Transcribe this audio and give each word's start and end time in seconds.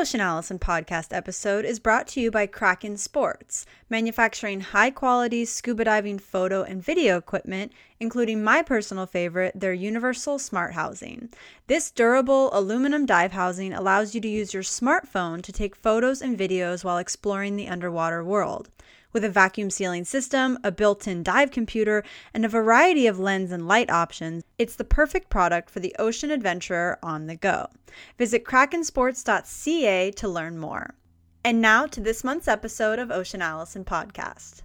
Ocean 0.00 0.22
Allison 0.22 0.58
podcast 0.58 1.14
episode 1.14 1.66
is 1.66 1.78
brought 1.78 2.08
to 2.08 2.22
you 2.22 2.30
by 2.30 2.46
Kraken 2.46 2.96
Sports, 2.96 3.66
manufacturing 3.90 4.60
high 4.60 4.90
quality 4.90 5.44
scuba 5.44 5.84
diving 5.84 6.18
photo 6.18 6.62
and 6.62 6.82
video 6.82 7.18
equipment, 7.18 7.70
including 8.00 8.42
my 8.42 8.62
personal 8.62 9.04
favorite, 9.04 9.52
their 9.54 9.74
Universal 9.74 10.38
Smart 10.38 10.72
Housing. 10.72 11.28
This 11.66 11.90
durable 11.90 12.48
aluminum 12.54 13.04
dive 13.04 13.32
housing 13.32 13.74
allows 13.74 14.14
you 14.14 14.22
to 14.22 14.28
use 14.28 14.54
your 14.54 14.62
smartphone 14.62 15.42
to 15.42 15.52
take 15.52 15.76
photos 15.76 16.22
and 16.22 16.38
videos 16.38 16.82
while 16.82 16.96
exploring 16.96 17.56
the 17.56 17.68
underwater 17.68 18.24
world. 18.24 18.70
With 19.12 19.24
a 19.24 19.28
vacuum 19.28 19.70
sealing 19.70 20.04
system, 20.04 20.58
a 20.62 20.70
built 20.70 21.08
in 21.08 21.22
dive 21.22 21.50
computer, 21.50 22.04
and 22.32 22.44
a 22.44 22.48
variety 22.48 23.06
of 23.06 23.18
lens 23.18 23.50
and 23.50 23.66
light 23.66 23.90
options, 23.90 24.44
it's 24.56 24.76
the 24.76 24.84
perfect 24.84 25.30
product 25.30 25.68
for 25.68 25.80
the 25.80 25.96
ocean 25.98 26.30
adventurer 26.30 26.98
on 27.02 27.26
the 27.26 27.34
go. 27.34 27.68
Visit 28.18 28.44
krakensports.ca 28.44 30.12
to 30.12 30.28
learn 30.28 30.58
more. 30.58 30.94
And 31.42 31.60
now 31.60 31.86
to 31.86 32.00
this 32.00 32.22
month's 32.22 32.48
episode 32.48 32.98
of 32.98 33.10
Ocean 33.10 33.42
Allison 33.42 33.84
Podcast. 33.84 34.62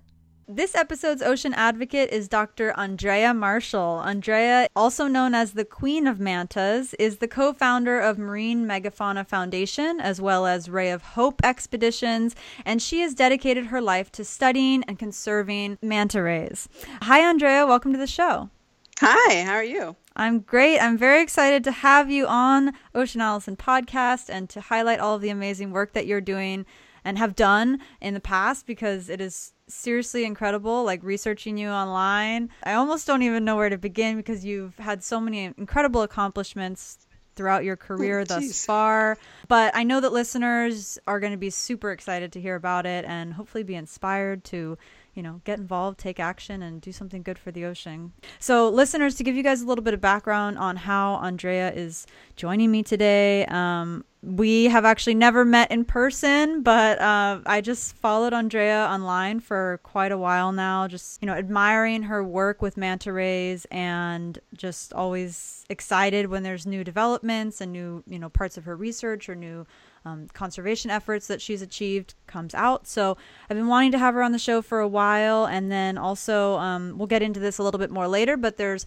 This 0.47 0.75
episode's 0.75 1.23
ocean 1.23 1.55
advocate 1.55 2.11
is 2.11 2.27
Dr. 2.27 2.71
Andrea 2.77 3.33
Marshall. 3.33 4.03
Andrea, 4.05 4.67
also 4.75 5.07
known 5.07 5.33
as 5.33 5.53
the 5.53 5.65
Queen 5.65 6.05
of 6.05 6.19
Mantas, 6.19 6.93
is 6.99 7.17
the 7.17 7.27
co 7.27 7.51
founder 7.51 7.99
of 7.99 8.19
Marine 8.19 8.67
Megafauna 8.67 9.25
Foundation 9.25 9.99
as 9.99 10.21
well 10.21 10.45
as 10.45 10.69
Ray 10.69 10.91
of 10.91 11.01
Hope 11.01 11.41
Expeditions, 11.43 12.35
and 12.63 12.79
she 12.79 12.99
has 12.99 13.15
dedicated 13.15 13.65
her 13.65 13.81
life 13.81 14.11
to 14.11 14.23
studying 14.23 14.83
and 14.83 14.99
conserving 14.99 15.79
manta 15.81 16.21
rays. 16.21 16.69
Hi, 17.01 17.27
Andrea. 17.27 17.65
Welcome 17.65 17.91
to 17.93 17.97
the 17.97 18.05
show. 18.05 18.51
Hi, 18.99 19.41
how 19.41 19.53
are 19.53 19.63
you? 19.63 19.95
I'm 20.15 20.41
great. 20.41 20.77
I'm 20.77 20.95
very 20.95 21.23
excited 21.23 21.63
to 21.63 21.71
have 21.71 22.11
you 22.11 22.27
on 22.27 22.73
Ocean 22.93 23.19
Allison 23.19 23.55
podcast 23.55 24.29
and 24.29 24.47
to 24.51 24.61
highlight 24.61 24.99
all 24.99 25.15
of 25.15 25.23
the 25.23 25.29
amazing 25.29 25.71
work 25.71 25.93
that 25.93 26.05
you're 26.05 26.21
doing 26.21 26.67
and 27.03 27.17
have 27.17 27.35
done 27.35 27.79
in 27.99 28.13
the 28.13 28.19
past 28.19 28.67
because 28.67 29.09
it 29.09 29.19
is 29.19 29.54
seriously 29.67 30.25
incredible 30.25 30.83
like 30.83 31.03
researching 31.03 31.57
you 31.57 31.69
online. 31.69 32.49
I 32.63 32.73
almost 32.73 33.07
don't 33.07 33.23
even 33.23 33.45
know 33.45 33.55
where 33.55 33.69
to 33.69 33.77
begin 33.77 34.17
because 34.17 34.45
you've 34.45 34.77
had 34.77 35.03
so 35.03 35.19
many 35.19 35.45
incredible 35.45 36.01
accomplishments 36.01 37.05
throughout 37.35 37.63
your 37.63 37.73
oh, 37.81 37.85
career 37.85 38.19
oh, 38.21 38.25
thus 38.25 38.65
far. 38.65 39.17
But 39.47 39.75
i 39.75 39.83
know 39.83 39.99
that 39.99 40.13
listeners 40.13 40.97
are 41.07 41.19
going 41.19 41.33
to 41.33 41.37
be 41.37 41.49
super 41.49 41.91
excited 41.91 42.31
to 42.33 42.41
hear 42.41 42.55
about 42.55 42.85
it 42.85 43.05
and 43.05 43.33
hopefully 43.33 43.63
be 43.63 43.75
inspired 43.75 44.43
to 44.45 44.77
you 45.15 45.23
know, 45.23 45.41
get 45.45 45.57
involved, 45.57 45.97
take 45.97 46.19
action, 46.19 46.61
and 46.61 46.81
do 46.81 46.91
something 46.91 47.23
good 47.23 47.39
for 47.39 47.51
the 47.51 47.65
ocean. 47.65 48.11
So, 48.39 48.69
listeners, 48.69 49.15
to 49.15 49.23
give 49.23 49.35
you 49.35 49.43
guys 49.43 49.61
a 49.61 49.65
little 49.65 49.83
bit 49.83 49.93
of 49.93 50.01
background 50.01 50.57
on 50.57 50.75
how 50.75 51.15
Andrea 51.15 51.71
is 51.73 52.05
joining 52.35 52.69
me 52.69 52.83
today, 52.83 53.45
um, 53.45 54.03
we 54.21 54.65
have 54.65 54.85
actually 54.85 55.13
never 55.13 55.45
met 55.45 55.71
in 55.71 55.85
person, 55.85 56.63
but 56.63 56.99
uh, 56.99 57.39
I 57.45 57.61
just 57.61 57.95
followed 57.95 58.33
Andrea 58.33 58.87
online 58.89 59.39
for 59.39 59.79
quite 59.83 60.11
a 60.11 60.17
while 60.17 60.51
now, 60.51 60.87
just, 60.87 61.21
you 61.21 61.27
know, 61.27 61.33
admiring 61.33 62.03
her 62.03 62.23
work 62.23 62.61
with 62.61 62.75
manta 62.75 63.13
rays 63.13 63.65
and 63.71 64.39
just 64.53 64.93
always 64.93 65.63
excited 65.69 66.27
when 66.27 66.43
there's 66.43 66.65
new 66.65 66.83
developments 66.83 67.61
and 67.61 67.71
new, 67.71 68.03
you 68.07 68.17
know, 68.17 68.29
parts 68.29 68.57
of 68.57 68.65
her 68.65 68.75
research 68.75 69.29
or 69.29 69.35
new 69.35 69.65
um, 70.05 70.27
conservation 70.33 70.91
efforts 70.91 71.27
that 71.27 71.41
she's 71.41 71.61
achieved 71.61 72.13
comes 72.27 72.53
out. 72.53 72.87
So 72.87 73.17
I've 73.49 73.57
been 73.57 73.67
wanting 73.67 73.91
to 73.91 73.99
have 73.99 74.13
her 74.13 74.23
on 74.23 74.31
the 74.31 74.39
show 74.39 74.61
for 74.61 74.79
a 74.79 74.87
while. 74.87 75.45
And 75.45 75.71
then 75.71 75.97
also, 75.97 76.55
um, 76.57 76.97
we'll 76.97 77.07
get 77.07 77.21
into 77.21 77.39
this 77.39 77.57
a 77.57 77.63
little 77.63 77.79
bit 77.79 77.91
more 77.91 78.07
later, 78.07 78.37
but 78.37 78.57
there's 78.57 78.85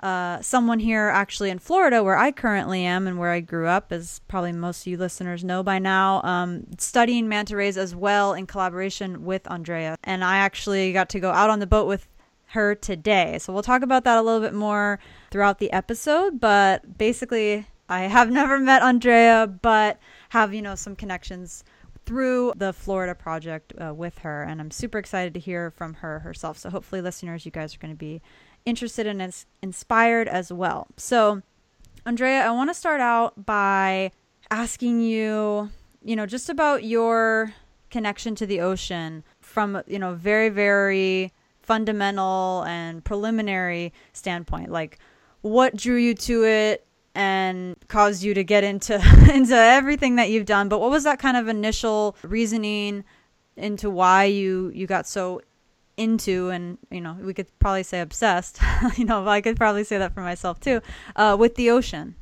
uh, 0.00 0.40
someone 0.42 0.78
here 0.78 1.08
actually 1.08 1.48
in 1.48 1.58
Florida, 1.58 2.02
where 2.02 2.18
I 2.18 2.30
currently 2.30 2.84
am 2.84 3.06
and 3.06 3.18
where 3.18 3.30
I 3.30 3.40
grew 3.40 3.66
up, 3.66 3.92
as 3.92 4.20
probably 4.28 4.52
most 4.52 4.82
of 4.82 4.86
you 4.88 4.98
listeners 4.98 5.42
know 5.42 5.62
by 5.62 5.78
now, 5.78 6.20
um, 6.22 6.66
studying 6.78 7.28
manta 7.28 7.56
rays 7.56 7.78
as 7.78 7.94
well 7.94 8.34
in 8.34 8.46
collaboration 8.46 9.24
with 9.24 9.50
Andrea. 9.50 9.96
And 10.04 10.22
I 10.22 10.36
actually 10.38 10.92
got 10.92 11.08
to 11.10 11.20
go 11.20 11.30
out 11.30 11.48
on 11.48 11.60
the 11.60 11.66
boat 11.66 11.86
with 11.86 12.08
her 12.48 12.74
today. 12.74 13.38
So 13.40 13.52
we'll 13.52 13.62
talk 13.62 13.82
about 13.82 14.04
that 14.04 14.18
a 14.18 14.22
little 14.22 14.40
bit 14.40 14.54
more 14.54 14.98
throughout 15.30 15.58
the 15.58 15.72
episode. 15.72 16.40
But 16.40 16.98
basically, 16.98 17.66
I 17.88 18.02
have 18.02 18.30
never 18.40 18.58
met 18.58 18.82
Andrea, 18.82 19.46
but 19.46 19.98
have 20.36 20.52
you 20.52 20.60
know 20.60 20.74
some 20.74 20.94
connections 20.94 21.64
through 22.04 22.52
the 22.56 22.72
Florida 22.72 23.14
project 23.14 23.72
uh, 23.80 23.94
with 23.94 24.18
her, 24.18 24.42
and 24.42 24.60
I'm 24.60 24.70
super 24.70 24.98
excited 24.98 25.32
to 25.34 25.40
hear 25.40 25.70
from 25.70 25.94
her 25.94 26.18
herself. 26.20 26.58
So 26.58 26.68
hopefully, 26.68 27.00
listeners, 27.00 27.46
you 27.46 27.50
guys 27.50 27.74
are 27.74 27.78
going 27.78 27.94
to 27.94 27.98
be 27.98 28.20
interested 28.66 29.06
and 29.06 29.22
ins- 29.22 29.46
inspired 29.62 30.28
as 30.28 30.52
well. 30.52 30.88
So, 30.98 31.42
Andrea, 32.04 32.46
I 32.46 32.50
want 32.50 32.68
to 32.68 32.74
start 32.74 33.00
out 33.00 33.46
by 33.46 34.12
asking 34.50 35.00
you, 35.00 35.70
you 36.04 36.16
know, 36.16 36.26
just 36.26 36.50
about 36.50 36.84
your 36.84 37.54
connection 37.88 38.34
to 38.34 38.46
the 38.46 38.60
ocean 38.60 39.24
from 39.40 39.82
you 39.86 39.98
know 39.98 40.12
very 40.14 40.48
very 40.48 41.32
fundamental 41.62 42.62
and 42.66 43.04
preliminary 43.04 43.92
standpoint 44.12 44.70
like 44.70 44.98
what 45.40 45.74
drew 45.76 45.96
you 45.96 46.12
to 46.12 46.44
it 46.44 46.85
and 47.16 47.76
caused 47.88 48.22
you 48.22 48.34
to 48.34 48.44
get 48.44 48.62
into 48.62 48.94
into 49.34 49.56
everything 49.56 50.16
that 50.16 50.30
you've 50.30 50.46
done. 50.46 50.68
But 50.68 50.80
what 50.80 50.90
was 50.90 51.04
that 51.04 51.18
kind 51.18 51.36
of 51.36 51.48
initial 51.48 52.14
reasoning 52.22 53.04
into 53.56 53.90
why 53.90 54.24
you 54.24 54.70
you 54.74 54.86
got 54.86 55.08
so 55.08 55.40
into 55.96 56.50
and 56.50 56.76
you 56.90 57.00
know 57.00 57.16
we 57.18 57.32
could 57.32 57.46
probably 57.58 57.82
say 57.82 58.00
obsessed 58.02 58.60
you 58.98 59.04
know 59.06 59.26
i 59.26 59.40
could 59.40 59.56
probably 59.56 59.82
say 59.82 59.96
that 59.96 60.12
for 60.12 60.20
myself 60.20 60.60
too 60.60 60.82
uh, 61.16 61.34
with 61.38 61.54
the 61.54 61.70
ocean? 61.70 62.14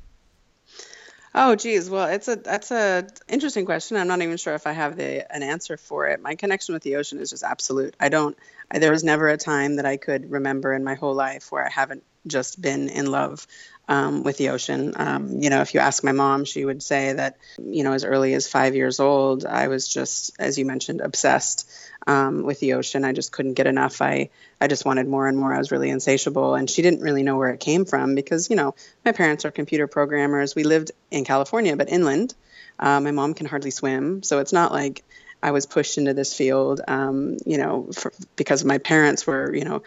Oh 1.37 1.57
geez. 1.57 1.91
Well 1.91 2.07
it's 2.07 2.29
a 2.29 2.37
that's 2.37 2.71
a 2.71 3.09
interesting 3.29 3.67
question. 3.67 3.97
I'm 3.97 4.07
not 4.07 4.23
even 4.23 4.37
sure 4.37 4.55
if 4.55 4.69
i 4.69 4.73
have 4.73 4.97
the 4.97 5.35
an 5.35 5.43
answer 5.43 5.77
for 5.77 6.07
it. 6.07 6.23
My 6.23 6.37
connection 6.37 6.75
with 6.75 6.85
the 6.85 6.95
ocean 6.95 7.19
is 7.19 7.31
just 7.31 7.43
absolute. 7.43 7.97
I 7.99 8.09
don't 8.09 8.39
I, 8.71 8.79
there 8.79 8.93
was 8.93 9.03
never 9.03 9.29
a 9.29 9.37
time 9.37 9.77
that 9.77 9.87
i 9.87 9.97
could 9.97 10.31
remember 10.31 10.73
in 10.73 10.85
my 10.85 10.95
whole 10.95 11.15
life 11.15 11.51
where 11.51 11.67
i 11.67 11.71
haven't 11.71 12.05
just 12.27 12.63
been 12.63 12.89
in 12.89 13.07
love 13.07 13.47
um, 13.89 14.23
with 14.23 14.37
the 14.39 14.51
ocean. 14.51 14.93
Um, 14.97 15.43
you 15.43 15.51
know, 15.51 15.61
if 15.61 15.75
you 15.75 15.81
ask 15.81 16.03
my 16.03 16.13
mom, 16.13 16.45
she 16.45 16.65
would 16.65 16.83
say 16.83 17.13
that, 17.13 17.37
you 17.59 17.85
know, 17.85 17.93
as 17.93 18.05
early 18.05 18.35
as 18.35 18.49
five 18.49 18.75
years 18.75 19.01
old, 19.01 19.45
I 19.45 19.69
was 19.69 19.89
just, 19.89 20.33
as 20.39 20.59
you 20.59 20.65
mentioned, 20.65 21.01
obsessed 21.01 21.71
um, 22.07 22.43
with 22.43 22.61
the 22.61 22.75
ocean. 22.75 23.05
I 23.05 23.13
just 23.13 23.33
couldn't 23.33 23.55
get 23.55 23.67
enough. 23.67 24.01
I, 24.01 24.31
I 24.61 24.69
just 24.69 24.85
wanted 24.85 25.07
more 25.07 25.29
and 25.29 25.37
more. 25.37 25.55
I 25.55 25.59
was 25.59 25.71
really 25.71 25.91
insatiable. 25.91 26.55
And 26.55 26.69
she 26.69 26.83
didn't 26.83 27.01
really 27.01 27.23
know 27.23 27.37
where 27.37 27.51
it 27.51 27.61
came 27.61 27.85
from 27.85 28.15
because, 28.15 28.51
you 28.51 28.57
know, 28.57 28.75
my 29.05 29.13
parents 29.13 29.45
are 29.45 29.51
computer 29.51 29.87
programmers. 29.87 30.55
We 30.55 30.65
lived 30.65 30.93
in 31.11 31.25
California, 31.25 31.77
but 31.77 31.91
inland. 31.91 32.35
Uh, 32.79 33.01
my 33.01 33.11
mom 33.11 33.35
can 33.35 33.47
hardly 33.47 33.71
swim. 33.71 34.23
So 34.23 34.39
it's 34.39 34.53
not 34.53 34.73
like 34.73 35.05
I 35.43 35.51
was 35.51 35.67
pushed 35.67 35.99
into 35.99 36.15
this 36.15 36.35
field, 36.35 36.81
um, 36.89 37.37
you 37.45 37.59
know, 37.59 37.91
for, 37.93 38.13
because 38.35 38.65
my 38.65 38.79
parents 38.79 39.27
were, 39.27 39.55
you 39.55 39.65
know, 39.65 39.83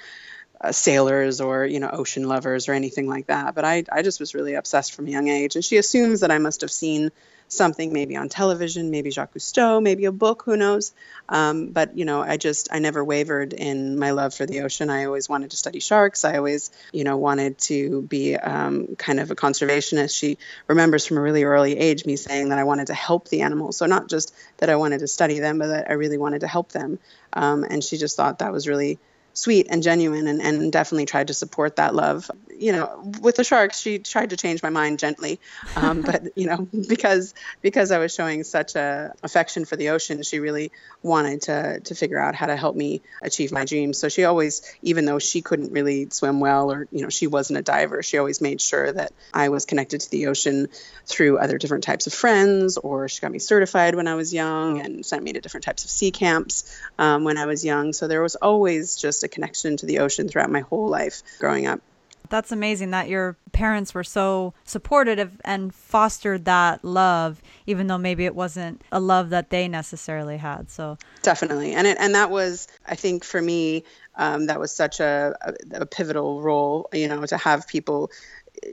uh, 0.60 0.72
sailors 0.72 1.40
or 1.40 1.66
you 1.66 1.80
know 1.80 1.90
ocean 1.90 2.28
lovers 2.28 2.68
or 2.68 2.74
anything 2.74 3.08
like 3.08 3.28
that. 3.28 3.54
But 3.54 3.66
I, 3.66 3.84
I 3.92 4.02
just 4.02 4.20
was 4.20 4.34
really 4.34 4.56
obsessed 4.56 4.94
from 4.94 5.08
a 5.08 5.12
young 5.12 5.28
age. 5.28 5.56
And 5.56 5.64
she 5.64 5.78
assumes 5.78 6.22
that 6.22 6.32
i 6.32 6.38
must 6.38 6.62
have 6.62 6.72
seen 6.72 7.12
something 7.50 7.94
maybe 7.94 8.18
on 8.18 8.28
television 8.28 8.92
maybe 8.92 9.10
jacques 9.10 9.34
cousteau 9.34 9.82
maybe 9.82 10.04
a 10.04 10.12
book 10.12 10.44
who 10.44 10.58
knows? 10.58 10.94
Um, 11.30 11.68
but 11.68 11.98
you 11.98 12.06
know 12.06 12.22
i 12.22 12.38
just 12.38 12.70
i 12.72 12.80
never 12.80 13.04
wavered 13.04 13.54
in 13.54 14.00
my 14.00 14.12
love 14.12 14.34
for 14.34 14.46
the 14.46 14.62
ocean. 14.62 14.90
I 14.90 15.06
always 15.06 15.30
wanted 15.30 15.52
to 15.52 15.58
study 15.58 15.80
sharks. 15.80 16.26
I 16.26 16.38
always 16.38 16.72
you 16.92 17.04
know 17.04 17.18
wanted 17.18 17.58
to 17.60 18.02
be 18.02 18.36
um, 18.36 18.96
kind 18.96 19.20
of 19.20 19.30
a 19.30 19.36
conservationist. 19.36 20.18
She 20.18 20.38
remembers 20.68 21.06
from 21.06 21.18
a 21.18 21.22
really 21.22 21.44
early 21.44 21.78
age 21.78 22.06
me 22.06 22.16
saying 22.16 22.50
that 22.50 22.58
i 22.58 22.64
wanted 22.64 22.88
to 22.88 22.96
help 22.96 23.30
the 23.30 23.42
animals. 23.42 23.78
So 23.78 23.86
not 23.86 24.10
just 24.10 24.34
that 24.58 24.70
i 24.70 24.76
wanted 24.76 25.00
to 25.00 25.08
study 25.08 25.40
them 25.40 25.60
but 25.60 25.68
that 25.68 25.90
i 25.90 25.94
really 25.94 26.18
wanted 26.18 26.42
to 26.42 26.48
help 26.48 26.72
them. 26.72 26.98
Um, 27.34 27.64
and 27.64 27.84
she 27.84 27.98
just 27.98 28.18
thought 28.18 28.40
that 28.40 28.52
was 28.52 28.68
really 28.68 28.98
sweet 29.38 29.68
and 29.70 29.84
genuine 29.84 30.28
and, 30.28 30.42
and 30.42 30.72
definitely 30.72 31.06
tried 31.06 31.28
to 31.28 31.34
support 31.34 31.76
that 31.76 31.94
love. 31.94 32.32
You 32.58 32.72
know, 32.72 33.12
with 33.22 33.36
the 33.36 33.44
sharks, 33.44 33.80
she 33.80 34.00
tried 34.00 34.32
to 34.32 34.38
change 34.38 34.64
my 34.64 34.72
mind 34.72 34.98
gently. 34.98 35.40
Um, 35.76 36.02
but, 36.02 36.24
you 36.36 36.48
know, 36.48 36.68
because 36.90 37.36
because 37.62 37.92
I 37.92 38.00
was 38.00 38.14
showing 38.14 38.44
such 38.44 38.76
a 38.76 39.14
affection 39.22 39.66
for 39.66 39.76
the 39.76 39.90
ocean, 39.90 40.24
she 40.24 40.40
really 40.40 40.72
wanted 41.04 41.44
to, 41.44 41.82
to 41.82 41.94
figure 41.94 42.20
out 42.20 42.34
how 42.34 42.48
to 42.48 42.56
help 42.56 42.76
me 42.76 43.04
achieve 43.22 43.52
my 43.52 43.64
dreams. 43.64 44.00
So 44.00 44.10
she 44.10 44.24
always, 44.26 44.64
even 44.82 45.06
though 45.06 45.20
she 45.20 45.44
couldn't 45.44 45.72
really 45.72 46.10
swim 46.10 46.40
well 46.40 46.72
or, 46.72 46.88
you 46.92 47.04
know, 47.04 47.10
she 47.10 47.28
wasn't 47.28 47.60
a 47.60 47.62
diver, 47.62 48.02
she 48.02 48.18
always 48.18 48.42
made 48.42 48.60
sure 48.60 48.92
that 48.92 49.12
I 49.32 49.50
was 49.50 49.66
connected 49.66 50.02
to 50.02 50.10
the 50.10 50.28
ocean 50.28 50.70
through 51.06 51.38
other 51.38 51.60
different 51.60 51.84
types 51.84 52.08
of 52.08 52.14
friends, 52.14 52.78
or 52.78 53.08
she 53.08 53.22
got 53.22 53.32
me 53.32 53.40
certified 53.40 53.94
when 53.94 54.08
I 54.08 54.16
was 54.16 54.34
young 54.34 54.82
and 54.82 55.06
sent 55.06 55.24
me 55.24 55.34
to 55.34 55.42
different 55.42 55.64
types 55.64 55.86
of 55.86 55.92
sea 55.92 56.10
camps 56.10 56.76
um, 56.98 57.24
when 57.24 57.38
I 57.38 57.46
was 57.46 57.64
young. 57.64 57.94
So 57.94 58.08
there 58.08 58.24
was 58.24 58.36
always 58.36 58.96
just 58.96 59.27
a 59.28 59.30
connection 59.30 59.78
to 59.78 59.86
the 59.86 60.00
ocean 60.00 60.28
throughout 60.28 60.50
my 60.50 60.62
whole 60.62 60.90
life 60.90 61.22
growing 61.40 61.68
up. 61.68 61.82
That's 62.30 62.52
amazing 62.52 62.92
that 62.92 63.08
your 63.08 63.38
parents 63.54 63.94
were 63.94 64.04
so 64.04 64.54
supportive 64.66 65.40
and 65.46 65.74
fostered 65.74 66.46
that 66.46 66.84
love, 66.84 67.42
even 67.66 67.88
though 67.88 67.98
maybe 67.98 68.26
it 68.26 68.36
wasn't 68.36 68.82
a 68.92 69.00
love 69.00 69.30
that 69.30 69.50
they 69.50 69.68
necessarily 69.68 70.38
had. 70.38 70.70
So 70.70 70.98
definitely, 71.22 71.74
and 71.74 71.88
it, 71.88 71.98
and 72.00 72.16
that 72.16 72.30
was, 72.30 72.68
I 72.86 72.96
think, 72.96 73.24
for 73.24 73.42
me, 73.42 73.86
um, 74.16 74.48
that 74.48 74.60
was 74.60 74.72
such 74.72 75.00
a, 75.00 75.38
a, 75.42 75.82
a 75.82 75.86
pivotal 75.86 76.42
role. 76.42 76.90
You 76.92 77.08
know, 77.08 77.26
to 77.26 77.38
have 77.38 77.68
people 77.68 78.12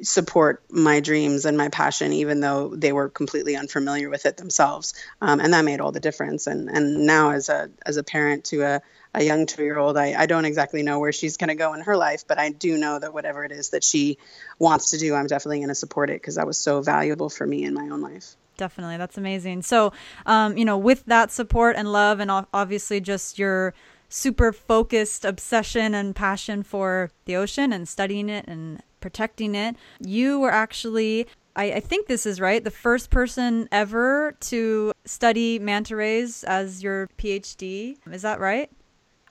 support 0.02 0.62
my 0.70 1.00
dreams 1.00 1.44
and 1.44 1.56
my 1.56 1.68
passion, 1.68 2.12
even 2.12 2.40
though 2.40 2.68
they 2.74 2.92
were 2.92 3.08
completely 3.08 3.56
unfamiliar 3.56 4.10
with 4.10 4.26
it 4.26 4.36
themselves. 4.36 4.94
Um, 5.20 5.40
and 5.40 5.52
that 5.52 5.64
made 5.64 5.80
all 5.80 5.92
the 5.92 6.00
difference. 6.00 6.46
And 6.46 6.68
and 6.68 7.06
now 7.06 7.30
as 7.30 7.48
a 7.48 7.70
as 7.84 7.96
a 7.96 8.02
parent 8.02 8.44
to 8.46 8.62
a, 8.62 8.82
a 9.14 9.22
young 9.22 9.46
two 9.46 9.62
year 9.62 9.78
old, 9.78 9.96
I, 9.96 10.14
I 10.14 10.26
don't 10.26 10.44
exactly 10.44 10.82
know 10.82 10.98
where 10.98 11.12
she's 11.12 11.36
going 11.36 11.48
to 11.48 11.54
go 11.54 11.74
in 11.74 11.80
her 11.82 11.96
life, 11.96 12.26
but 12.26 12.38
I 12.38 12.50
do 12.50 12.76
know 12.76 12.98
that 12.98 13.12
whatever 13.12 13.44
it 13.44 13.52
is 13.52 13.70
that 13.70 13.84
she 13.84 14.18
wants 14.58 14.90
to 14.90 14.98
do, 14.98 15.14
I'm 15.14 15.26
definitely 15.26 15.58
going 15.58 15.68
to 15.68 15.74
support 15.74 16.10
it 16.10 16.20
because 16.20 16.36
that 16.36 16.46
was 16.46 16.58
so 16.58 16.80
valuable 16.80 17.28
for 17.28 17.46
me 17.46 17.64
in 17.64 17.74
my 17.74 17.88
own 17.88 18.00
life. 18.00 18.36
Definitely, 18.56 18.98
that's 18.98 19.18
amazing. 19.18 19.62
So, 19.62 19.92
um, 20.26 20.56
you 20.56 20.64
know, 20.64 20.78
with 20.78 21.04
that 21.06 21.32
support 21.32 21.74
and 21.76 21.92
love, 21.92 22.20
and 22.20 22.30
obviously 22.30 23.00
just 23.00 23.38
your 23.38 23.74
super 24.14 24.52
focused 24.52 25.24
obsession 25.24 25.92
and 25.92 26.14
passion 26.14 26.62
for 26.62 27.10
the 27.24 27.34
ocean 27.34 27.72
and 27.72 27.88
studying 27.88 28.28
it 28.28 28.44
and 28.46 28.80
protecting 29.00 29.56
it. 29.56 29.74
You 29.98 30.38
were 30.38 30.52
actually 30.52 31.26
I, 31.56 31.72
I, 31.72 31.80
think 31.80 32.08
this 32.08 32.26
is 32.26 32.40
right. 32.40 32.62
The 32.62 32.70
first 32.70 33.10
person 33.10 33.68
ever 33.70 34.36
to 34.40 34.92
study 35.04 35.60
manta 35.60 35.94
rays 35.94 36.42
as 36.42 36.82
your 36.82 37.08
PhD. 37.16 37.96
Is 38.10 38.22
that 38.22 38.40
right? 38.40 38.70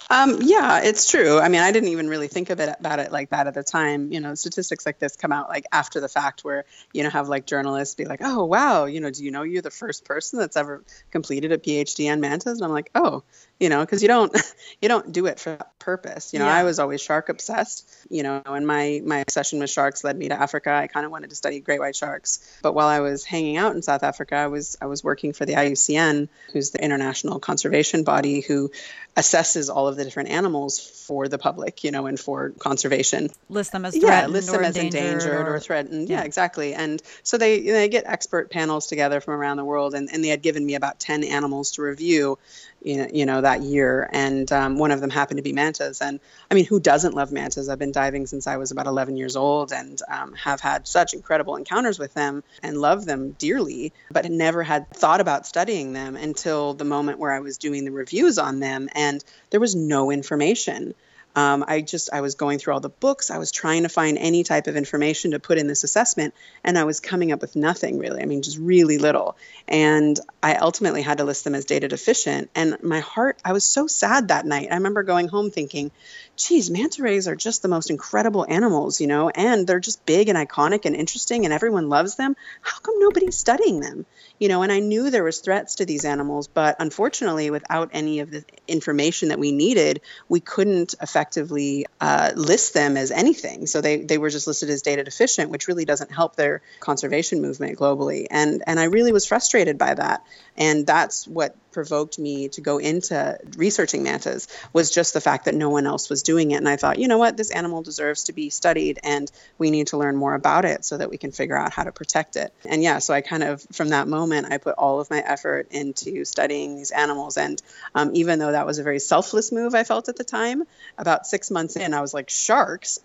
Um, 0.10 0.40
yeah, 0.42 0.82
it's 0.84 1.10
true. 1.10 1.40
I 1.40 1.48
mean, 1.48 1.62
I 1.62 1.72
didn't 1.72 1.90
even 1.90 2.08
really 2.08 2.28
think 2.28 2.50
of 2.50 2.60
it 2.60 2.76
about 2.80 3.00
it 3.00 3.12
like 3.12 3.30
that 3.30 3.48
at 3.48 3.54
the 3.54 3.64
time. 3.64 4.12
You 4.12 4.20
know, 4.20 4.36
statistics 4.36 4.86
like 4.86 5.00
this 5.00 5.16
come 5.16 5.32
out 5.32 5.50
like 5.50 5.66
after 5.72 6.00
the 6.00 6.10
fact, 6.10 6.44
where 6.44 6.66
you 6.94 7.04
know 7.04 7.10
have 7.10 7.30
like 7.30 7.46
journalists 7.46 7.96
be 7.96 8.06
like, 8.06 8.20
"Oh, 8.22 8.44
wow, 8.46 8.86
you 8.86 9.00
know, 9.00 9.10
do 9.10 9.24
you 9.24 9.32
know 9.32 9.44
you're 9.44 9.62
the 9.62 9.72
first 9.72 10.06
person 10.06 10.40
that's 10.40 10.58
ever 10.58 10.84
completed 11.12 11.52
a 11.52 11.58
PhD 11.58 12.12
on 12.12 12.20
mantas?" 12.20 12.58
And 12.60 12.64
I'm 12.64 12.72
like, 12.72 12.92
"Oh, 12.96 13.24
you 13.64 13.70
know, 13.70 13.80
because 13.80 14.02
you 14.02 14.10
don't 14.10 14.36
you 14.82 14.90
don't 14.90 15.14
do 15.14 15.26
it 15.26 15.40
for 15.40 15.52
that 15.52 15.80
purpose. 15.80 16.34
You 16.34 16.40
know, 16.40 16.48
yeah. 16.48 16.56
I 16.56 16.64
was 16.64 16.80
always 16.80 17.02
shark 17.02 17.30
obsessed. 17.30 17.90
You 18.10 18.22
know, 18.22 18.42
and 18.46 18.68
my 18.68 19.02
my 19.06 19.20
obsession 19.20 19.60
with 19.60 19.70
sharks 19.70 20.04
led 20.04 20.18
me 20.18 20.28
to 20.28 20.36
Africa. 20.36 20.70
I 20.70 20.88
kind 20.88 21.06
of 21.06 21.14
wanted 21.14 21.30
to 21.30 21.36
study 21.38 21.62
great 21.62 21.80
white 21.80 21.96
sharks. 21.96 22.60
But 22.62 22.74
while 22.74 22.90
I 22.90 23.00
was 23.00 23.24
hanging 23.24 23.56
out 23.56 23.74
in 23.74 23.82
South 23.82 24.04
Africa, 24.04 24.36
I 24.36 24.48
was 24.48 24.78
I 24.82 24.88
was 24.88 25.02
working 25.02 25.32
for 25.32 25.46
the 25.46 25.54
IUCN, 25.54 26.28
who's 26.52 26.72
the 26.72 26.84
international 26.84 27.40
conservation 27.40 28.04
body 28.04 28.42
who 28.42 28.70
assesses 29.16 29.74
all 29.74 29.88
of 29.88 29.96
the 29.96 30.04
different 30.04 30.30
animals 30.30 30.80
for 30.80 31.28
the 31.28 31.38
public, 31.38 31.84
you 31.84 31.92
know, 31.92 32.08
and 32.08 32.20
for 32.20 32.50
conservation. 32.60 33.30
List 33.48 33.72
them 33.72 33.86
as 33.86 33.94
threatened 33.94 34.12
yeah, 34.12 34.28
list 34.28 34.52
them 34.52 34.64
as 34.64 34.76
endangered 34.76 35.48
or, 35.48 35.56
or 35.56 35.60
threatened. 35.60 36.10
Yeah. 36.10 36.20
yeah. 36.20 36.24
exactly. 36.26 36.74
And 36.74 37.02
so 37.22 37.38
they 37.38 37.62
they 37.62 37.88
get 37.88 38.06
expert 38.08 38.50
panels 38.50 38.88
together 38.88 39.22
from 39.22 39.36
around 39.36 39.58
the 39.58 39.66
world, 39.66 39.94
and, 39.94 40.10
and 40.12 40.24
they 40.24 40.30
had 40.30 40.42
given 40.42 40.66
me 40.66 40.76
about 40.76 41.00
ten 41.00 41.24
animals 41.24 41.72
to 41.72 41.82
review, 41.82 42.40
you 42.84 43.26
know, 43.26 43.42
that 43.42 43.62
year, 43.62 44.10
and 44.12 44.52
um, 44.52 44.78
one 44.78 44.92
of 44.92 45.02
them 45.02 45.10
happened 45.10 45.38
to 45.38 45.44
be 45.44 45.54
mantas. 45.54 46.02
And 46.02 46.20
I 46.52 46.56
mean, 46.56 46.66
who 46.66 46.80
doesn't 46.80 47.14
love 47.14 47.32
mantas? 47.32 47.70
I've 47.70 47.80
been 47.80 47.92
diving 47.92 48.28
since 48.28 48.48
I 48.48 48.58
was 48.58 48.72
about 48.72 48.88
11 48.88 49.18
years 49.18 49.36
old, 49.36 49.72
and 49.72 50.00
um, 50.10 50.34
have 50.34 50.60
had 50.60 50.88
such 50.88 51.14
incredible 51.14 51.56
encounters 51.56 52.00
with 52.00 52.14
them 52.14 52.44
and 52.62 52.78
love 52.78 53.06
them 53.06 53.32
dearly, 53.32 53.94
but 54.12 54.30
never 54.30 54.64
had 54.64 54.90
thought 54.92 55.22
about 55.22 55.46
studying 55.46 55.94
them 55.94 56.16
until 56.16 56.74
the 56.74 56.86
moment 56.86 57.20
where 57.20 57.32
I 57.32 57.40
was 57.40 57.58
doing 57.58 57.86
the 57.86 57.92
reviews 57.92 58.38
on 58.38 58.60
them, 58.60 58.90
and 58.94 59.24
there 59.50 59.60
was 59.60 59.76
no 59.76 60.12
information. 60.12 60.94
Um, 61.36 61.66
I 61.68 61.82
just 61.82 62.10
I 62.14 62.22
was 62.22 62.36
going 62.36 62.60
through 62.60 62.74
all 62.74 62.80
the 62.80 62.90
books. 62.90 63.32
I 63.32 63.38
was 63.38 63.52
trying 63.52 63.84
to 63.84 63.90
find 63.90 64.18
any 64.18 64.44
type 64.44 64.68
of 64.68 64.76
information 64.76 65.32
to 65.32 65.40
put 65.40 65.58
in 65.58 65.68
this 65.68 65.84
assessment, 65.84 66.34
and 66.64 66.78
I 66.78 66.84
was 66.84 67.00
coming 67.00 67.32
up 67.32 67.42
with 67.42 67.56
nothing 67.56 67.98
really. 67.98 68.22
I 68.22 68.26
mean, 68.26 68.42
just 68.42 68.58
really 68.58 68.98
little. 68.98 69.36
And 69.68 70.20
I 70.42 70.56
ultimately 70.56 71.02
had 71.02 71.18
to 71.18 71.24
list 71.24 71.44
them 71.44 71.56
as 71.56 71.66
data 71.66 71.88
deficient. 71.88 72.50
And 72.54 72.78
my 72.84 73.00
heart, 73.00 73.40
I 73.44 73.54
was 73.54 73.66
so 73.66 73.88
sad 73.88 74.28
that 74.28 74.46
night. 74.46 74.68
I 74.72 74.76
remember 74.76 75.04
going 75.04 75.28
home 75.28 75.50
thinking, 75.50 75.92
geez, 76.36 76.70
manta 76.70 77.02
rays 77.04 77.28
are 77.28 77.36
just 77.36 77.62
the 77.62 77.68
most 77.68 77.90
incredible 77.90 78.46
animals, 78.48 79.00
you 79.00 79.08
know, 79.08 79.30
and 79.30 79.68
they're 79.68 79.80
just 79.80 80.06
big 80.06 80.30
and 80.30 80.38
iconic 80.38 80.86
and 80.86 80.96
interesting 80.96 81.46
and 81.46 81.54
everyone 81.54 81.90
loves 81.90 82.16
them. 82.16 82.36
How 82.62 82.80
come 82.80 82.96
nobody's 83.00 83.38
studying 83.38 83.80
them? 83.80 84.06
You 84.40 84.50
know, 84.50 84.64
and 84.64 84.72
I 84.72 84.80
knew 84.80 85.10
there 85.10 85.24
was 85.24 85.40
threats 85.40 85.76
to 85.76 85.86
these 85.86 86.06
animals, 86.06 86.48
but 86.48 86.76
unfortunately, 86.80 87.50
without 87.50 87.92
any 87.94 88.20
of 88.20 88.32
the 88.32 88.44
information 88.68 89.30
that 89.30 89.40
we 89.40 89.52
needed, 89.52 90.02
we 90.28 90.40
couldn't 90.40 90.96
effectively 91.02 91.86
uh, 92.02 92.32
list 92.36 92.74
them 92.74 92.98
as 92.98 93.12
anything. 93.12 93.68
So 93.68 93.80
they, 93.80 93.98
they 93.98 94.18
were 94.18 94.30
just 94.30 94.48
listed 94.48 94.70
as 94.70 94.82
data 94.82 95.04
deficient, 95.04 95.52
which 95.52 95.68
really 95.68 95.86
doesn't 95.86 96.12
help 96.12 96.36
their 96.36 96.62
conservation 96.80 97.42
movement 97.42 97.78
globally. 97.78 98.26
And 98.30 98.64
and 98.66 98.80
I 98.80 98.86
really 98.86 99.12
was 99.12 99.26
frustrated 99.26 99.78
by 99.78 99.94
that. 99.94 100.26
And 100.58 100.86
that's 100.86 101.28
what 101.28 101.56
provoked 101.74 102.18
me 102.18 102.50
to 102.50 102.62
go 102.62 102.78
into 102.78 103.38
researching 103.58 104.04
mantas 104.04 104.48
was 104.72 104.92
just 104.92 105.14
the 105.14 105.22
fact 105.22 105.46
that 105.46 105.56
no 105.56 105.70
one 105.70 105.86
else 105.86 106.10
was 106.10 106.24
doing 106.24 106.52
it. 106.52 106.58
And 106.58 106.70
I 106.70 106.78
thought, 106.78 107.00
you 107.00 107.08
know 107.08 107.18
what, 107.18 107.36
this 107.36 107.52
animal 107.52 107.82
deserves 107.82 108.26
to 108.26 108.34
be 108.34 108.50
studied 108.50 109.00
and 109.04 109.32
we 109.58 109.72
need 109.72 109.88
to 109.88 109.98
learn 109.98 110.16
more 110.16 110.36
about 110.36 110.66
it 110.66 110.86
so 110.86 110.98
that 110.98 111.10
we 111.10 111.18
can 111.18 111.32
figure 111.32 111.58
out 111.58 111.74
how 111.74 111.84
to 111.84 111.92
protect 111.92 112.36
it. 112.36 112.54
And 112.66 112.82
yeah, 112.82 113.00
so 113.00 113.14
I 113.14 113.22
kind 113.22 113.44
of, 113.44 113.66
from 113.72 113.90
that 113.90 114.08
moment, 114.08 114.52
I 114.52 114.58
put 114.58 114.76
all 114.78 115.00
of 115.00 115.10
my 115.10 115.20
effort 115.20 115.68
into 115.72 116.26
studying 116.26 116.76
these 116.76 116.92
animals. 116.92 117.38
And 117.38 117.62
um, 117.96 118.12
even 118.14 118.40
though 118.40 118.52
that 118.52 118.66
was 118.66 118.80
a 118.80 118.84
very 118.84 119.00
selfless 119.00 119.52
move 119.52 119.76
I 119.76 119.84
felt 119.84 120.10
at 120.10 120.16
the 120.16 120.24
time, 120.24 120.64
about 120.98 121.26
six 121.26 121.52
months 121.52 121.76
in, 121.76 121.94
I 121.94 122.02
was 122.02 122.14
like, 122.14 122.30
sharks? 122.30 123.00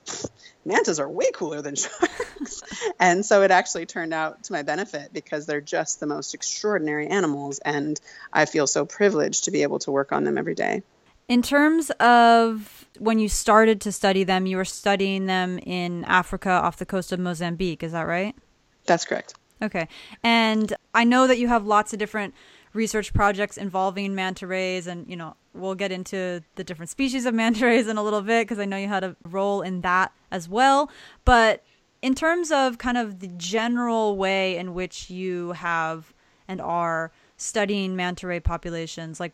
mantas 0.68 1.00
are 1.00 1.08
way 1.08 1.30
cooler 1.32 1.62
than 1.62 1.74
sharks. 1.76 2.62
and 3.00 3.24
so 3.24 3.42
it 3.42 3.50
actually 3.50 3.86
turned 3.86 4.14
out 4.14 4.44
to 4.44 4.52
my 4.52 4.62
benefit 4.62 5.12
because 5.12 5.46
they're 5.46 5.60
just 5.60 5.98
the 5.98 6.06
most 6.06 6.34
extraordinary 6.34 7.08
animals. 7.08 7.58
And 7.58 7.98
I 8.32 8.44
feel 8.44 8.57
so 8.66 8.84
privileged 8.84 9.44
to 9.44 9.50
be 9.50 9.62
able 9.62 9.78
to 9.80 9.90
work 9.90 10.12
on 10.12 10.24
them 10.24 10.38
every 10.38 10.54
day. 10.54 10.82
In 11.28 11.42
terms 11.42 11.90
of 12.00 12.86
when 12.98 13.18
you 13.18 13.28
started 13.28 13.80
to 13.82 13.92
study 13.92 14.24
them, 14.24 14.46
you 14.46 14.56
were 14.56 14.64
studying 14.64 15.26
them 15.26 15.58
in 15.58 16.04
Africa 16.04 16.50
off 16.50 16.78
the 16.78 16.86
coast 16.86 17.12
of 17.12 17.20
Mozambique. 17.20 17.82
Is 17.82 17.92
that 17.92 18.06
right? 18.06 18.34
That's 18.86 19.04
correct. 19.04 19.34
Okay. 19.60 19.88
And 20.22 20.74
I 20.94 21.04
know 21.04 21.26
that 21.26 21.38
you 21.38 21.48
have 21.48 21.66
lots 21.66 21.92
of 21.92 21.98
different 21.98 22.34
research 22.72 23.12
projects 23.12 23.56
involving 23.56 24.14
manta 24.14 24.46
rays 24.46 24.86
and 24.86 25.08
you 25.08 25.16
know 25.16 25.34
we'll 25.54 25.74
get 25.74 25.90
into 25.90 26.42
the 26.56 26.62
different 26.62 26.90
species 26.90 27.24
of 27.24 27.34
manta 27.42 27.64
rays 27.64 27.88
in 27.88 27.96
a 27.96 28.02
little 28.02 28.20
bit 28.20 28.46
because 28.46 28.58
i 28.58 28.64
know 28.64 28.76
you 28.76 28.86
had 28.86 29.02
a 29.02 29.16
role 29.24 29.62
in 29.62 29.80
that 29.80 30.12
as 30.30 30.48
well 30.48 30.90
but 31.24 31.64
in 32.02 32.14
terms 32.14 32.52
of 32.52 32.78
kind 32.78 32.98
of 32.98 33.20
the 33.20 33.26
general 33.28 34.16
way 34.16 34.56
in 34.56 34.74
which 34.74 35.10
you 35.10 35.52
have 35.52 36.12
and 36.46 36.60
are 36.60 37.10
studying 37.38 37.96
manta 37.96 38.26
ray 38.26 38.40
populations 38.40 39.18
like 39.18 39.32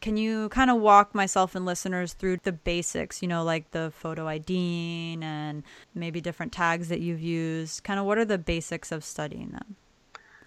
can 0.00 0.18
you 0.18 0.50
kind 0.50 0.70
of 0.70 0.78
walk 0.82 1.14
myself 1.14 1.54
and 1.54 1.64
listeners 1.64 2.12
through 2.12 2.36
the 2.42 2.52
basics 2.52 3.22
you 3.22 3.28
know 3.28 3.42
like 3.42 3.70
the 3.70 3.90
photo 3.96 4.28
IDing 4.28 5.24
and 5.24 5.62
maybe 5.94 6.20
different 6.20 6.52
tags 6.52 6.88
that 6.88 7.00
you've 7.00 7.22
used 7.22 7.82
kind 7.84 7.98
of 7.98 8.04
what 8.04 8.18
are 8.18 8.24
the 8.26 8.36
basics 8.36 8.92
of 8.92 9.02
studying 9.02 9.50
them 9.50 9.76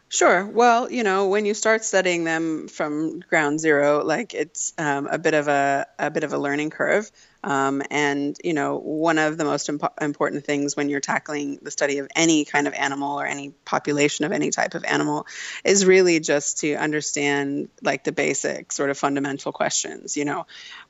Sure. 0.09 0.45
Well, 0.45 0.89
you 0.89 1.03
know, 1.03 1.27
when 1.27 1.45
you 1.45 1.53
start 1.53 1.83
studying 1.83 2.23
them 2.23 2.69
from 2.69 3.19
ground 3.19 3.59
zero, 3.59 4.03
like 4.05 4.33
it's 4.33 4.73
um, 4.77 5.07
a 5.07 5.17
bit 5.17 5.33
of 5.33 5.49
a 5.49 5.85
a 5.99 6.09
bit 6.09 6.23
of 6.23 6.31
a 6.31 6.37
learning 6.37 6.69
curve. 6.69 7.11
Um, 7.48 7.82
and 7.89 8.38
you 8.44 8.54
know, 8.54 8.77
one 8.77 9.18
of 9.18 9.38
the 9.38 9.46
most 9.46 9.70
impo- 9.70 10.01
important 10.01 10.44
things 10.44 10.75
when 10.75 10.89
you're 10.89 11.00
tackling 11.00 11.60
the 11.62 11.72
study 11.72 12.00
of 12.00 12.10
any 12.13 12.44
kind 12.44 12.68
of 12.68 12.74
animal 12.74 13.18
or 13.18 13.25
any 13.25 13.51
population 13.63 14.25
of 14.25 14.34
any 14.34 14.50
type 14.50 14.75
of 14.75 14.84
animal 14.84 15.25
is 15.63 15.86
really 15.86 16.20
just 16.20 16.60
to 16.60 16.75
understand 16.75 17.70
like 17.82 18.04
the 18.04 18.12
basic 18.12 18.74
sort 18.74 18.89
of 18.89 18.98
fundamental 18.98 19.54
questions. 19.54 20.18
You 20.18 20.25
know, 20.25 20.46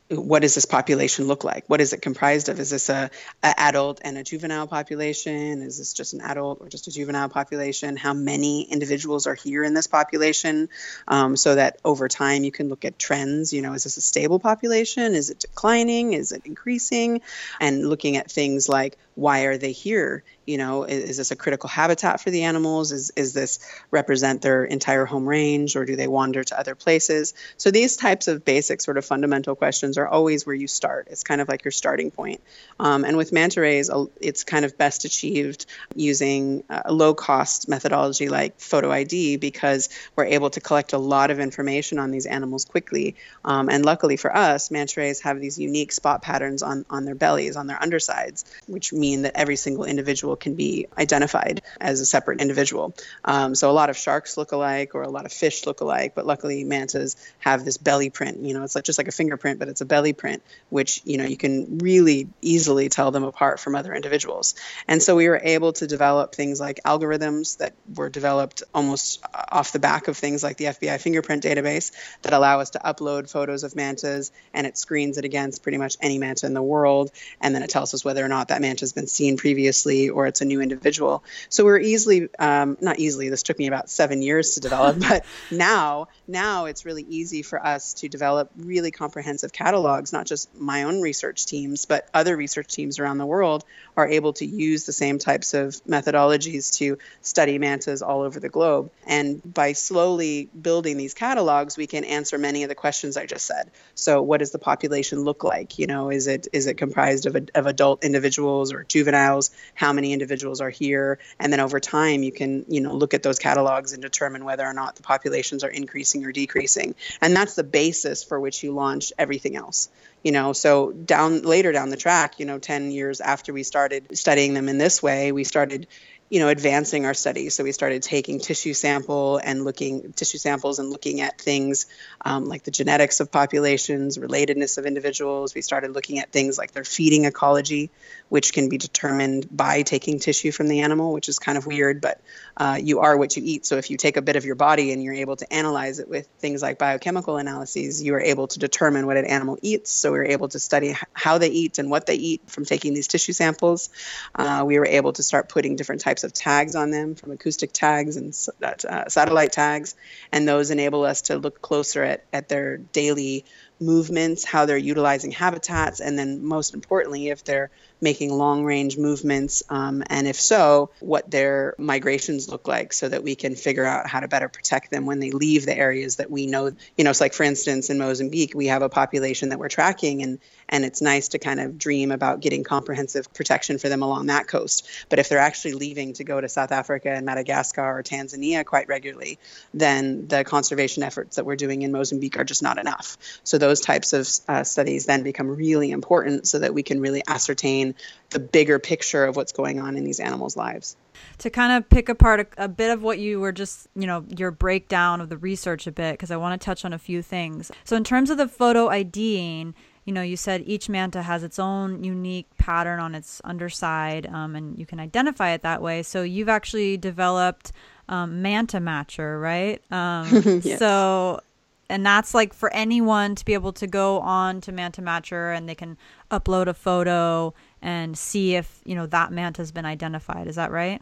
what 0.10 0.42
does 0.42 0.56
this 0.56 0.66
population 0.66 1.28
look 1.28 1.44
like? 1.44 1.66
What 1.68 1.82
is 1.82 1.92
it 1.92 2.02
comprised 2.02 2.48
of? 2.48 2.60
Is 2.60 2.70
this 2.70 2.90
a, 2.90 3.10
a, 3.44 3.60
adult 3.60 4.00
and 4.04 4.18
a 4.18 4.24
juvenile 4.24 4.66
population? 4.66 5.62
Is 5.62 5.78
this 5.78 5.92
just 5.92 6.14
an 6.14 6.22
adult 6.22 6.62
or 6.62 6.70
just 6.70 6.88
a 6.88 6.92
juvenile 6.92 7.28
population? 7.28 7.98
How 7.98 8.14
many 8.14 8.64
individuals 8.64 9.28
are 9.28 9.36
here 9.36 9.64
in 9.64 9.74
this 9.74 9.88
population? 9.88 10.70
Um, 11.08 11.36
so 11.36 11.56
that 11.56 11.80
over 11.84 12.08
time 12.08 12.46
you 12.46 12.52
can 12.52 12.70
look 12.70 12.86
at 12.86 12.98
trends. 12.98 13.52
You 13.52 13.62
know, 13.62 13.74
is 13.74 13.84
this 13.84 13.98
a 13.98 14.02
stable 14.02 14.40
population? 14.40 15.14
Is 15.14 15.30
it 15.30 15.40
declining? 15.40 16.14
Is 16.14 16.32
it 16.32 16.44
increasing? 16.46 17.22
And 17.60 17.90
looking 17.90 18.16
at 18.16 18.32
things 18.32 18.70
like 18.70 18.98
why 19.16 19.42
are 19.42 19.58
they 19.58 19.72
here? 19.72 20.24
You 20.48 20.58
know, 20.58 20.86
is, 20.86 21.12
is, 21.12 21.18
this 21.18 21.32
a 21.32 21.36
critical 21.36 21.68
habitat 21.68 22.22
for 22.22 22.32
the 22.32 22.44
animals? 22.44 22.94
Is, 22.94 23.12
is 23.18 23.34
this 23.34 23.60
represent 23.92 24.42
their 24.42 24.64
entire 24.64 25.06
home 25.06 25.28
range 25.28 25.76
or 25.76 25.84
do 25.84 25.98
they 25.98 26.08
wander 26.08 26.42
to 26.42 26.58
other 26.58 26.74
places? 26.74 27.34
So 27.58 27.70
these 27.70 27.98
types 27.98 28.30
of 28.30 28.46
basic 28.46 28.80
sort 28.82 28.98
of 28.98 29.04
fundamental 29.04 29.56
questions 29.56 29.98
are 29.98 30.08
always 30.08 30.46
where 30.46 30.56
you 30.56 30.68
start. 30.68 31.10
It's 31.12 31.24
kind 31.24 31.42
of 31.42 31.50
like 31.50 31.66
your 31.66 31.74
starting 31.74 32.12
point. 32.12 32.40
Um, 32.80 33.04
and 33.04 33.18
with 33.18 33.34
manta 33.34 33.60
rays, 33.60 33.92
it's 34.22 34.46
kind 34.46 34.64
of 34.64 34.78
best 34.78 35.04
achieved 35.04 35.66
using 35.96 36.64
a 36.70 36.94
low 36.94 37.14
cost 37.14 37.68
methodology 37.68 38.30
like 38.30 38.60
photo 38.62 38.90
ID 38.90 39.36
because 39.36 39.90
we're 40.16 40.26
able 40.26 40.50
to 40.52 40.62
collect 40.62 40.94
a 40.94 40.98
lot 40.98 41.30
of 41.30 41.42
information 41.42 42.00
on 42.00 42.12
these 42.12 42.26
animals 42.26 42.64
quickly. 42.64 43.16
Um, 43.44 43.70
and 43.70 43.86
luckily 43.86 44.16
for 44.16 44.34
us, 44.34 44.72
manta 44.72 45.02
rays 45.02 45.20
have 45.22 45.42
these 45.42 45.60
unique 45.60 45.92
spot 45.92 46.22
patterns 46.22 46.64
on, 46.64 46.86
on 46.90 47.04
their 47.04 47.16
bellies, 47.16 47.58
on 47.58 47.68
their 47.68 47.82
undersides, 47.82 48.46
which 48.68 48.94
mean 48.94 49.24
that 49.24 49.34
every 49.36 49.58
single 49.58 49.84
individual 49.84 50.37
can 50.40 50.56
be 50.56 50.88
identified 50.98 51.62
as 51.80 52.02
a 52.02 52.06
separate 52.06 52.42
individual. 52.42 52.96
Um, 53.24 53.56
so 53.56 53.70
a 53.70 53.74
lot 53.74 53.90
of 53.90 53.98
sharks 53.98 54.38
look 54.38 54.52
alike 54.52 54.96
or 54.96 55.04
a 55.04 55.10
lot 55.10 55.26
of 55.26 55.34
fish 55.34 55.66
look 55.66 55.82
alike, 55.82 56.14
but 56.16 56.26
luckily 56.26 56.64
mantas 56.64 57.16
have 57.40 57.66
this 57.66 57.78
belly 57.78 58.10
print. 58.10 58.40
You 58.44 58.54
know, 58.54 58.64
it's 58.64 58.76
like 58.76 58.84
just 58.84 58.98
like 58.98 59.08
a 59.08 59.12
fingerprint, 59.12 59.60
but 59.60 59.68
it's 59.68 59.82
a 59.82 59.86
belly 59.86 60.14
print, 60.14 60.44
which 60.70 61.02
you 61.06 61.18
know 61.18 61.26
you 61.26 61.38
can 61.38 61.78
really 61.80 62.28
easily 62.42 62.90
tell 62.90 63.12
them 63.12 63.24
apart 63.24 63.60
from 63.60 63.76
other 63.76 63.94
individuals. 63.94 64.56
And 64.88 65.02
so 65.02 65.16
we 65.16 65.28
were 65.28 65.42
able 65.44 65.74
to 65.74 65.88
develop 65.88 66.36
things 66.36 66.60
like 66.60 66.80
algorithms 66.86 67.58
that 67.58 67.74
were 67.96 68.10
developed 68.10 68.64
almost 68.74 69.24
off 69.34 69.72
the 69.72 69.80
back 69.80 70.08
of 70.08 70.18
things 70.18 70.44
like 70.44 70.58
the 70.58 70.66
FBI 70.66 71.00
fingerprint 71.00 71.44
database 71.44 71.92
that 72.22 72.34
allow 72.34 72.60
us 72.60 72.72
to 72.72 72.80
upload 72.80 73.30
photos 73.30 73.64
of 73.64 73.76
mantas 73.76 74.32
and 74.54 74.68
it 74.68 74.78
screens 74.78 75.18
it 75.18 75.26
against 75.26 75.64
pretty 75.64 75.78
much 75.78 75.98
any 76.02 76.18
manta 76.18 76.46
in 76.46 76.54
the 76.54 76.62
world, 76.62 77.12
and 77.42 77.54
then 77.56 77.64
it 77.64 77.70
tells 77.70 77.94
us 77.94 78.04
whether 78.04 78.24
or 78.24 78.28
not 78.28 78.50
that 78.50 78.62
manta 78.62 78.82
has 78.82 78.94
been 78.94 79.08
seen 79.08 79.38
previously 79.38 80.10
or 80.10 80.27
it's 80.28 80.42
a 80.42 80.46
new 80.46 80.62
individual. 80.62 81.24
So 81.50 81.66
we're 81.66 81.80
easily, 81.80 82.30
um, 82.38 82.78
not 82.82 83.00
easily, 83.00 83.30
this 83.30 83.44
took 83.44 83.58
me 83.58 83.68
about 83.68 83.90
seven 83.90 84.22
years 84.22 84.56
to 84.56 84.60
develop, 84.60 85.00
but 85.10 85.26
now, 85.52 86.08
now 86.28 86.66
it's 86.66 86.86
really 86.86 87.06
easy 87.08 87.42
for 87.42 87.64
us 87.66 87.94
to 87.96 88.10
develop 88.10 88.52
really 88.58 88.92
comprehensive 88.92 89.52
catalogs, 89.52 90.14
not 90.14 90.26
just 90.26 90.54
my 90.60 90.84
own 90.84 91.02
research 91.02 91.46
teams, 91.46 91.86
but 91.86 92.08
other 92.14 92.36
research 92.36 92.68
teams 92.68 93.00
around 93.00 93.18
the 93.18 93.26
world 93.26 93.64
are 93.96 94.08
able 94.08 94.34
to 94.34 94.46
use 94.46 94.86
the 94.86 94.94
same 94.94 95.18
types 95.18 95.54
of 95.54 95.74
methodologies 95.86 96.78
to 96.78 96.98
study 97.22 97.58
mantas 97.58 98.02
all 98.02 98.22
over 98.22 98.40
the 98.40 98.50
globe. 98.50 98.92
And 99.06 99.42
by 99.54 99.74
slowly 99.74 100.50
building 100.60 100.98
these 100.98 101.14
catalogs, 101.14 101.78
we 101.78 101.88
can 101.88 102.04
answer 102.04 102.38
many 102.38 102.64
of 102.64 102.70
the 102.70 102.76
questions 102.76 103.18
I 103.18 103.26
just 103.26 103.46
said. 103.46 103.72
So 103.96 104.22
what 104.22 104.40
does 104.40 104.52
the 104.52 104.60
population 104.60 105.22
look 105.22 105.44
like? 105.44 105.80
You 105.80 105.88
know, 105.88 106.10
is 106.10 106.28
it 106.28 106.48
is 106.54 106.68
it 106.68 106.76
comprised 106.76 107.26
of, 107.26 107.36
of 107.56 107.66
adult 107.66 108.04
individuals 108.04 108.74
or 108.74 108.84
juveniles, 108.84 109.52
how 109.74 109.94
many 109.94 110.14
individuals 110.18 110.62
are 110.62 110.70
here, 110.70 111.20
and 111.40 111.54
then 111.54 111.60
over 111.60 111.80
time 111.80 112.24
you 112.24 112.32
can, 112.32 112.66
you 112.68 112.82
know, 112.82 112.94
look 112.94 113.14
at 113.14 113.22
those 113.24 113.40
catalogs 113.40 113.94
and 113.94 114.02
determine 114.02 114.46
whether 114.46 114.66
or 114.66 114.74
not 114.74 114.96
the 114.96 115.04
populations 115.04 115.64
are 115.64 115.70
increasing 115.70 116.26
or 116.26 116.32
decreasing. 116.32 116.96
And 117.22 117.36
that's 117.36 117.56
the 117.56 117.64
basis 117.64 118.24
for 118.24 118.40
which 118.40 118.64
you 118.64 118.72
launch 118.74 119.14
everything 119.18 119.56
else 119.56 119.90
you 120.24 120.32
know 120.32 120.52
so 120.52 120.92
down 120.92 121.44
later 121.44 121.72
down 121.72 121.90
the 121.90 121.98
track 121.98 122.40
you 122.40 122.46
know 122.46 122.58
10 122.58 122.92
years 122.92 123.22
after 123.22 123.54
we 123.54 123.64
started 123.64 124.18
studying 124.18 124.56
them 124.56 124.68
in 124.68 124.78
this 124.78 125.02
way 125.04 125.32
we 125.32 125.44
started 125.44 125.88
you 126.30 126.42
know 126.42 126.50
advancing 126.50 127.06
our 127.06 127.14
studies. 127.14 127.56
So 127.56 127.64
we 127.64 127.72
started 127.72 128.04
taking 128.04 128.40
tissue 128.40 128.74
sample 128.74 129.38
and 129.38 129.64
looking 129.64 130.12
tissue 130.14 130.38
samples 130.38 130.80
and 130.80 130.90
looking 130.90 131.22
at 131.22 131.40
things 131.40 131.86
um, 132.26 132.50
like 132.50 132.64
the 132.64 132.72
genetics 132.72 133.20
of 133.20 133.32
populations 133.32 134.18
relatedness 134.18 134.78
of 134.78 134.86
individuals. 134.86 135.56
We 135.56 135.62
started 135.62 135.92
looking 135.92 136.20
at 136.20 136.32
things 136.32 136.58
like 136.58 136.72
their 136.72 136.84
feeding 136.84 137.26
ecology 137.26 137.92
which 138.30 138.52
can 138.52 138.68
be 138.68 138.78
determined 138.78 139.48
by 139.56 139.84
taking 139.84 140.20
tissue 140.20 140.52
from 140.52 140.68
the 140.68 140.82
animal 140.82 141.14
which 141.14 141.30
is 141.30 141.40
kind 141.40 141.58
of 141.58 141.66
weird 141.66 142.02
but 142.02 142.20
uh, 142.58 142.78
you 142.82 143.00
are 143.00 143.18
what 143.18 143.38
you 143.38 143.44
eat. 143.46 143.66
So 143.66 143.78
if 143.78 143.90
you 143.90 143.96
take 143.96 144.18
a 144.18 144.22
bit 144.22 144.36
of 144.36 144.44
your 144.44 144.56
body 144.56 144.92
and 144.92 145.02
you're 145.02 145.14
able 145.14 145.38
to 145.38 145.54
analyze 145.54 146.00
it 146.00 146.10
with 146.10 146.28
things 146.40 146.62
like 146.62 146.78
biochemical 146.78 147.38
analyses 147.38 148.04
you 148.04 148.14
are 148.16 148.22
able 148.22 148.48
to 148.48 148.60
determine 148.60 149.06
what 149.06 149.16
an 149.16 149.26
animal 149.26 149.58
eats. 149.62 149.92
So 149.92 150.12
we 150.12 150.18
were 150.18 150.26
able 150.26 150.50
to 150.50 150.60
study 150.60 150.94
how 151.14 151.38
they 151.38 151.50
eat 151.50 151.80
and 151.80 151.90
what 151.90 152.06
they 152.06 152.16
eat 152.16 152.50
from 152.50 152.66
taking 152.66 152.94
these 152.94 153.08
tissue 153.08 153.32
samples. 153.32 153.90
Uh, 154.36 154.64
we 154.66 154.78
were 154.78 154.86
able 154.86 155.14
to 155.14 155.24
start 155.24 155.48
putting 155.48 155.78
different 155.78 156.02
types 156.02 156.17
types 156.18 156.24
of 156.24 156.34
tags 156.34 156.76
on 156.76 156.90
them 156.90 157.14
from 157.14 157.32
acoustic 157.32 157.72
tags 157.72 158.18
and 158.18 158.34
uh, 158.64 159.08
satellite 159.08 159.52
tags. 159.52 159.96
And 160.32 160.48
those 160.48 160.72
enable 160.72 161.04
us 161.04 161.24
to 161.24 161.38
look 161.38 161.62
closer 161.62 162.04
at, 162.04 162.24
at 162.34 162.50
their 162.50 162.78
daily 162.78 163.46
movements, 163.80 164.44
how 164.44 164.66
they're 164.66 164.78
utilizing 164.78 165.30
habitats, 165.30 166.00
and 166.00 166.18
then 166.18 166.44
most 166.44 166.74
importantly, 166.74 167.30
if 167.30 167.44
they're 167.44 167.70
making 168.02 168.34
long 168.34 168.64
range 168.64 168.98
movements, 168.98 169.62
um, 169.70 170.04
and 170.08 170.28
if 170.28 170.40
so, 170.40 170.90
what 171.00 171.30
their 171.30 171.76
migrations 171.78 172.50
look 172.50 172.68
like 172.68 172.92
so 172.92 173.08
that 173.08 173.24
we 173.24 173.36
can 173.36 173.56
figure 173.56 173.86
out 173.86 174.08
how 174.08 174.20
to 174.20 174.28
better 174.28 174.50
protect 174.50 174.90
them 174.90 175.06
when 175.06 175.20
they 175.20 175.30
leave 175.30 175.66
the 175.66 175.78
areas 175.78 176.16
that 176.16 176.32
we 176.32 176.48
know. 176.48 176.72
You 176.98 177.04
know, 177.04 177.12
it's 177.12 177.22
like, 177.22 177.34
for 177.34 177.44
instance, 177.44 177.92
in 177.92 178.00
Mozambique, 178.00 178.54
we 178.56 178.68
have 178.68 178.82
a 178.82 178.90
population 178.90 179.50
that 179.50 179.60
we're 179.60 179.70
tracking, 179.70 180.24
and, 180.24 180.40
and 180.70 180.84
it's 180.84 181.02
nice 181.02 181.30
to 181.30 181.40
kind 181.40 181.60
of 181.60 181.78
dream 181.78 182.12
about 182.12 182.42
getting 182.42 182.64
comprehensive 182.64 183.34
protection 183.34 183.78
for 183.78 183.90
them 183.90 184.02
along 184.02 184.28
that 184.28 184.48
coast. 184.48 184.88
But 185.10 185.20
if 185.20 185.30
they're 185.30 185.40
actually 185.40 185.74
leaving 185.74 186.14
to 186.14 186.24
go 186.24 186.40
to 186.40 186.50
South 186.50 186.72
Africa 186.72 187.12
and 187.12 187.26
Madagascar 187.26 187.98
or 187.98 188.04
Tanzania 188.04 188.66
quite 188.66 188.88
regularly, 188.88 189.40
then 189.74 190.28
the 190.28 190.44
conservation 190.44 191.04
efforts 191.04 191.38
that 191.38 191.46
we're 191.46 191.56
doing 191.56 191.82
in 191.82 191.92
Mozambique 191.92 192.38
are 192.38 192.44
just 192.44 192.64
not 192.64 192.78
enough. 192.78 193.18
So 193.44 193.58
those 193.58 193.82
types 193.82 194.14
of 194.14 194.28
uh, 194.48 194.64
studies 194.64 195.06
then 195.06 195.24
become 195.24 195.48
really 195.48 195.92
important 195.92 196.48
so 196.48 196.60
that 196.60 196.74
we 196.74 196.84
can 196.84 197.00
really 197.00 197.24
ascertain 197.28 197.96
the 198.30 198.40
bigger 198.40 198.80
picture 198.80 199.24
of 199.24 199.36
what's 199.36 199.54
going 199.54 199.80
on 199.80 199.96
in 199.98 200.04
these 200.04 200.20
animals' 200.20 200.58
lives. 200.58 200.96
To 201.40 201.50
kind 201.50 201.74
of 201.74 201.90
pick 201.90 202.10
apart 202.10 202.42
a, 202.42 202.66
a 202.66 202.68
bit 202.68 202.92
of 202.92 203.02
what 203.02 203.20
you 203.20 203.40
were 203.40 203.52
just, 203.52 203.88
you 203.96 204.06
know, 204.06 204.26
your 204.36 204.52
breakdown 204.52 205.22
of 205.22 205.30
the 205.30 205.38
research 205.38 205.88
a 205.88 205.92
bit, 205.92 206.14
because 206.14 206.30
I 206.30 206.38
want 206.38 206.60
to 206.60 206.64
touch 206.64 206.86
on 206.86 206.94
a 206.94 207.00
few 207.00 207.22
things. 207.22 207.72
So, 207.86 207.96
in 207.96 208.04
terms 208.04 208.30
of 208.30 208.38
the 208.38 208.48
photo 208.48 208.90
IDing, 208.90 209.74
you 210.08 210.14
know, 210.14 210.22
you 210.22 210.38
said 210.38 210.64
each 210.66 210.88
manta 210.88 211.22
has 211.22 211.44
its 211.44 211.60
own 211.60 212.02
unique 212.02 212.48
pattern 212.58 213.02
on 213.02 213.14
its 213.14 213.42
underside, 213.44 214.26
um, 214.26 214.56
and 214.56 214.80
you 214.80 214.86
can 214.86 215.02
identify 215.02 215.52
it 215.52 215.64
that 215.64 215.82
way. 215.82 216.02
So, 216.02 216.24
you've 216.24 216.48
actually 216.48 216.96
developed 216.96 217.74
um, 218.08 218.42
Manta 218.42 218.78
Matcher, 218.78 219.40
right? 219.40 219.82
Um, 219.92 220.62
yes. 220.64 220.80
So, 220.80 221.42
and 221.90 222.06
that's 222.06 222.34
like 222.34 222.54
for 222.54 222.74
anyone 222.74 223.36
to 223.36 223.44
be 223.44 223.54
able 223.54 223.74
to 223.74 223.88
go 223.88 224.20
on 224.22 224.62
to 224.62 224.72
Manta 224.72 225.02
Matcher 225.02 225.56
and 225.56 225.68
they 225.68 225.76
can 225.76 225.98
upload 226.32 226.68
a 226.68 226.74
photo 226.74 227.54
and 227.82 228.18
see 228.18 228.56
if 228.56 228.82
you 228.86 228.96
know 228.96 229.08
that 229.08 229.32
manta 229.32 229.62
has 229.62 229.74
been 229.74 229.86
identified. 229.86 230.48
Is 230.48 230.56
that 230.56 230.72
right? 230.72 231.02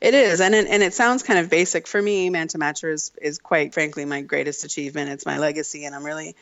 It 0.00 0.14
is, 0.14 0.40
and 0.40 0.54
it, 0.54 0.66
and 0.68 0.82
it 0.82 0.92
sounds 0.92 1.22
kind 1.22 1.38
of 1.38 1.48
basic 1.48 1.86
for 1.86 2.00
me. 2.00 2.28
Manta 2.28 2.58
Matcher 2.58 2.92
is 2.92 3.12
is 3.20 3.38
quite 3.38 3.72
frankly 3.72 4.04
my 4.04 4.20
greatest 4.20 4.64
achievement. 4.64 5.10
It's 5.10 5.24
my 5.24 5.38
legacy, 5.38 5.86
and 5.86 5.94
I'm 5.94 6.04
really 6.04 6.36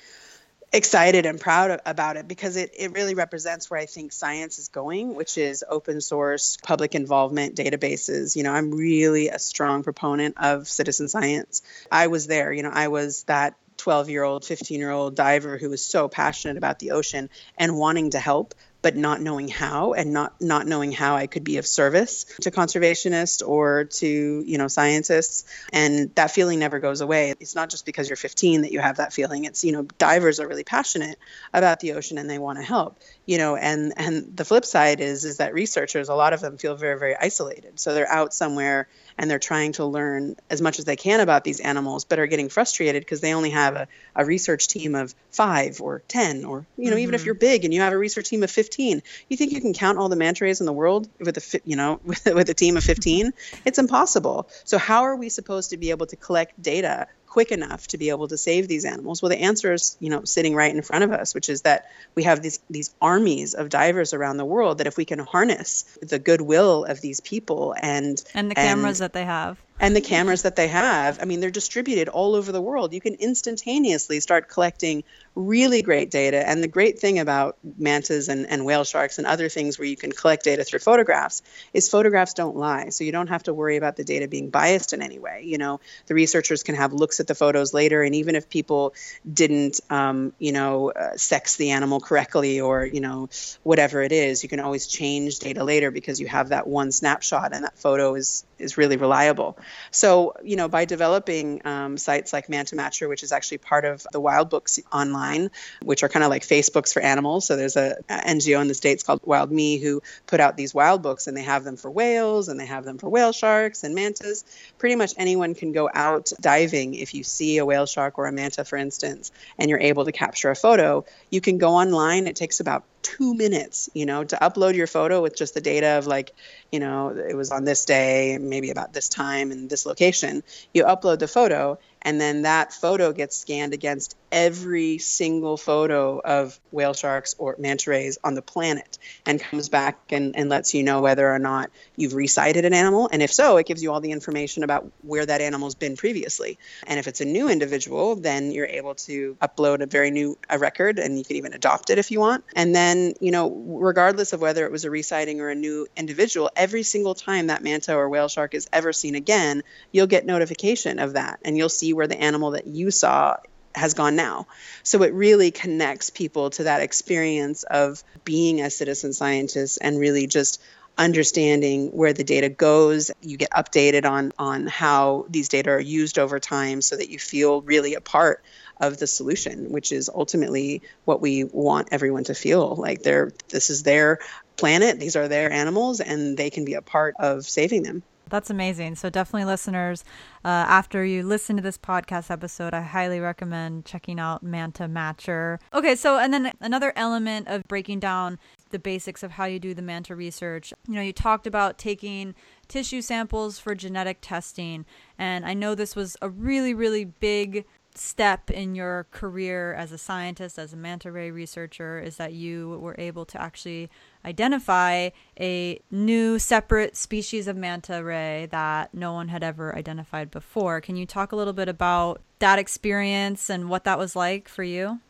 excited 0.72 1.26
and 1.26 1.40
proud 1.40 1.80
about 1.86 2.16
it 2.16 2.28
because 2.28 2.56
it, 2.56 2.72
it 2.76 2.92
really 2.92 3.14
represents 3.14 3.70
where 3.70 3.80
I 3.80 3.86
think 3.86 4.12
science 4.12 4.58
is 4.58 4.68
going, 4.68 5.14
which 5.14 5.38
is 5.38 5.64
open 5.68 6.00
source, 6.00 6.58
public 6.62 6.94
involvement 6.94 7.56
databases. 7.56 8.36
You 8.36 8.42
know, 8.42 8.52
I'm 8.52 8.72
really 8.72 9.28
a 9.28 9.38
strong 9.38 9.82
proponent 9.82 10.36
of 10.38 10.68
citizen 10.68 11.08
science. 11.08 11.62
I 11.90 12.08
was 12.08 12.26
there, 12.26 12.52
you 12.52 12.62
know, 12.62 12.72
I 12.72 12.88
was 12.88 13.24
that 13.24 13.54
12 13.78 14.10
year 14.10 14.24
old, 14.24 14.44
15 14.44 14.78
year 14.78 14.90
old 14.90 15.14
diver 15.14 15.56
who 15.56 15.70
was 15.70 15.82
so 15.82 16.08
passionate 16.08 16.56
about 16.56 16.78
the 16.78 16.90
ocean 16.90 17.30
and 17.56 17.78
wanting 17.78 18.10
to 18.10 18.18
help 18.18 18.54
but 18.88 18.96
not 18.96 19.20
knowing 19.20 19.48
how 19.48 19.92
and 19.92 20.14
not 20.14 20.40
not 20.40 20.66
knowing 20.66 20.92
how 20.92 21.14
I 21.14 21.26
could 21.26 21.44
be 21.44 21.58
of 21.58 21.66
service 21.66 22.24
to 22.40 22.50
conservationists 22.50 23.46
or 23.46 23.84
to 23.84 24.42
you 24.46 24.56
know 24.56 24.66
scientists. 24.66 25.44
And 25.74 26.14
that 26.14 26.30
feeling 26.30 26.58
never 26.58 26.78
goes 26.78 27.02
away. 27.02 27.34
It's 27.38 27.54
not 27.54 27.68
just 27.68 27.84
because 27.84 28.08
you're 28.08 28.16
15 28.16 28.62
that 28.62 28.72
you 28.72 28.80
have 28.80 28.96
that 28.96 29.12
feeling. 29.12 29.44
It's 29.44 29.62
you 29.62 29.72
know 29.72 29.82
divers 29.98 30.40
are 30.40 30.48
really 30.48 30.64
passionate 30.64 31.18
about 31.52 31.80
the 31.80 31.92
ocean 31.92 32.16
and 32.16 32.30
they 32.30 32.38
want 32.38 32.56
to 32.56 32.64
help 32.64 32.98
you 33.28 33.36
know 33.36 33.56
and 33.56 33.92
and 33.96 34.36
the 34.36 34.44
flip 34.44 34.64
side 34.64 35.00
is 35.00 35.24
is 35.24 35.36
that 35.36 35.52
researchers 35.52 36.08
a 36.08 36.14
lot 36.14 36.32
of 36.32 36.40
them 36.40 36.56
feel 36.56 36.74
very 36.74 36.98
very 36.98 37.14
isolated 37.14 37.78
so 37.78 37.92
they're 37.92 38.10
out 38.10 38.32
somewhere 38.32 38.88
and 39.18 39.28
they're 39.28 39.40
trying 39.40 39.72
to 39.72 39.84
learn 39.84 40.36
as 40.48 40.62
much 40.62 40.78
as 40.78 40.84
they 40.84 40.96
can 40.96 41.20
about 41.20 41.42
these 41.42 41.58
animals, 41.58 42.04
but 42.04 42.20
are 42.20 42.26
getting 42.26 42.48
frustrated 42.48 43.02
because 43.02 43.20
they 43.20 43.34
only 43.34 43.50
have 43.50 43.74
a, 43.74 43.88
a 44.14 44.24
research 44.24 44.68
team 44.68 44.94
of 44.94 45.14
five 45.32 45.80
or 45.80 46.02
10, 46.06 46.44
or, 46.44 46.64
you 46.76 46.84
know, 46.84 46.90
mm-hmm. 46.92 47.00
even 47.00 47.14
if 47.14 47.20
mm-hmm. 47.20 47.26
you're 47.26 47.34
big 47.34 47.64
and 47.64 47.74
you 47.74 47.80
have 47.80 47.92
a 47.92 47.98
research 47.98 48.28
team 48.28 48.44
of 48.44 48.50
15, 48.50 49.02
you 49.28 49.36
think 49.36 49.52
you 49.52 49.60
can 49.60 49.74
count 49.74 49.98
all 49.98 50.08
the 50.08 50.16
manta 50.16 50.44
rays 50.44 50.60
in 50.60 50.66
the 50.66 50.72
world 50.72 51.08
with 51.18 51.36
a, 51.36 51.60
you 51.64 51.74
know, 51.74 52.00
with, 52.04 52.24
with 52.34 52.48
a 52.48 52.54
team 52.54 52.76
of 52.76 52.84
15? 52.84 53.32
It's 53.64 53.78
impossible. 53.78 54.48
So 54.64 54.78
how 54.78 55.02
are 55.02 55.16
we 55.16 55.28
supposed 55.28 55.70
to 55.70 55.76
be 55.76 55.90
able 55.90 56.06
to 56.06 56.16
collect 56.16 56.62
data 56.62 57.08
quick 57.28 57.52
enough 57.52 57.86
to 57.88 57.98
be 57.98 58.10
able 58.10 58.28
to 58.28 58.36
save 58.36 58.68
these 58.68 58.84
animals? 58.84 59.22
Well, 59.22 59.30
the 59.30 59.40
answer 59.40 59.72
is, 59.72 59.96
you 60.00 60.10
know, 60.10 60.24
sitting 60.24 60.54
right 60.54 60.74
in 60.74 60.82
front 60.82 61.04
of 61.04 61.12
us, 61.12 61.34
which 61.34 61.48
is 61.48 61.62
that 61.62 61.90
we 62.14 62.24
have 62.24 62.42
these 62.42 62.60
these 62.70 62.94
armies 63.00 63.54
of 63.54 63.68
divers 63.68 64.14
around 64.14 64.36
the 64.38 64.44
world 64.44 64.78
that 64.78 64.86
if 64.86 64.96
we 64.96 65.04
can 65.04 65.18
harness 65.18 65.84
the 66.02 66.18
goodwill 66.18 66.84
of 66.84 67.00
these 67.00 67.20
people 67.20 67.74
and 67.80 68.22
and 68.34 68.50
the 68.50 68.54
cameras 68.54 69.00
and, 69.00 69.04
that 69.04 69.12
they 69.12 69.24
have 69.24 69.58
and 69.80 69.94
the 69.94 70.00
cameras 70.00 70.42
that 70.42 70.56
they 70.56 70.68
have, 70.68 71.18
I 71.20 71.24
mean, 71.24 71.40
they're 71.40 71.50
distributed 71.50 72.08
all 72.08 72.34
over 72.34 72.50
the 72.50 72.60
world. 72.60 72.92
You 72.92 73.00
can 73.00 73.14
instantaneously 73.14 74.20
start 74.20 74.48
collecting 74.48 75.04
really 75.34 75.82
great 75.82 76.10
data. 76.10 76.46
And 76.46 76.62
the 76.62 76.68
great 76.68 76.98
thing 76.98 77.20
about 77.20 77.56
mantas 77.78 78.28
and, 78.28 78.46
and 78.46 78.64
whale 78.64 78.82
sharks 78.82 79.18
and 79.18 79.26
other 79.26 79.48
things 79.48 79.78
where 79.78 79.86
you 79.86 79.96
can 79.96 80.10
collect 80.10 80.44
data 80.44 80.64
through 80.64 80.80
photographs 80.80 81.42
is 81.72 81.88
photographs 81.88 82.34
don't 82.34 82.56
lie. 82.56 82.88
So 82.88 83.04
you 83.04 83.12
don't 83.12 83.28
have 83.28 83.44
to 83.44 83.54
worry 83.54 83.76
about 83.76 83.96
the 83.96 84.02
data 84.02 84.26
being 84.26 84.50
biased 84.50 84.92
in 84.92 85.00
any 85.00 85.20
way. 85.20 85.42
You 85.44 85.58
know, 85.58 85.80
the 86.06 86.14
researchers 86.14 86.64
can 86.64 86.74
have 86.74 86.92
looks 86.92 87.20
at 87.20 87.28
the 87.28 87.36
photos 87.36 87.72
later, 87.72 88.02
and 88.02 88.16
even 88.16 88.34
if 88.34 88.50
people 88.50 88.94
didn't, 89.32 89.80
um, 89.90 90.32
you 90.38 90.50
know, 90.50 90.90
uh, 90.90 91.16
sex 91.16 91.54
the 91.54 91.70
animal 91.70 92.00
correctly 92.00 92.60
or, 92.60 92.84
you 92.84 93.00
know, 93.00 93.28
whatever 93.62 94.02
it 94.02 94.10
is, 94.10 94.42
you 94.42 94.48
can 94.48 94.58
always 94.58 94.88
change 94.88 95.38
data 95.38 95.62
later 95.62 95.92
because 95.92 96.20
you 96.20 96.26
have 96.26 96.48
that 96.48 96.66
one 96.66 96.90
snapshot 96.90 97.52
and 97.52 97.64
that 97.64 97.78
photo 97.78 98.16
is 98.16 98.44
is 98.58 98.76
really 98.76 98.96
reliable. 98.96 99.56
So, 99.90 100.34
you 100.42 100.56
know, 100.56 100.68
by 100.68 100.84
developing 100.84 101.66
um, 101.66 101.96
sites 101.98 102.32
like 102.32 102.48
Manta 102.48 102.76
Matcher, 102.76 103.08
which 103.08 103.22
is 103.22 103.32
actually 103.32 103.58
part 103.58 103.84
of 103.84 104.06
the 104.12 104.20
Wild 104.20 104.50
Books 104.50 104.78
online, 104.92 105.50
which 105.82 106.02
are 106.02 106.08
kind 106.08 106.24
of 106.24 106.30
like 106.30 106.42
Facebooks 106.42 106.92
for 106.92 107.00
animals. 107.00 107.46
So 107.46 107.56
there's 107.56 107.76
a, 107.76 107.96
a 108.08 108.18
NGO 108.18 108.60
in 108.60 108.68
the 108.68 108.74
states 108.74 109.02
called 109.02 109.20
Wild 109.24 109.50
Me 109.50 109.78
who 109.78 110.02
put 110.26 110.40
out 110.40 110.56
these 110.56 110.74
wild 110.74 111.02
books, 111.02 111.26
and 111.26 111.36
they 111.36 111.42
have 111.42 111.64
them 111.64 111.76
for 111.76 111.90
whales, 111.90 112.48
and 112.48 112.58
they 112.58 112.66
have 112.66 112.84
them 112.84 112.98
for 112.98 113.08
whale 113.08 113.32
sharks 113.32 113.84
and 113.84 113.94
mantas. 113.94 114.44
Pretty 114.78 114.96
much 114.96 115.14
anyone 115.16 115.54
can 115.54 115.72
go 115.72 115.88
out 115.92 116.32
diving 116.40 116.94
if 116.94 117.14
you 117.14 117.24
see 117.24 117.58
a 117.58 117.66
whale 117.66 117.86
shark 117.86 118.18
or 118.18 118.26
a 118.26 118.32
manta, 118.32 118.64
for 118.64 118.76
instance, 118.76 119.32
and 119.58 119.70
you're 119.70 119.80
able 119.80 120.04
to 120.04 120.12
capture 120.12 120.50
a 120.50 120.56
photo. 120.56 121.04
You 121.30 121.40
can 121.40 121.58
go 121.58 121.70
online. 121.70 122.26
It 122.26 122.36
takes 122.36 122.60
about 122.60 122.84
two 123.02 123.34
minutes, 123.34 123.88
you 123.94 124.06
know, 124.06 124.24
to 124.24 124.36
upload 124.36 124.74
your 124.74 124.86
photo 124.86 125.22
with 125.22 125.36
just 125.36 125.54
the 125.54 125.60
data 125.60 125.98
of 125.98 126.06
like, 126.06 126.34
you 126.72 126.80
know, 126.80 127.10
it 127.10 127.36
was 127.36 127.50
on 127.50 127.64
this 127.64 127.84
day, 127.84 128.38
maybe 128.40 128.70
about 128.70 128.92
this 128.92 129.08
time 129.08 129.50
and 129.50 129.70
this 129.70 129.86
location. 129.86 130.42
You 130.74 130.84
upload 130.84 131.18
the 131.18 131.28
photo, 131.28 131.78
and 132.02 132.20
then 132.20 132.42
that 132.42 132.72
photo 132.72 133.12
gets 133.12 133.36
scanned 133.36 133.72
against 133.74 134.16
every 134.30 134.98
single 134.98 135.56
photo 135.56 136.20
of 136.20 136.58
whale 136.70 136.92
sharks 136.92 137.34
or 137.38 137.56
manta 137.58 137.90
rays 137.90 138.18
on 138.22 138.34
the 138.34 138.42
planet 138.42 138.98
and 139.26 139.40
comes 139.40 139.68
back 139.68 139.98
and, 140.10 140.36
and 140.36 140.48
lets 140.48 140.74
you 140.74 140.82
know 140.82 141.00
whether 141.00 141.28
or 141.28 141.38
not 141.38 141.70
you've 141.96 142.14
resighted 142.14 142.64
an 142.64 142.74
animal. 142.74 143.08
And 143.10 143.22
if 143.22 143.32
so, 143.32 143.56
it 143.56 143.66
gives 143.66 143.82
you 143.82 143.92
all 143.92 144.00
the 144.00 144.12
information 144.12 144.64
about 144.64 144.90
where 145.02 145.24
that 145.24 145.40
animal's 145.40 145.74
been 145.74 145.96
previously. 145.96 146.58
And 146.86 146.98
if 146.98 147.06
it's 147.06 147.20
a 147.20 147.24
new 147.24 147.48
individual, 147.48 148.16
then 148.16 148.52
you're 148.52 148.66
able 148.66 148.94
to 148.96 149.36
upload 149.40 149.80
a 149.80 149.86
very 149.86 150.10
new 150.10 150.38
a 150.50 150.58
record 150.58 150.98
and 150.98 151.18
you 151.18 151.24
can 151.24 151.36
even 151.36 151.54
adopt 151.54 151.90
it 151.90 151.98
if 151.98 152.10
you 152.10 152.20
want. 152.20 152.44
And 152.54 152.74
then, 152.74 153.14
you 153.20 153.30
know, 153.30 153.50
regardless 153.50 154.32
of 154.32 154.40
whether 154.40 154.64
it 154.64 154.72
was 154.72 154.84
a 154.84 154.88
resighting 154.88 155.38
or 155.38 155.48
a 155.50 155.54
new 155.54 155.86
individual, 155.96 156.50
every 156.54 156.82
single 156.82 157.14
time 157.14 157.46
that 157.46 157.62
manta 157.62 157.94
or 157.94 158.08
whale 158.08 158.28
shark 158.28 158.54
is 158.54 158.68
ever 158.72 158.92
seen 158.92 159.14
again, 159.14 159.62
you'll 159.92 160.06
get 160.06 160.26
notification 160.26 160.98
of 160.98 161.14
that 161.14 161.40
and 161.44 161.56
you'll 161.56 161.68
see 161.68 161.87
where 161.92 162.06
the 162.06 162.20
animal 162.20 162.52
that 162.52 162.66
you 162.66 162.90
saw 162.90 163.36
has 163.74 163.94
gone 163.94 164.16
now. 164.16 164.46
So 164.82 165.02
it 165.02 165.12
really 165.12 165.50
connects 165.50 166.10
people 166.10 166.50
to 166.50 166.64
that 166.64 166.82
experience 166.82 167.62
of 167.62 168.02
being 168.24 168.60
a 168.60 168.70
citizen 168.70 169.12
scientist 169.12 169.78
and 169.80 169.98
really 169.98 170.26
just 170.26 170.60
understanding 170.96 171.88
where 171.90 172.12
the 172.12 172.24
data 172.24 172.48
goes. 172.48 173.10
You 173.22 173.36
get 173.36 173.50
updated 173.50 174.04
on 174.04 174.32
on 174.38 174.66
how 174.66 175.26
these 175.30 175.48
data 175.48 175.70
are 175.70 175.80
used 175.80 176.18
over 176.18 176.40
time 176.40 176.82
so 176.82 176.96
that 176.96 177.08
you 177.08 177.18
feel 177.18 177.62
really 177.62 177.94
a 177.94 178.00
part 178.00 178.42
of 178.80 178.98
the 178.98 179.06
solution, 179.06 179.70
which 179.70 179.92
is 179.92 180.10
ultimately 180.12 180.82
what 181.04 181.20
we 181.20 181.44
want 181.44 181.88
everyone 181.92 182.24
to 182.24 182.34
feel 182.34 182.74
like 182.74 183.02
they're 183.02 183.32
this 183.48 183.70
is 183.70 183.82
their 183.84 184.18
planet, 184.56 184.98
these 184.98 185.16
are 185.16 185.28
their 185.28 185.52
animals 185.52 186.00
and 186.00 186.36
they 186.36 186.50
can 186.50 186.64
be 186.64 186.74
a 186.74 186.82
part 186.82 187.14
of 187.18 187.44
saving 187.44 187.84
them. 187.84 188.02
That's 188.30 188.50
amazing. 188.50 188.96
So, 188.96 189.10
definitely, 189.10 189.44
listeners, 189.46 190.04
uh, 190.44 190.48
after 190.48 191.04
you 191.04 191.22
listen 191.22 191.56
to 191.56 191.62
this 191.62 191.78
podcast 191.78 192.30
episode, 192.30 192.74
I 192.74 192.82
highly 192.82 193.20
recommend 193.20 193.84
checking 193.84 194.18
out 194.18 194.42
Manta 194.42 194.84
Matcher. 194.84 195.58
Okay, 195.72 195.94
so, 195.94 196.18
and 196.18 196.32
then 196.32 196.52
another 196.60 196.92
element 196.96 197.48
of 197.48 197.62
breaking 197.68 198.00
down 198.00 198.38
the 198.70 198.78
basics 198.78 199.22
of 199.22 199.32
how 199.32 199.44
you 199.44 199.58
do 199.58 199.74
the 199.74 199.82
manta 199.82 200.14
research. 200.14 200.72
You 200.86 200.94
know, 200.94 201.02
you 201.02 201.12
talked 201.12 201.46
about 201.46 201.78
taking 201.78 202.34
tissue 202.68 203.00
samples 203.02 203.58
for 203.58 203.74
genetic 203.74 204.18
testing, 204.20 204.84
and 205.18 205.46
I 205.46 205.54
know 205.54 205.74
this 205.74 205.96
was 205.96 206.16
a 206.20 206.28
really, 206.28 206.74
really 206.74 207.04
big 207.04 207.64
step 207.94 208.50
in 208.50 208.74
your 208.74 209.06
career 209.10 209.74
as 209.74 209.92
a 209.92 209.98
scientist, 209.98 210.58
as 210.58 210.72
a 210.72 210.76
manta 210.76 211.10
ray 211.10 211.30
researcher, 211.30 211.98
is 211.98 212.16
that 212.16 212.32
you 212.32 212.78
were 212.80 212.94
able 212.98 213.24
to 213.26 213.40
actually 213.40 213.90
identify 214.24 215.10
a 215.40 215.80
new 215.90 216.38
separate 216.38 216.96
species 216.96 217.48
of 217.48 217.56
manta 217.56 218.02
ray 218.02 218.48
that 218.50 218.92
no 218.94 219.12
one 219.12 219.28
had 219.28 219.42
ever 219.42 219.74
identified 219.76 220.30
before. 220.30 220.80
Can 220.80 220.96
you 220.96 221.06
talk 221.06 221.32
a 221.32 221.36
little 221.36 221.52
bit 221.52 221.68
about 221.68 222.20
that 222.38 222.58
experience 222.58 223.48
and 223.50 223.68
what 223.68 223.84
that 223.84 223.98
was 223.98 224.14
like 224.14 224.48
for 224.48 224.62
you? 224.62 225.00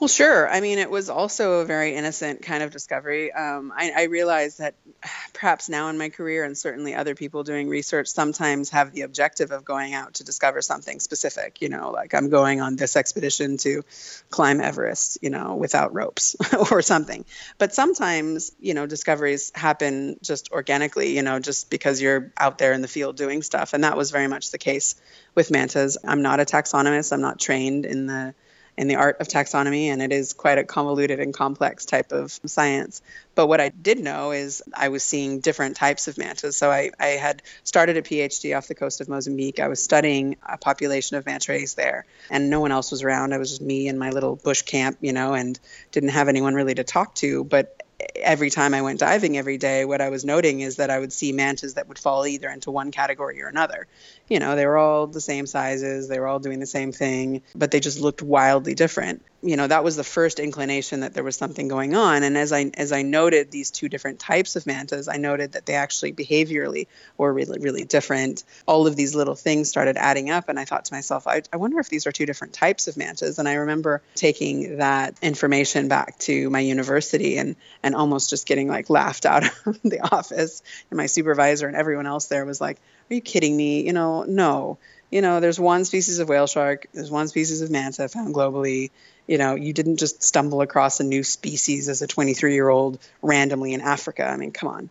Well, 0.00 0.08
sure. 0.08 0.48
I 0.48 0.62
mean, 0.62 0.78
it 0.78 0.90
was 0.90 1.10
also 1.10 1.60
a 1.60 1.66
very 1.66 1.94
innocent 1.94 2.40
kind 2.40 2.62
of 2.62 2.70
discovery. 2.70 3.30
Um, 3.32 3.70
I, 3.76 3.92
I 3.94 4.02
realized 4.04 4.58
that 4.58 4.74
perhaps 5.34 5.68
now 5.68 5.90
in 5.90 5.98
my 5.98 6.08
career, 6.08 6.42
and 6.42 6.56
certainly 6.56 6.94
other 6.94 7.14
people 7.14 7.44
doing 7.44 7.68
research, 7.68 8.08
sometimes 8.08 8.70
have 8.70 8.92
the 8.92 9.02
objective 9.02 9.50
of 9.50 9.62
going 9.62 9.92
out 9.92 10.14
to 10.14 10.24
discover 10.24 10.62
something 10.62 11.00
specific. 11.00 11.60
You 11.60 11.68
know, 11.68 11.90
like 11.90 12.14
I'm 12.14 12.30
going 12.30 12.62
on 12.62 12.76
this 12.76 12.96
expedition 12.96 13.58
to 13.58 13.82
climb 14.30 14.62
Everest, 14.62 15.18
you 15.20 15.28
know, 15.28 15.56
without 15.56 15.92
ropes 15.92 16.34
or 16.70 16.80
something. 16.80 17.26
But 17.58 17.74
sometimes, 17.74 18.52
you 18.58 18.72
know, 18.72 18.86
discoveries 18.86 19.52
happen 19.54 20.16
just 20.22 20.50
organically, 20.50 21.14
you 21.14 21.22
know, 21.22 21.40
just 21.40 21.68
because 21.68 22.00
you're 22.00 22.32
out 22.38 22.56
there 22.56 22.72
in 22.72 22.80
the 22.80 22.88
field 22.88 23.18
doing 23.18 23.42
stuff. 23.42 23.74
And 23.74 23.84
that 23.84 23.98
was 23.98 24.10
very 24.10 24.28
much 24.28 24.50
the 24.50 24.56
case 24.56 24.94
with 25.34 25.50
mantas. 25.50 25.98
I'm 26.02 26.22
not 26.22 26.40
a 26.40 26.46
taxonomist, 26.46 27.12
I'm 27.12 27.20
not 27.20 27.38
trained 27.38 27.84
in 27.84 28.06
the 28.06 28.34
in 28.80 28.88
the 28.88 28.96
art 28.96 29.20
of 29.20 29.28
taxonomy, 29.28 29.88
and 29.88 30.00
it 30.00 30.10
is 30.10 30.32
quite 30.32 30.56
a 30.56 30.64
convoluted 30.64 31.20
and 31.20 31.34
complex 31.34 31.84
type 31.84 32.12
of 32.12 32.32
science. 32.46 33.02
But 33.34 33.46
what 33.46 33.60
I 33.60 33.68
did 33.68 33.98
know 33.98 34.30
is 34.30 34.62
I 34.74 34.88
was 34.88 35.02
seeing 35.02 35.40
different 35.40 35.76
types 35.76 36.08
of 36.08 36.16
mantas. 36.16 36.56
So 36.56 36.70
I, 36.70 36.90
I 36.98 37.08
had 37.08 37.42
started 37.62 37.98
a 37.98 38.02
PhD 38.02 38.56
off 38.56 38.68
the 38.68 38.74
coast 38.74 39.02
of 39.02 39.08
Mozambique. 39.10 39.60
I 39.60 39.68
was 39.68 39.82
studying 39.82 40.36
a 40.48 40.56
population 40.56 41.18
of 41.18 41.26
manta 41.26 41.52
rays 41.52 41.74
there, 41.74 42.06
and 42.30 42.48
no 42.48 42.60
one 42.60 42.72
else 42.72 42.90
was 42.90 43.02
around. 43.02 43.34
I 43.34 43.36
was 43.36 43.50
just 43.50 43.60
me 43.60 43.88
and 43.88 43.98
my 43.98 44.12
little 44.12 44.36
bush 44.36 44.62
camp, 44.62 44.96
you 45.02 45.12
know, 45.12 45.34
and 45.34 45.60
didn't 45.92 46.08
have 46.08 46.28
anyone 46.28 46.54
really 46.54 46.74
to 46.74 46.82
talk 46.82 47.14
to. 47.16 47.44
But 47.44 47.79
every 48.16 48.50
time 48.50 48.74
I 48.74 48.82
went 48.82 49.00
diving 49.00 49.36
every 49.36 49.58
day, 49.58 49.84
what 49.84 50.00
I 50.00 50.08
was 50.08 50.24
noting 50.24 50.60
is 50.60 50.76
that 50.76 50.90
I 50.90 50.98
would 50.98 51.12
see 51.12 51.32
mantas 51.32 51.74
that 51.74 51.88
would 51.88 51.98
fall 51.98 52.26
either 52.26 52.48
into 52.48 52.70
one 52.70 52.90
category 52.90 53.42
or 53.42 53.48
another. 53.48 53.86
You 54.28 54.38
know, 54.38 54.56
they 54.56 54.66
were 54.66 54.78
all 54.78 55.06
the 55.06 55.20
same 55.20 55.46
sizes, 55.46 56.08
they 56.08 56.18
were 56.18 56.26
all 56.26 56.38
doing 56.38 56.60
the 56.60 56.66
same 56.66 56.92
thing, 56.92 57.42
but 57.54 57.70
they 57.70 57.80
just 57.80 58.00
looked 58.00 58.22
wildly 58.22 58.74
different 58.74 59.22
you 59.42 59.56
know 59.56 59.66
that 59.66 59.84
was 59.84 59.96
the 59.96 60.04
first 60.04 60.38
inclination 60.38 61.00
that 61.00 61.14
there 61.14 61.24
was 61.24 61.36
something 61.36 61.68
going 61.68 61.94
on. 61.94 62.22
And 62.22 62.36
as 62.36 62.52
i 62.52 62.70
as 62.74 62.92
i 62.92 63.02
noted 63.02 63.50
these 63.50 63.70
two 63.70 63.88
different 63.88 64.18
types 64.18 64.56
of 64.56 64.66
mantas 64.66 65.08
i 65.08 65.16
noted 65.16 65.52
that 65.52 65.66
they 65.66 65.74
actually 65.74 66.12
behaviorally 66.12 66.86
were 67.16 67.32
really 67.32 67.58
really 67.58 67.84
different. 67.84 68.44
All 68.66 68.86
of 68.86 68.96
these 68.96 69.14
little 69.14 69.34
things 69.34 69.68
started 69.68 69.96
adding 69.96 70.30
up 70.30 70.48
and 70.48 70.58
i 70.58 70.64
thought 70.64 70.86
to 70.86 70.94
myself 70.94 71.26
i, 71.26 71.42
I 71.52 71.56
wonder 71.56 71.78
if 71.78 71.88
these 71.88 72.06
are 72.06 72.12
two 72.12 72.26
different 72.26 72.52
types 72.52 72.86
of 72.88 72.96
mantas. 72.96 73.38
And 73.38 73.48
i 73.48 73.54
remember 73.54 74.02
taking 74.14 74.78
that 74.78 75.16
information 75.22 75.88
back 75.88 76.18
to 76.20 76.50
my 76.50 76.60
university 76.60 77.38
and 77.38 77.56
and 77.82 77.94
almost 77.94 78.30
just 78.30 78.46
getting 78.46 78.68
like 78.68 78.90
laughed 78.90 79.24
out 79.26 79.44
of 79.66 79.80
the 79.82 80.00
office. 80.00 80.62
And 80.90 80.98
my 80.98 81.06
supervisor 81.06 81.66
and 81.66 81.76
everyone 81.76 82.06
else 82.06 82.26
there 82.26 82.44
was 82.44 82.60
like 82.60 82.78
are 83.10 83.14
you 83.14 83.20
kidding 83.20 83.56
me? 83.56 83.86
You 83.86 83.92
know 83.92 84.24
no. 84.24 84.78
You 85.10 85.22
know, 85.22 85.40
there's 85.40 85.58
one 85.58 85.84
species 85.84 86.20
of 86.20 86.28
whale 86.28 86.46
shark, 86.46 86.86
there's 86.94 87.10
one 87.10 87.26
species 87.26 87.62
of 87.62 87.70
manta 87.70 88.08
found 88.08 88.32
globally 88.32 88.90
you 89.26 89.38
know, 89.38 89.54
you 89.54 89.72
didn't 89.72 89.96
just 89.96 90.22
stumble 90.22 90.60
across 90.60 91.00
a 91.00 91.04
new 91.04 91.22
species 91.22 91.88
as 91.88 92.02
a 92.02 92.06
23 92.06 92.54
year 92.54 92.68
old 92.68 92.98
randomly 93.22 93.72
in 93.72 93.80
Africa. 93.80 94.26
I 94.26 94.36
mean, 94.36 94.52
come 94.52 94.68
on. 94.68 94.90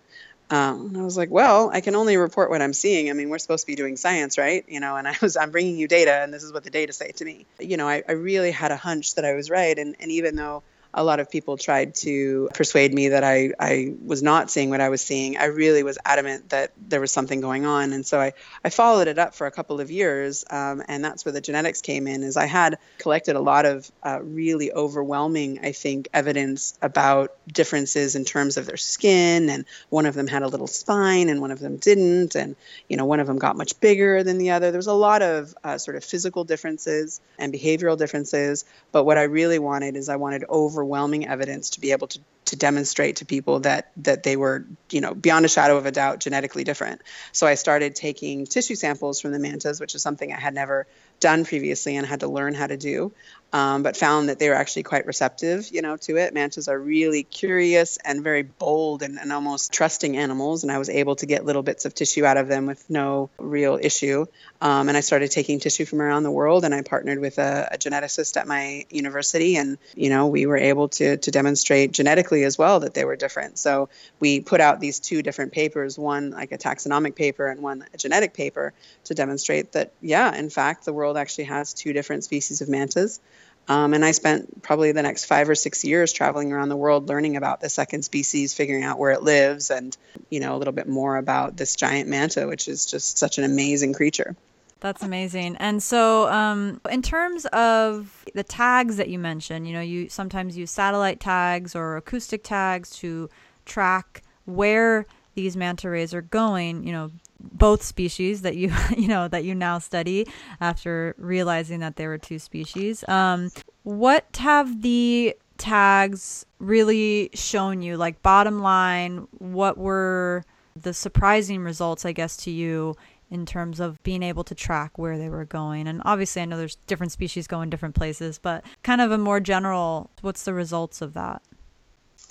Um, 0.52 0.88
and 0.88 0.98
I 0.98 1.04
was 1.04 1.16
like, 1.16 1.30
well, 1.30 1.70
I 1.72 1.82
can 1.82 1.96
only 1.96 2.18
report 2.18 2.50
what 2.50 2.62
I'm 2.62 2.74
seeing. 2.74 3.10
I 3.10 3.14
mean, 3.14 3.30
we're 3.30 3.38
supposed 3.38 3.66
to 3.66 3.68
be 3.68 3.76
doing 3.76 3.98
science, 3.98 4.38
right? 4.38 4.66
You 4.68 4.80
know, 4.80 4.96
and 4.96 5.08
I 5.08 5.16
was, 5.22 5.38
I'm 5.38 5.52
bringing 5.52 5.78
you 5.78 5.88
data, 5.88 6.12
and 6.12 6.34
this 6.34 6.44
is 6.44 6.52
what 6.52 6.64
the 6.64 6.72
data 6.72 6.92
say 6.92 7.12
to 7.12 7.26
me. 7.26 7.46
You 7.60 7.78
know, 7.78 7.88
I, 7.88 8.04
I 8.08 8.14
really 8.14 8.50
had 8.50 8.72
a 8.72 8.78
hunch 8.78 9.16
that 9.16 9.26
I 9.26 9.34
was 9.34 9.52
right, 9.52 9.78
and, 9.78 9.96
and 10.00 10.12
even 10.12 10.36
though 10.36 10.64
a 10.94 11.04
lot 11.04 11.20
of 11.20 11.30
people 11.30 11.56
tried 11.56 11.94
to 11.94 12.50
persuade 12.54 12.94
me 12.94 13.10
that 13.10 13.24
I, 13.24 13.52
I 13.60 13.94
was 14.04 14.24
not 14.24 14.50
seeing 14.50 14.72
what 14.72 14.82
I 14.82 14.90
was 14.90 15.02
seeing. 15.02 15.38
I 15.38 15.46
really 15.46 15.84
was 15.84 16.00
adamant 16.04 16.50
that 16.50 16.72
there 16.88 17.00
was 17.00 17.12
something 17.12 17.42
going 17.42 17.66
on. 17.66 17.94
And 17.94 18.06
so 18.06 18.20
I, 18.20 18.34
I 18.64 18.70
followed 18.70 19.08
it 19.08 19.20
up 19.20 19.36
for 19.36 19.46
a 19.46 19.52
couple 19.52 19.80
of 19.80 19.92
years. 19.92 20.44
Um, 20.50 20.82
and 20.88 21.04
that's 21.04 21.26
where 21.26 21.32
the 21.32 21.42
genetics 21.42 21.82
came 21.82 22.08
in 22.08 22.24
is 22.24 22.38
I 22.38 22.48
had 22.48 22.80
collected 22.98 23.36
a 23.36 23.40
lot 23.40 23.66
of 23.66 23.92
uh, 24.02 24.20
really 24.24 24.72
overwhelming, 24.72 25.60
I 25.62 25.74
think, 25.74 26.10
evidence 26.12 26.78
about 26.82 27.36
differences 27.48 28.16
in 28.16 28.26
terms 28.26 28.58
of 28.58 28.66
their 28.66 28.78
skin. 28.78 29.50
And 29.50 29.66
one 29.90 30.08
of 30.08 30.16
them 30.16 30.26
had 30.26 30.42
a 30.42 30.48
little 30.48 30.68
spine 30.68 31.30
and 31.30 31.40
one 31.40 31.52
of 31.52 31.60
them 31.60 31.78
didn't. 31.78 32.36
And, 32.36 32.56
you 32.88 32.98
know, 32.98 33.06
one 33.06 33.20
of 33.20 33.28
them 33.28 33.38
got 33.38 33.56
much 33.56 33.80
bigger 33.80 34.24
than 34.24 34.40
the 34.40 34.52
other. 34.52 34.72
There 34.72 34.80
was 34.80 34.88
a 34.88 34.94
lot 34.94 35.22
of 35.22 35.54
uh, 35.64 35.78
sort 35.78 35.98
of 35.98 36.04
physical 36.04 36.46
differences 36.46 37.22
and 37.38 37.54
behavioral 37.54 37.98
differences. 37.98 38.66
But 38.92 39.04
what 39.04 39.20
I 39.20 39.24
really 39.24 39.60
wanted 39.60 39.96
is 39.96 40.10
I 40.10 40.16
wanted 40.16 40.46
overwhelming 40.80 41.28
evidence 41.28 41.72
to 41.72 41.82
be 41.82 41.92
able 41.92 42.08
to 42.08 42.20
to 42.46 42.56
demonstrate 42.56 43.18
to 43.18 43.26
people 43.26 43.60
that 43.60 43.92
that 43.98 44.24
they 44.24 44.36
were 44.36 44.66
you 44.90 45.02
know 45.02 45.14
beyond 45.14 45.46
a 45.46 45.48
shadow 45.48 45.78
of 45.78 45.86
a 45.86 45.92
doubt 45.92 46.20
genetically 46.20 46.64
different. 46.64 47.02
So 47.32 47.46
i 47.46 47.56
started 47.56 47.96
taking 47.96 48.46
tissue 48.46 48.76
samples 48.76 49.22
from 49.22 49.32
the 49.32 49.40
mantas 49.40 49.80
which 49.80 49.94
is 49.94 50.02
something 50.02 50.34
i 50.34 50.40
had 50.40 50.54
never 50.54 50.88
done 51.20 51.46
previously 51.46 51.96
and 51.96 52.06
had 52.06 52.22
to 52.22 52.28
learn 52.28 52.54
how 52.54 52.68
to 52.68 52.78
do 52.78 53.12
um, 53.52 53.82
but 53.84 53.98
found 53.98 54.30
that 54.30 54.38
they 54.38 54.50
were 54.50 54.56
actually 54.56 54.84
quite 54.84 55.08
receptive, 55.08 55.70
you 55.72 55.82
know, 55.82 55.98
to 55.98 56.18
it. 56.18 56.34
Mantas 56.34 56.68
are 56.68 56.80
really 56.80 57.24
curious 57.24 57.98
and 58.06 58.24
very 58.24 58.44
bold 58.44 59.02
and, 59.02 59.20
and, 59.20 59.34
almost 59.34 59.74
trusting 59.74 60.18
animals, 60.18 60.64
and 60.64 60.72
I 60.72 60.78
was 60.78 60.90
able 60.90 61.16
to 61.18 61.26
get 61.26 61.46
little 61.46 61.64
bits 61.64 61.86
of 61.86 61.96
tissue 61.96 62.26
out 62.26 62.38
of 62.38 62.48
them 62.48 62.68
with 62.68 62.88
no 62.90 63.30
real 63.40 63.80
issue. 63.82 64.26
Um, 64.62 64.88
and 64.88 64.98
I 64.98 65.00
started 65.00 65.32
taking 65.32 65.60
tissue 65.60 65.86
from 65.86 66.02
around 66.02 66.24
the 66.24 66.32
world, 66.32 66.64
and 66.64 66.76
I 66.76 66.82
partnered 66.82 67.20
with 67.20 67.40
a, 67.40 67.70
a, 67.72 67.78
geneticist 67.78 68.38
at 68.38 68.48
my 68.48 68.86
university, 68.90 69.56
and 69.56 69.78
you 69.96 70.10
know, 70.10 70.28
we 70.28 70.46
were 70.46 70.58
able 70.58 70.90
to 70.90 71.18
to 71.18 71.32
demonstrate 71.32 71.92
genetically 71.92 72.44
as 72.44 72.58
well 72.58 72.82
that 72.82 72.94
they 72.94 73.06
were 73.06 73.16
different. 73.16 73.58
So 73.58 73.90
we 74.20 74.42
put 74.42 74.62
out 74.62 74.80
these 74.80 75.00
two 75.00 75.24
different 75.24 75.54
papers, 75.54 75.98
one 75.98 76.32
like 76.32 76.52
a 76.52 76.58
taxonomic 76.58 77.16
paper 77.16 77.48
and 77.48 77.62
one 77.62 77.86
a 77.94 77.98
genetic 77.98 78.34
paper, 78.34 78.74
to 79.06 79.14
demonstrate 79.16 79.72
that 79.72 79.94
yeah, 80.02 80.36
in 80.36 80.50
fact, 80.50 80.86
the 80.86 80.94
world 81.10 81.18
actually 81.18 81.46
has 81.46 81.74
two 81.74 81.92
different 81.92 82.24
species 82.24 82.62
of 82.62 82.70
mantas. 82.70 83.20
Um, 83.68 83.94
and 83.94 84.06
I 84.06 84.12
spent 84.12 84.62
probably 84.62 84.92
the 84.92 85.02
next 85.02 85.26
five 85.26 85.50
or 85.50 85.56
six 85.56 85.84
years 85.84 86.14
traveling 86.14 86.54
around 86.54 86.70
the 86.70 86.78
world 86.78 87.08
learning 87.08 87.36
about 87.36 87.62
the 87.62 87.70
second 87.70 88.04
species, 88.04 88.54
figuring 88.54 88.84
out 88.84 89.00
where 89.00 89.12
it 89.12 89.24
lives, 89.24 89.70
and 89.72 89.96
you 90.30 90.40
know 90.40 90.56
a 90.56 90.58
little 90.58 90.74
bit 90.74 90.88
more 90.88 91.18
about 91.18 91.58
this 91.58 91.76
giant 91.76 92.10
manta, 92.10 92.48
which 92.48 92.68
is 92.68 92.86
just 92.86 93.18
such 93.18 93.38
an 93.38 93.44
amazing 93.44 93.94
creature. 93.94 94.36
That's 94.80 95.04
amazing. 95.04 95.58
And 95.58 95.84
so, 95.84 96.30
um, 96.30 96.80
in 96.90 97.02
terms 97.02 97.46
of 97.48 98.26
the 98.34 98.44
tags 98.44 98.98
that 98.98 99.10
you 99.10 99.20
mentioned, 99.20 99.68
you 99.68 99.74
know, 99.74 99.82
you 99.82 100.10
sometimes 100.10 100.58
use 100.58 100.72
satellite 100.72 101.20
tags 101.20 101.76
or 101.76 101.98
acoustic 101.98 102.44
tags 102.44 102.90
to 103.02 103.30
track 103.66 104.24
where 104.46 105.06
these 105.36 105.58
manta 105.58 105.90
rays 105.90 106.14
are 106.14 106.22
going. 106.24 106.88
You 106.88 106.94
know, 106.94 107.12
both 107.40 107.84
species 107.84 108.42
that 108.42 108.56
you 108.56 108.74
you 108.98 109.08
know 109.08 109.28
that 109.28 109.44
you 109.44 109.56
now 109.56 109.80
study 109.80 110.28
after 110.60 111.16
realizing 111.18 111.80
that 111.80 111.96
there 111.96 112.10
were 112.10 112.18
two 112.18 112.40
species. 112.40 113.08
Um, 113.08 113.52
what 113.84 114.26
have 114.38 114.82
the 114.82 115.36
tags 115.58 116.46
really 116.60 117.30
shown 117.34 117.82
you? 117.82 117.98
Like 117.98 118.22
bottom 118.24 118.60
line, 118.62 119.28
what 119.38 119.78
were 119.78 120.44
the 120.76 120.94
surprising 120.94 121.62
results, 121.62 122.06
I 122.06 122.14
guess, 122.14 122.38
to 122.38 122.52
you 122.52 122.96
in 123.30 123.46
terms 123.46 123.80
of 123.80 124.02
being 124.02 124.24
able 124.24 124.44
to 124.46 124.56
track 124.56 124.98
where 124.98 125.18
they 125.18 125.30
were 125.30 125.46
going? 125.46 125.88
And 125.88 126.02
obviously, 126.06 126.42
I 126.42 126.46
know 126.46 126.58
there's 126.58 126.78
different 126.88 127.12
species 127.12 127.46
going 127.46 127.70
different 127.70 127.96
places, 127.96 128.40
but 128.40 128.66
kind 128.84 129.02
of 129.02 129.12
a 129.12 129.18
more 129.18 129.40
general, 129.40 130.10
what's 130.22 130.44
the 130.44 130.54
results 130.54 131.02
of 131.02 131.14
that? 131.14 131.42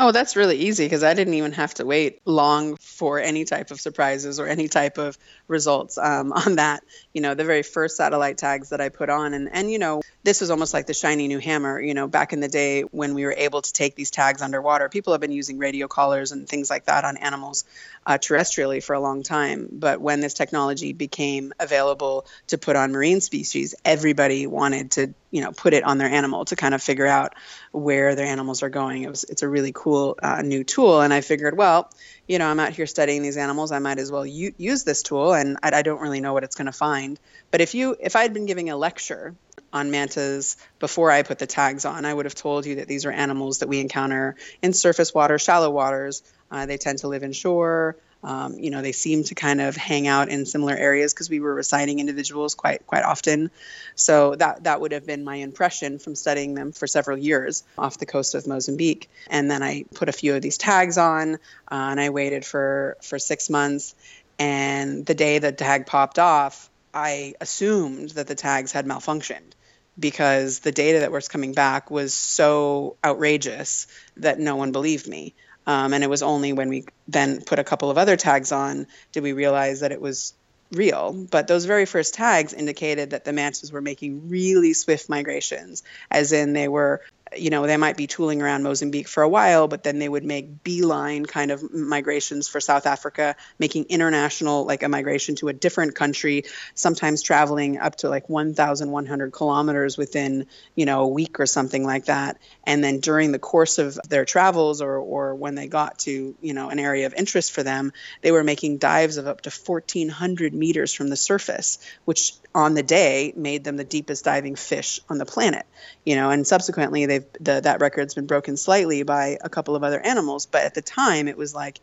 Oh, 0.00 0.12
that's 0.12 0.36
really 0.36 0.56
easy 0.56 0.84
because 0.84 1.02
I 1.02 1.12
didn't 1.14 1.34
even 1.34 1.50
have 1.52 1.74
to 1.74 1.84
wait 1.84 2.20
long 2.24 2.76
for 2.76 3.18
any 3.18 3.44
type 3.44 3.72
of 3.72 3.80
surprises 3.80 4.38
or 4.38 4.46
any 4.46 4.68
type 4.68 4.96
of 4.96 5.18
results 5.48 5.98
um, 5.98 6.32
on 6.32 6.54
that. 6.56 6.84
You 7.12 7.20
know, 7.20 7.34
the 7.34 7.44
very 7.44 7.64
first 7.64 7.96
satellite 7.96 8.38
tags 8.38 8.68
that 8.68 8.80
I 8.80 8.90
put 8.90 9.10
on, 9.10 9.34
and 9.34 9.48
and 9.52 9.68
you 9.72 9.80
know, 9.80 10.02
this 10.22 10.40
was 10.40 10.52
almost 10.52 10.72
like 10.72 10.86
the 10.86 10.94
shiny 10.94 11.26
new 11.26 11.40
hammer. 11.40 11.80
You 11.80 11.94
know, 11.94 12.06
back 12.06 12.32
in 12.32 12.38
the 12.38 12.46
day 12.46 12.82
when 12.82 13.14
we 13.14 13.24
were 13.24 13.34
able 13.36 13.60
to 13.60 13.72
take 13.72 13.96
these 13.96 14.12
tags 14.12 14.40
underwater, 14.40 14.88
people 14.88 15.14
have 15.14 15.20
been 15.20 15.32
using 15.32 15.58
radio 15.58 15.88
collars 15.88 16.30
and 16.30 16.48
things 16.48 16.70
like 16.70 16.84
that 16.84 17.04
on 17.04 17.16
animals 17.16 17.64
uh, 18.08 18.16
terrestrially 18.16 18.82
for 18.82 18.94
a 18.94 19.00
long 19.00 19.22
time. 19.22 19.68
But 19.70 20.00
when 20.00 20.20
this 20.20 20.32
technology 20.32 20.94
became 20.94 21.52
available 21.60 22.26
to 22.46 22.56
put 22.56 22.74
on 22.74 22.90
marine 22.90 23.20
species, 23.20 23.74
everybody 23.84 24.46
wanted 24.46 24.92
to 24.92 25.14
you 25.30 25.42
know 25.42 25.52
put 25.52 25.74
it 25.74 25.84
on 25.84 25.98
their 25.98 26.08
animal 26.08 26.46
to 26.46 26.56
kind 26.56 26.74
of 26.74 26.82
figure 26.82 27.06
out 27.06 27.34
where 27.70 28.14
their 28.14 28.24
animals 28.24 28.62
are 28.62 28.70
going. 28.70 29.02
It 29.02 29.10
was 29.10 29.24
it's 29.24 29.42
a 29.42 29.48
really 29.48 29.72
cool 29.74 30.18
uh, 30.22 30.40
new 30.40 30.64
tool, 30.64 31.02
and 31.02 31.12
I 31.12 31.20
figured, 31.20 31.54
well, 31.54 31.90
you 32.26 32.38
know, 32.38 32.46
I'm 32.46 32.58
out 32.58 32.72
here 32.72 32.86
studying 32.86 33.22
these 33.22 33.36
animals. 33.36 33.72
I 33.72 33.78
might 33.78 33.98
as 33.98 34.10
well 34.10 34.24
u- 34.24 34.54
use 34.56 34.84
this 34.84 35.02
tool, 35.02 35.34
and 35.34 35.58
I, 35.62 35.70
I 35.74 35.82
don't 35.82 36.00
really 36.00 36.22
know 36.22 36.32
what 36.32 36.44
it's 36.44 36.56
going 36.56 36.66
to 36.66 36.72
find. 36.72 37.20
But 37.50 37.60
if 37.60 37.74
you 37.74 37.94
if 38.00 38.16
I 38.16 38.22
had 38.22 38.32
been 38.32 38.46
giving 38.46 38.70
a 38.70 38.76
lecture 38.76 39.34
on 39.70 39.90
mantas 39.90 40.56
before 40.78 41.10
I 41.10 41.24
put 41.24 41.38
the 41.38 41.46
tags 41.46 41.84
on, 41.84 42.06
I 42.06 42.14
would 42.14 42.24
have 42.24 42.34
told 42.34 42.64
you 42.64 42.76
that 42.76 42.88
these 42.88 43.04
are 43.04 43.12
animals 43.12 43.58
that 43.58 43.68
we 43.68 43.80
encounter 43.80 44.36
in 44.62 44.72
surface 44.72 45.12
water, 45.12 45.38
shallow 45.38 45.68
waters. 45.68 46.22
Uh, 46.50 46.66
they 46.66 46.76
tend 46.76 46.98
to 46.98 47.08
live 47.08 47.22
inshore. 47.22 47.96
Um, 48.22 48.58
you 48.58 48.70
know, 48.70 48.82
they 48.82 48.92
seem 48.92 49.22
to 49.24 49.34
kind 49.36 49.60
of 49.60 49.76
hang 49.76 50.08
out 50.08 50.28
in 50.28 50.44
similar 50.44 50.74
areas 50.74 51.14
because 51.14 51.30
we 51.30 51.38
were 51.38 51.54
resighting 51.54 51.98
individuals 51.98 52.54
quite 52.56 52.84
quite 52.86 53.04
often. 53.04 53.50
So 53.94 54.34
that 54.34 54.64
that 54.64 54.80
would 54.80 54.92
have 54.92 55.06
been 55.06 55.22
my 55.22 55.36
impression 55.36 55.98
from 56.00 56.16
studying 56.16 56.54
them 56.54 56.72
for 56.72 56.88
several 56.88 57.16
years 57.16 57.62
off 57.76 57.98
the 57.98 58.06
coast 58.06 58.34
of 58.34 58.46
Mozambique. 58.46 59.08
And 59.30 59.48
then 59.48 59.62
I 59.62 59.84
put 59.94 60.08
a 60.08 60.12
few 60.12 60.34
of 60.34 60.42
these 60.42 60.58
tags 60.58 60.98
on, 60.98 61.34
uh, 61.34 61.38
and 61.70 62.00
I 62.00 62.10
waited 62.10 62.44
for 62.44 62.96
for 63.02 63.18
six 63.18 63.48
months. 63.50 63.94
And 64.40 65.06
the 65.06 65.14
day 65.14 65.38
the 65.38 65.52
tag 65.52 65.86
popped 65.86 66.18
off, 66.18 66.70
I 66.92 67.34
assumed 67.40 68.10
that 68.10 68.26
the 68.26 68.34
tags 68.34 68.72
had 68.72 68.86
malfunctioned 68.86 69.52
because 69.98 70.60
the 70.60 70.72
data 70.72 71.00
that 71.00 71.12
was 71.12 71.28
coming 71.28 71.52
back 71.52 71.90
was 71.90 72.14
so 72.14 72.96
outrageous 73.04 73.86
that 74.16 74.38
no 74.38 74.56
one 74.56 74.72
believed 74.72 75.08
me. 75.08 75.34
Um, 75.68 75.92
and 75.92 76.02
it 76.02 76.08
was 76.08 76.22
only 76.22 76.54
when 76.54 76.70
we 76.70 76.86
then 77.06 77.42
put 77.42 77.58
a 77.58 77.64
couple 77.64 77.90
of 77.90 77.98
other 77.98 78.16
tags 78.16 78.52
on 78.52 78.86
did 79.12 79.22
we 79.22 79.34
realize 79.34 79.80
that 79.80 79.92
it 79.92 80.00
was 80.00 80.32
real. 80.72 81.12
But 81.30 81.46
those 81.46 81.66
very 81.66 81.84
first 81.84 82.14
tags 82.14 82.54
indicated 82.54 83.10
that 83.10 83.26
the 83.26 83.34
mantas 83.34 83.70
were 83.70 83.82
making 83.82 84.30
really 84.30 84.72
swift 84.72 85.10
migrations, 85.10 85.82
as 86.10 86.32
in 86.32 86.54
they 86.54 86.68
were 86.68 87.02
you 87.36 87.50
know, 87.50 87.66
they 87.66 87.76
might 87.76 87.96
be 87.96 88.06
tooling 88.06 88.42
around 88.42 88.62
Mozambique 88.62 89.08
for 89.08 89.22
a 89.22 89.28
while, 89.28 89.68
but 89.68 89.82
then 89.82 89.98
they 89.98 90.08
would 90.08 90.24
make 90.24 90.62
beeline 90.62 91.26
kind 91.26 91.50
of 91.50 91.72
migrations 91.72 92.48
for 92.48 92.60
South 92.60 92.86
Africa, 92.86 93.36
making 93.58 93.86
international, 93.88 94.64
like 94.64 94.82
a 94.82 94.88
migration 94.88 95.34
to 95.36 95.48
a 95.48 95.52
different 95.52 95.94
country, 95.94 96.44
sometimes 96.74 97.22
traveling 97.22 97.78
up 97.78 97.96
to 97.96 98.08
like 98.08 98.28
1,100 98.28 99.32
kilometers 99.32 99.98
within, 99.98 100.46
you 100.74 100.86
know, 100.86 101.02
a 101.02 101.08
week 101.08 101.40
or 101.40 101.46
something 101.46 101.84
like 101.84 102.06
that. 102.06 102.38
And 102.64 102.82
then 102.82 103.00
during 103.00 103.32
the 103.32 103.38
course 103.38 103.78
of 103.78 103.98
their 104.08 104.24
travels 104.24 104.80
or, 104.80 104.96
or 104.96 105.34
when 105.34 105.54
they 105.54 105.68
got 105.68 106.00
to, 106.00 106.34
you 106.40 106.54
know, 106.54 106.68
an 106.70 106.78
area 106.78 107.06
of 107.06 107.14
interest 107.14 107.52
for 107.52 107.62
them, 107.62 107.92
they 108.22 108.32
were 108.32 108.44
making 108.44 108.78
dives 108.78 109.16
of 109.16 109.26
up 109.26 109.42
to 109.42 109.50
1,400 109.50 110.54
meters 110.54 110.92
from 110.92 111.08
the 111.08 111.16
surface, 111.16 111.78
which 112.04 112.32
on 112.54 112.74
the 112.74 112.82
day 112.82 113.32
made 113.36 113.64
them 113.64 113.76
the 113.76 113.84
deepest 113.84 114.24
diving 114.24 114.56
fish 114.56 115.00
on 115.08 115.18
the 115.18 115.26
planet, 115.26 115.66
you 116.04 116.16
know, 116.16 116.30
and 116.30 116.46
subsequently 116.46 117.06
they 117.06 117.17
they've 117.18 117.32
the, 117.40 117.60
that 117.60 117.80
record's 117.80 118.14
been 118.14 118.26
broken 118.26 118.56
slightly 118.56 119.02
by 119.02 119.38
a 119.40 119.48
couple 119.48 119.76
of 119.76 119.84
other 119.84 120.00
animals. 120.00 120.46
But 120.46 120.64
at 120.64 120.74
the 120.74 120.82
time, 120.82 121.28
it 121.28 121.36
was 121.36 121.54
like 121.54 121.80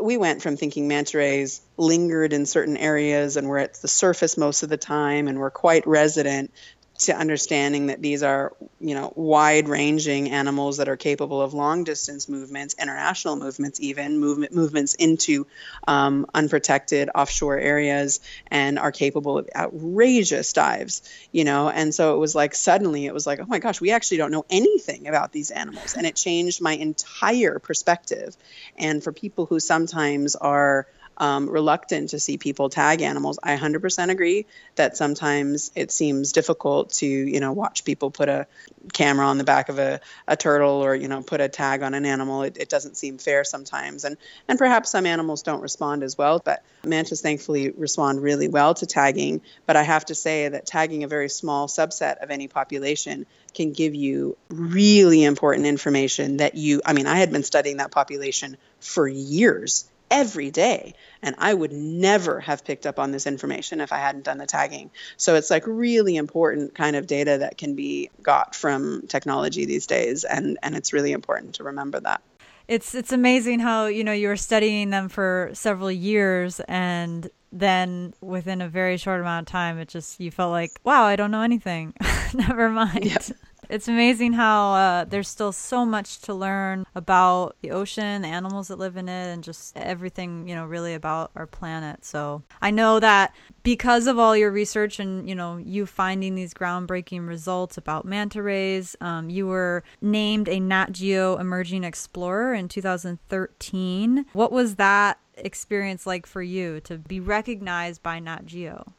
we 0.00 0.16
went 0.16 0.42
from 0.42 0.56
thinking 0.56 0.88
manta 0.88 1.18
rays 1.18 1.60
lingered 1.76 2.32
in 2.32 2.46
certain 2.46 2.76
areas 2.76 3.36
and 3.36 3.48
were 3.48 3.58
at 3.58 3.74
the 3.74 3.88
surface 3.88 4.36
most 4.36 4.62
of 4.62 4.68
the 4.68 4.76
time 4.76 5.28
and 5.28 5.38
were 5.38 5.50
quite 5.50 5.86
resident 5.86 6.52
to 6.96 7.12
understanding 7.12 7.86
that 7.86 8.00
these 8.00 8.22
are, 8.22 8.52
you 8.80 8.94
know, 8.94 9.12
wide-ranging 9.16 10.30
animals 10.30 10.76
that 10.76 10.88
are 10.88 10.96
capable 10.96 11.42
of 11.42 11.52
long-distance 11.52 12.28
movements, 12.28 12.76
international 12.80 13.34
movements, 13.36 13.80
even 13.80 14.18
movement 14.18 14.54
movements 14.54 14.94
into 14.94 15.46
um, 15.88 16.24
unprotected 16.32 17.10
offshore 17.12 17.58
areas, 17.58 18.20
and 18.46 18.78
are 18.78 18.92
capable 18.92 19.38
of 19.38 19.48
outrageous 19.56 20.52
dives. 20.52 21.02
You 21.32 21.44
know, 21.44 21.68
and 21.68 21.92
so 21.92 22.14
it 22.14 22.18
was 22.18 22.34
like 22.34 22.54
suddenly 22.54 23.06
it 23.06 23.14
was 23.14 23.26
like, 23.26 23.40
oh 23.40 23.46
my 23.46 23.58
gosh, 23.58 23.80
we 23.80 23.90
actually 23.90 24.18
don't 24.18 24.32
know 24.32 24.46
anything 24.48 25.08
about 25.08 25.32
these 25.32 25.50
animals, 25.50 25.94
and 25.94 26.06
it 26.06 26.14
changed 26.14 26.60
my 26.60 26.72
entire 26.72 27.58
perspective. 27.58 28.36
And 28.76 29.02
for 29.02 29.12
people 29.12 29.46
who 29.46 29.58
sometimes 29.58 30.36
are 30.36 30.86
um, 31.16 31.48
reluctant 31.48 32.10
to 32.10 32.20
see 32.20 32.38
people 32.38 32.68
tag 32.68 33.02
animals. 33.02 33.38
I 33.42 33.56
100% 33.56 34.10
agree 34.10 34.46
that 34.76 34.96
sometimes 34.96 35.70
it 35.74 35.90
seems 35.90 36.32
difficult 36.32 36.92
to, 36.94 37.06
you 37.06 37.40
know, 37.40 37.52
watch 37.52 37.84
people 37.84 38.10
put 38.10 38.28
a 38.28 38.46
camera 38.92 39.26
on 39.26 39.38
the 39.38 39.44
back 39.44 39.68
of 39.68 39.78
a, 39.78 40.00
a 40.26 40.36
turtle 40.36 40.84
or, 40.84 40.94
you 40.94 41.08
know, 41.08 41.22
put 41.22 41.40
a 41.40 41.48
tag 41.48 41.82
on 41.82 41.94
an 41.94 42.04
animal. 42.04 42.42
It, 42.42 42.56
it 42.58 42.68
doesn't 42.68 42.96
seem 42.96 43.18
fair 43.18 43.44
sometimes. 43.44 44.04
And, 44.04 44.16
and 44.48 44.58
perhaps 44.58 44.90
some 44.90 45.06
animals 45.06 45.42
don't 45.42 45.62
respond 45.62 46.02
as 46.02 46.18
well, 46.18 46.40
but 46.44 46.62
mantas 46.84 47.20
thankfully 47.20 47.70
respond 47.70 48.22
really 48.22 48.48
well 48.48 48.74
to 48.74 48.86
tagging. 48.86 49.40
But 49.66 49.76
I 49.76 49.82
have 49.82 50.06
to 50.06 50.14
say 50.14 50.48
that 50.48 50.66
tagging 50.66 51.04
a 51.04 51.08
very 51.08 51.28
small 51.28 51.68
subset 51.68 52.22
of 52.22 52.30
any 52.30 52.48
population 52.48 53.26
can 53.54 53.72
give 53.72 53.94
you 53.94 54.36
really 54.48 55.22
important 55.22 55.66
information 55.66 56.38
that 56.38 56.56
you, 56.56 56.82
I 56.84 56.92
mean, 56.92 57.06
I 57.06 57.18
had 57.18 57.30
been 57.30 57.44
studying 57.44 57.76
that 57.76 57.92
population 57.92 58.56
for 58.80 59.06
years 59.06 59.88
every 60.14 60.52
day. 60.52 60.94
And 61.22 61.34
I 61.38 61.52
would 61.52 61.72
never 61.72 62.38
have 62.38 62.64
picked 62.64 62.86
up 62.86 63.00
on 63.00 63.10
this 63.10 63.26
information 63.26 63.80
if 63.80 63.92
I 63.92 63.98
hadn't 63.98 64.24
done 64.24 64.38
the 64.38 64.46
tagging. 64.46 64.92
So 65.16 65.34
it's 65.34 65.50
like 65.50 65.64
really 65.66 66.14
important 66.16 66.74
kind 66.74 66.94
of 66.94 67.08
data 67.08 67.38
that 67.38 67.58
can 67.58 67.74
be 67.74 68.10
got 68.22 68.54
from 68.54 69.08
technology 69.08 69.64
these 69.64 69.88
days. 69.88 70.22
And, 70.22 70.56
and 70.62 70.76
it's 70.76 70.92
really 70.92 71.10
important 71.10 71.56
to 71.56 71.64
remember 71.64 71.98
that. 72.00 72.22
It's 72.66 72.94
it's 72.94 73.12
amazing 73.12 73.60
how, 73.60 73.86
you 73.86 74.04
know, 74.04 74.12
you 74.12 74.28
were 74.28 74.38
studying 74.38 74.88
them 74.88 75.10
for 75.10 75.50
several 75.52 75.90
years 75.90 76.60
and 76.60 77.28
then 77.52 78.14
within 78.22 78.62
a 78.62 78.68
very 78.68 78.96
short 78.96 79.20
amount 79.20 79.46
of 79.46 79.52
time 79.52 79.78
it 79.78 79.88
just 79.88 80.18
you 80.18 80.30
felt 80.30 80.50
like, 80.50 80.70
wow, 80.82 81.04
I 81.04 81.16
don't 81.16 81.30
know 81.30 81.42
anything. 81.42 81.92
Never 82.34 82.70
mind. 82.70 83.04
Yep. 83.04 83.22
It's 83.68 83.88
amazing 83.88 84.34
how 84.34 84.72
uh, 84.72 85.04
there's 85.04 85.28
still 85.28 85.52
so 85.52 85.84
much 85.84 86.20
to 86.22 86.34
learn 86.34 86.86
about 86.94 87.56
the 87.60 87.70
ocean, 87.70 88.22
the 88.22 88.28
animals 88.28 88.68
that 88.68 88.78
live 88.78 88.96
in 88.96 89.08
it, 89.08 89.32
and 89.32 89.42
just 89.42 89.76
everything, 89.76 90.48
you 90.48 90.54
know, 90.54 90.64
really 90.64 90.94
about 90.94 91.30
our 91.36 91.46
planet. 91.46 92.04
So 92.04 92.42
I 92.60 92.70
know 92.70 93.00
that 93.00 93.34
because 93.62 94.06
of 94.06 94.18
all 94.18 94.36
your 94.36 94.50
research 94.50 94.98
and, 94.98 95.28
you 95.28 95.34
know, 95.34 95.56
you 95.56 95.86
finding 95.86 96.34
these 96.34 96.54
groundbreaking 96.54 97.26
results 97.26 97.76
about 97.76 98.04
manta 98.04 98.42
rays, 98.42 98.96
um, 99.00 99.30
you 99.30 99.46
were 99.46 99.82
named 100.00 100.48
a 100.48 100.60
Nat 100.60 100.92
Geo 100.92 101.36
Emerging 101.36 101.84
Explorer 101.84 102.54
in 102.54 102.68
2013. 102.68 104.26
What 104.32 104.52
was 104.52 104.76
that 104.76 105.18
experience 105.36 106.06
like 106.06 106.26
for 106.26 106.42
you 106.42 106.80
to 106.80 106.98
be 106.98 107.20
recognized 107.20 108.02
by 108.02 108.18
Nat 108.18 108.46
Geo? 108.46 108.92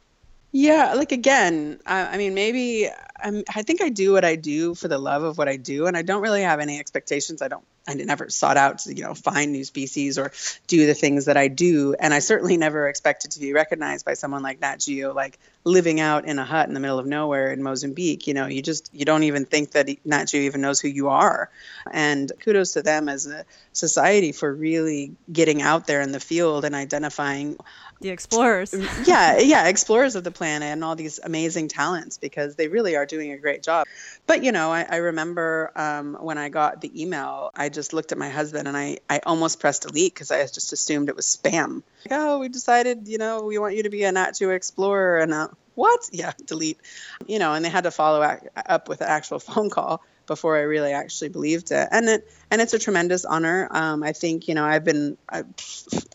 Yeah, 0.58 0.94
like 0.94 1.12
again, 1.12 1.82
I, 1.86 2.14
I 2.14 2.18
mean, 2.18 2.34
maybe 2.34 2.90
I'm, 3.22 3.44
I 3.54 3.64
think 3.64 3.82
I 3.82 3.90
do 3.90 4.14
what 4.14 4.24
I 4.24 4.38
do 4.38 4.74
for 4.74 4.88
the 4.88 4.98
love 4.98 5.22
of 5.22 5.38
what 5.38 5.50
I 5.50 5.58
do, 5.58 5.86
and 5.86 5.98
I 5.98 6.02
don't 6.02 6.22
really 6.22 6.44
have 6.44 6.62
any 6.62 6.80
expectations. 6.80 7.42
I 7.42 7.50
don't, 7.50 7.66
I 7.86 7.96
never 7.96 8.30
sought 8.30 8.56
out 8.56 8.78
to, 8.80 8.96
you 8.96 9.04
know, 9.04 9.14
find 9.16 9.52
new 9.52 9.66
species 9.66 10.18
or 10.18 10.32
do 10.68 10.88
the 10.88 10.94
things 10.94 11.26
that 11.26 11.36
I 11.36 11.50
do, 11.50 11.94
and 12.00 12.14
I 12.14 12.20
certainly 12.20 12.56
never 12.56 12.88
expected 12.88 13.32
to 13.32 13.42
be 13.42 13.52
recognized 13.52 14.06
by 14.06 14.14
someone 14.14 14.44
like 14.44 14.62
Nat 14.62 14.78
Geo, 14.80 15.14
like 15.14 15.40
living 15.66 16.00
out 16.00 16.26
in 16.26 16.38
a 16.38 16.46
hut 16.46 16.68
in 16.68 16.76
the 16.76 16.80
middle 16.80 17.00
of 17.00 17.08
nowhere 17.08 17.52
in 17.52 17.62
Mozambique. 17.62 18.28
You 18.28 18.36
know, 18.36 18.46
you 18.46 18.62
just 18.62 18.90
you 18.94 19.04
don't 19.04 19.24
even 19.24 19.46
think 19.46 19.72
that 19.72 19.88
Geo 20.28 20.42
even 20.42 20.62
knows 20.62 20.80
who 20.80 20.88
you 20.88 21.10
are, 21.10 21.50
and 21.92 22.32
kudos 22.40 22.74
to 22.74 22.84
them 22.84 23.10
as 23.10 23.26
a 23.26 23.46
society 23.74 24.32
for 24.32 24.54
really 24.54 25.16
getting 25.32 25.62
out 25.62 25.88
there 25.88 26.02
in 26.02 26.12
the 26.12 26.20
field 26.20 26.64
and 26.64 26.76
identifying 26.76 27.58
the 28.02 28.10
explorers. 28.10 28.74
yeah, 29.06 29.40
yeah, 29.40 29.68
explorers 29.68 30.16
of 30.16 30.24
the 30.24 30.32
planet 30.32 30.70
and 30.70 30.84
all 30.84 30.96
these 30.96 31.20
amazing 31.24 31.68
talents 31.68 32.18
because 32.18 32.56
they 32.56 32.68
really 32.68 32.96
are 32.96 33.06
doing 33.06 33.32
a 33.32 33.38
great 33.38 33.64
job. 33.64 33.88
But 34.28 34.44
you 34.44 34.52
know, 34.52 34.72
I, 34.72 34.86
I 34.88 34.98
remember 34.98 35.72
um, 35.76 36.18
when 36.20 36.38
I 36.38 36.50
got 36.50 36.82
the 36.82 37.02
email, 37.02 37.52
I 37.56 37.70
just 37.70 37.94
looked 37.94 38.12
at 38.12 38.18
my 38.18 38.30
husband 38.30 38.68
and 38.68 38.78
I, 38.78 38.98
I 39.10 39.22
almost 39.26 39.60
pressed 39.60 39.84
delete 39.84 40.14
because 40.14 40.32
I 40.32 40.42
just 40.46 40.74
assumed 40.74 41.10
it 41.10 41.16
was 41.16 41.26
spam. 41.26 41.84
Like, 42.10 42.20
oh, 42.20 42.40
we 42.40 42.50
decided, 42.50 43.08
you 43.08 43.18
know, 43.18 43.44
we 43.44 43.58
want 43.58 43.76
you 43.76 43.84
to 43.84 43.90
be 43.90 44.04
a 44.04 44.12
Nat 44.12 44.34
Geo 44.38 44.52
explorer, 44.52 45.20
and 45.20 45.34
uh, 45.34 45.48
what? 45.76 46.10
Yeah, 46.12 46.32
delete. 46.46 46.80
You 47.28 47.40
know, 47.40 47.54
and 47.54 47.64
they 47.64 47.70
had 47.70 47.84
to 47.84 47.92
follow 47.92 48.22
up 48.22 48.90
with 48.90 49.02
an 49.02 49.08
actual 49.08 49.40
phone 49.40 49.70
call 49.70 50.02
before 50.28 50.58
I 50.58 50.62
really 50.62 50.92
actually 50.92 51.30
believed 51.30 51.72
it. 51.72 51.88
And 51.92 52.10
it 52.10 52.32
and 52.50 52.62
it's 52.62 52.74
a 52.74 52.80
tremendous 52.80 53.26
honor. 53.26 53.68
Um, 53.72 54.04
I 54.04 54.14
think 54.14 54.48
you 54.48 54.56
know 54.56 54.66
I've 54.66 54.84
been 54.84 55.18
uh, 55.30 55.44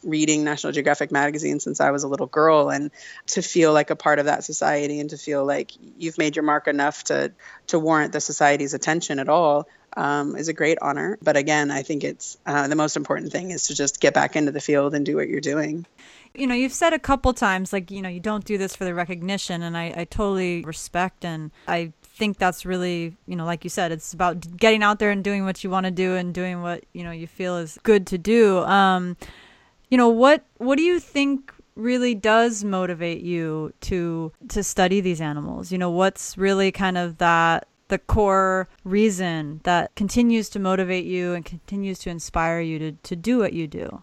reading 0.03 0.45
National 0.45 0.73
Geographic 0.73 1.13
magazine 1.13 1.61
since 1.61 1.81
I 1.81 1.91
was 1.91 2.03
a 2.03 2.09
little 2.09 2.27
girl, 2.27 2.71
and 2.71 2.91
to 3.29 3.43
feel 3.43 3.73
like 3.73 3.91
a 3.91 3.97
part 3.97 4.19
of 4.19 4.27
that 4.27 4.45
society 4.45 5.01
and 5.01 5.11
to 5.11 5.17
feel 5.17 5.45
like 5.45 5.73
you've 5.99 6.19
made 6.19 6.37
your 6.37 6.45
mark 6.45 6.69
enough 6.69 7.05
to 7.05 7.33
to 7.69 7.79
warrant 7.79 8.13
the 8.13 8.21
society's 8.21 8.75
attention 8.75 9.19
at 9.19 9.29
all. 9.29 9.69
Um, 9.97 10.37
is 10.37 10.47
a 10.47 10.53
great 10.53 10.79
honor. 10.81 11.19
But 11.21 11.37
again, 11.37 11.73
I 11.73 11.83
think 11.83 12.05
it's 12.05 12.39
uh, 12.47 12.69
the 12.69 12.77
most 12.77 12.97
important 12.97 13.33
thing 13.33 13.51
is 13.51 13.67
to 13.67 13.75
just 13.75 14.01
get 14.01 14.15
back 14.15 14.37
into 14.37 14.53
the 14.53 14.61
field 14.61 14.95
and 14.95 15.05
do 15.05 15.17
what 15.17 15.29
you're 15.29 15.41
doing. 15.41 15.85
You 16.35 16.47
know, 16.47 16.55
you've 16.55 16.73
said 16.73 16.93
a 16.93 16.99
couple 16.99 17.33
times, 17.35 17.73
like, 17.73 17.91
you 17.91 18.01
know, 18.01 18.09
you 18.09 18.21
don't 18.21 18.45
do 18.45 18.57
this 18.57 18.77
for 18.77 18.85
the 18.85 18.95
recognition, 18.95 19.63
and 19.63 19.77
I, 19.77 19.93
I 19.97 20.05
totally 20.05 20.63
respect 20.63 21.25
and 21.25 21.51
I 21.67 21.93
think 22.03 22.39
that's 22.39 22.67
really, 22.67 23.17
you 23.27 23.35
know, 23.35 23.45
like 23.47 23.65
you 23.65 23.71
said, 23.71 23.91
it's 23.93 24.13
about 24.13 24.57
getting 24.57 24.83
out 24.83 24.99
there 24.99 25.11
and 25.11 25.25
doing 25.25 25.45
what 25.45 25.65
you 25.65 25.71
want 25.71 25.85
to 25.85 25.91
do 25.91 26.15
and 26.15 26.35
doing 26.35 26.63
what, 26.63 26.85
you 26.93 27.03
know, 27.03 27.11
you 27.11 27.27
feel 27.27 27.57
is 27.57 27.79
good 27.83 28.07
to 28.09 28.19
do. 28.19 28.59
Um, 28.59 29.17
you 29.89 29.97
know, 29.99 30.09
what 30.09 30.45
what 30.59 30.77
do 30.77 30.85
you 30.85 31.01
think 31.01 31.53
really 31.75 32.15
does 32.15 32.63
motivate 32.63 33.23
you 33.23 33.73
to 33.81 34.33
to 34.49 34.63
study 34.63 35.01
these 35.01 35.21
animals? 35.21 35.73
You 35.73 35.79
know, 35.79 35.91
what's 35.91 36.37
really 36.37 36.71
kind 36.71 36.99
of 36.99 37.19
that 37.19 37.67
the 37.89 37.99
core 37.99 38.69
reason 38.85 39.61
that 39.65 39.95
continues 39.97 40.49
to 40.51 40.59
motivate 40.59 41.07
you 41.07 41.35
and 41.35 41.45
continues 41.45 41.99
to 42.01 42.11
inspire 42.11 42.61
you 42.61 42.79
to, 42.79 42.93
to 42.93 43.17
do 43.17 43.39
what 43.39 43.53
you 43.53 43.67
do? 43.67 44.03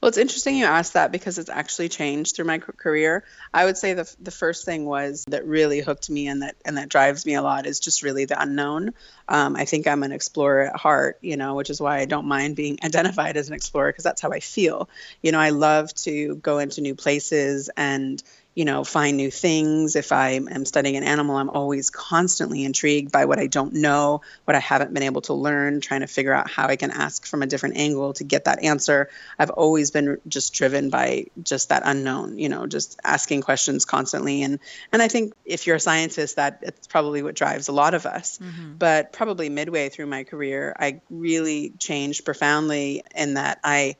Well, 0.00 0.10
it's 0.10 0.18
interesting 0.18 0.56
you 0.56 0.66
asked 0.66 0.92
that 0.92 1.10
because 1.10 1.38
it's 1.38 1.48
actually 1.48 1.88
changed 1.88 2.36
through 2.36 2.44
my 2.44 2.58
career. 2.58 3.24
I 3.52 3.64
would 3.64 3.78
say 3.78 3.94
the 3.94 4.14
the 4.20 4.30
first 4.30 4.66
thing 4.66 4.84
was 4.84 5.24
that 5.28 5.46
really 5.46 5.80
hooked 5.80 6.10
me 6.10 6.28
and 6.28 6.42
that 6.42 6.54
and 6.66 6.76
that 6.76 6.90
drives 6.90 7.24
me 7.24 7.34
a 7.34 7.42
lot 7.42 7.66
is 7.66 7.80
just 7.80 8.02
really 8.02 8.26
the 8.26 8.40
unknown. 8.40 8.92
Um, 9.26 9.56
I 9.56 9.64
think 9.64 9.86
I'm 9.86 10.02
an 10.02 10.12
explorer 10.12 10.68
at 10.68 10.76
heart, 10.76 11.18
you 11.22 11.38
know, 11.38 11.54
which 11.54 11.70
is 11.70 11.80
why 11.80 11.98
I 11.98 12.04
don't 12.04 12.26
mind 12.26 12.56
being 12.56 12.78
identified 12.84 13.38
as 13.38 13.48
an 13.48 13.54
explorer 13.54 13.90
because 13.90 14.04
that's 14.04 14.20
how 14.20 14.30
I 14.30 14.40
feel. 14.40 14.90
You 15.22 15.32
know, 15.32 15.40
I 15.40 15.50
love 15.50 15.94
to 15.94 16.36
go 16.36 16.58
into 16.58 16.82
new 16.82 16.94
places 16.94 17.70
and 17.74 18.22
you 18.56 18.64
know, 18.64 18.84
find 18.84 19.18
new 19.18 19.30
things. 19.30 19.96
If 19.96 20.12
I 20.12 20.30
am 20.30 20.64
studying 20.64 20.96
an 20.96 21.04
animal, 21.04 21.36
I'm 21.36 21.50
always 21.50 21.90
constantly 21.90 22.64
intrigued 22.64 23.12
by 23.12 23.26
what 23.26 23.38
I 23.38 23.48
don't 23.48 23.74
know, 23.74 24.22
what 24.46 24.54
I 24.54 24.60
haven't 24.60 24.94
been 24.94 25.02
able 25.02 25.20
to 25.22 25.34
learn, 25.34 25.82
trying 25.82 26.00
to 26.00 26.06
figure 26.06 26.32
out 26.32 26.48
how 26.48 26.66
I 26.66 26.76
can 26.76 26.90
ask 26.90 27.26
from 27.26 27.42
a 27.42 27.46
different 27.46 27.76
angle 27.76 28.14
to 28.14 28.24
get 28.24 28.46
that 28.46 28.64
answer. 28.64 29.10
I've 29.38 29.50
always 29.50 29.90
been 29.90 30.18
just 30.26 30.54
driven 30.54 30.88
by 30.88 31.26
just 31.42 31.68
that 31.68 31.82
unknown, 31.84 32.38
you 32.38 32.48
know, 32.48 32.66
just 32.66 32.98
asking 33.04 33.42
questions 33.42 33.84
constantly. 33.84 34.42
And 34.42 34.58
and 34.90 35.02
I 35.02 35.08
think 35.08 35.34
if 35.44 35.66
you're 35.66 35.76
a 35.76 35.80
scientist, 35.80 36.36
that 36.36 36.60
it's 36.62 36.86
probably 36.86 37.22
what 37.22 37.34
drives 37.34 37.68
a 37.68 37.72
lot 37.72 37.92
of 37.92 38.06
us. 38.06 38.38
Mm-hmm. 38.38 38.76
But 38.78 39.12
probably 39.12 39.50
midway 39.50 39.90
through 39.90 40.06
my 40.06 40.24
career, 40.24 40.74
I 40.80 41.02
really 41.10 41.74
changed 41.78 42.24
profoundly 42.24 43.04
in 43.14 43.34
that 43.34 43.60
I 43.62 43.96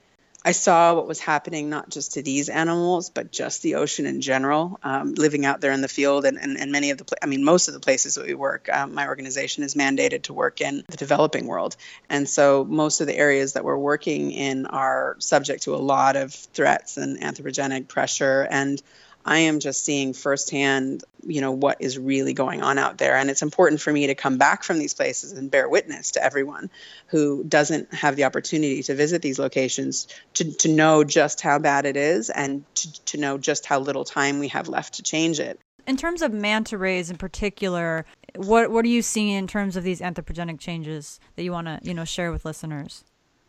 I 0.47 0.53
saw 0.53 0.95
what 0.95 1.09
was 1.09 1.19
happening 1.19 1.71
not 1.71 1.91
just 1.91 2.13
to 2.13 2.23
these 2.23 2.49
animals, 2.49 3.11
but 3.11 3.33
just 3.33 3.63
the 3.63 3.75
ocean 3.75 4.07
in 4.07 4.21
general. 4.21 4.79
Um, 4.85 5.15
living 5.15 5.45
out 5.45 5.61
there 5.61 5.73
in 5.73 5.81
the 5.81 5.89
field, 5.89 6.25
and, 6.25 6.39
and, 6.39 6.57
and 6.57 6.71
many 6.71 6.91
of 6.91 6.99
the, 6.99 7.17
I 7.21 7.27
mean, 7.27 7.43
most 7.43 7.67
of 7.67 7.75
the 7.75 7.81
places 7.81 8.15
that 8.15 8.29
we 8.29 8.35
work, 8.35 8.69
um, 8.73 8.95
my 8.95 9.09
organization 9.09 9.65
is 9.65 9.75
mandated 9.75 10.23
to 10.23 10.33
work 10.33 10.61
in 10.61 10.85
the 10.89 10.97
developing 10.97 11.49
world, 11.49 11.75
and 12.09 12.29
so 12.29 12.65
most 12.65 13.01
of 13.01 13.09
the 13.09 13.17
areas 13.17 13.55
that 13.55 13.65
we're 13.65 13.77
working 13.77 14.31
in 14.31 14.67
are 14.67 15.17
subject 15.19 15.65
to 15.65 15.75
a 15.75 15.83
lot 15.83 16.15
of 16.15 16.33
threats 16.33 16.97
and 16.97 17.21
anthropogenic 17.21 17.89
pressure 17.89 18.47
and 18.49 18.81
I 19.27 19.41
am 19.41 19.59
just 19.59 19.85
seeing 19.85 20.13
firsthand, 20.13 21.03
you 21.27 21.41
know, 21.41 21.51
what 21.51 21.79
is 21.81 21.99
really 21.99 22.33
going 22.33 22.63
on 22.63 22.79
out 22.79 22.97
there. 22.97 23.17
And 23.17 23.29
it's 23.29 23.43
important 23.43 23.81
for 23.81 23.93
me 23.93 24.07
to 24.07 24.15
come 24.15 24.39
back 24.39 24.63
from 24.63 24.79
these 24.79 24.95
places 24.95 25.33
and 25.33 25.51
bear 25.51 25.69
witness 25.69 26.13
to 26.13 26.23
everyone 26.23 26.71
who 27.09 27.43
doesn't 27.43 27.93
have 27.93 28.15
the 28.15 28.25
opportunity 28.25 28.85
to 28.85 28.95
visit 28.95 29.23
these 29.23 29.41
locations 29.41 30.07
to, 30.35 30.53
to 30.59 30.69
know 30.69 31.03
just 31.03 31.41
how 31.41 31.59
bad 31.59 31.87
it 31.87 31.97
is 31.97 32.31
and 32.31 32.65
to, 32.77 33.05
to 33.05 33.19
know 33.19 33.37
just 33.37 33.67
how 33.67 33.81
little 33.81 34.05
time 34.05 34.39
we 34.39 34.49
have 34.49 34.69
left 34.69 34.95
to 34.95 35.03
change 35.03 35.41
it. 35.41 35.59
In 35.89 35.97
terms 35.97 36.23
of 36.23 36.33
manta 36.33 36.79
rays 36.79 37.11
in 37.11 37.17
particular, 37.17 38.07
what 38.35 38.71
what 38.71 38.85
are 38.85 38.89
you 38.89 39.03
seeing 39.03 39.35
in 39.35 39.47
terms 39.47 39.77
of 39.77 39.85
these 39.85 40.01
anthropogenic 40.01 40.59
changes 40.59 41.21
that 41.37 41.45
you 41.45 41.53
want 41.53 41.67
to, 41.67 41.79
you 41.83 41.95
know, 41.95 42.05
share 42.05 42.33
with 42.33 42.45
listeners? 42.45 43.05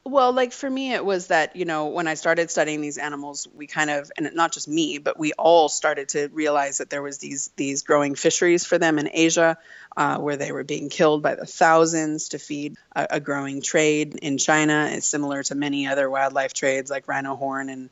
Well, 0.09 0.31
like 0.31 0.53
for 0.53 0.69
me, 0.69 0.93
it 0.93 1.03
was 1.03 1.27
that, 1.27 1.57
you 1.57 1.65
know, 1.65 1.87
when 1.87 2.07
I 2.07 2.13
started 2.13 2.49
studying 2.49 2.79
these 2.79 2.97
animals, 2.97 3.45
we 3.53 3.67
kind 3.67 3.89
of, 3.89 4.09
and 4.17 4.29
not 4.33 4.53
just 4.53 4.65
me, 4.65 4.99
but 4.99 5.19
we 5.19 5.33
all 5.33 5.67
started 5.67 6.09
to 6.09 6.29
realize 6.29 6.77
that 6.77 6.89
there 6.89 7.01
was 7.01 7.17
these 7.17 7.49
these 7.57 7.83
growing 7.83 8.15
fisheries 8.15 8.63
for 8.63 8.77
them 8.77 8.99
in 8.99 9.09
Asia, 9.11 9.57
uh, 9.97 10.17
where 10.19 10.37
they 10.37 10.53
were 10.53 10.63
being 10.63 10.87
killed 10.87 11.23
by 11.23 11.35
the 11.35 11.45
thousands 11.45 12.29
to 12.29 12.39
feed 12.39 12.77
a, 12.95 13.07
a 13.11 13.19
growing 13.19 13.61
trade 13.61 14.15
in 14.15 14.37
China. 14.37 14.89
It's 14.93 15.07
similar 15.07 15.43
to 15.43 15.55
many 15.55 15.87
other 15.87 16.09
wildlife 16.09 16.53
trades 16.53 16.89
like 16.89 17.09
rhino 17.09 17.35
horn 17.35 17.69
and 17.69 17.89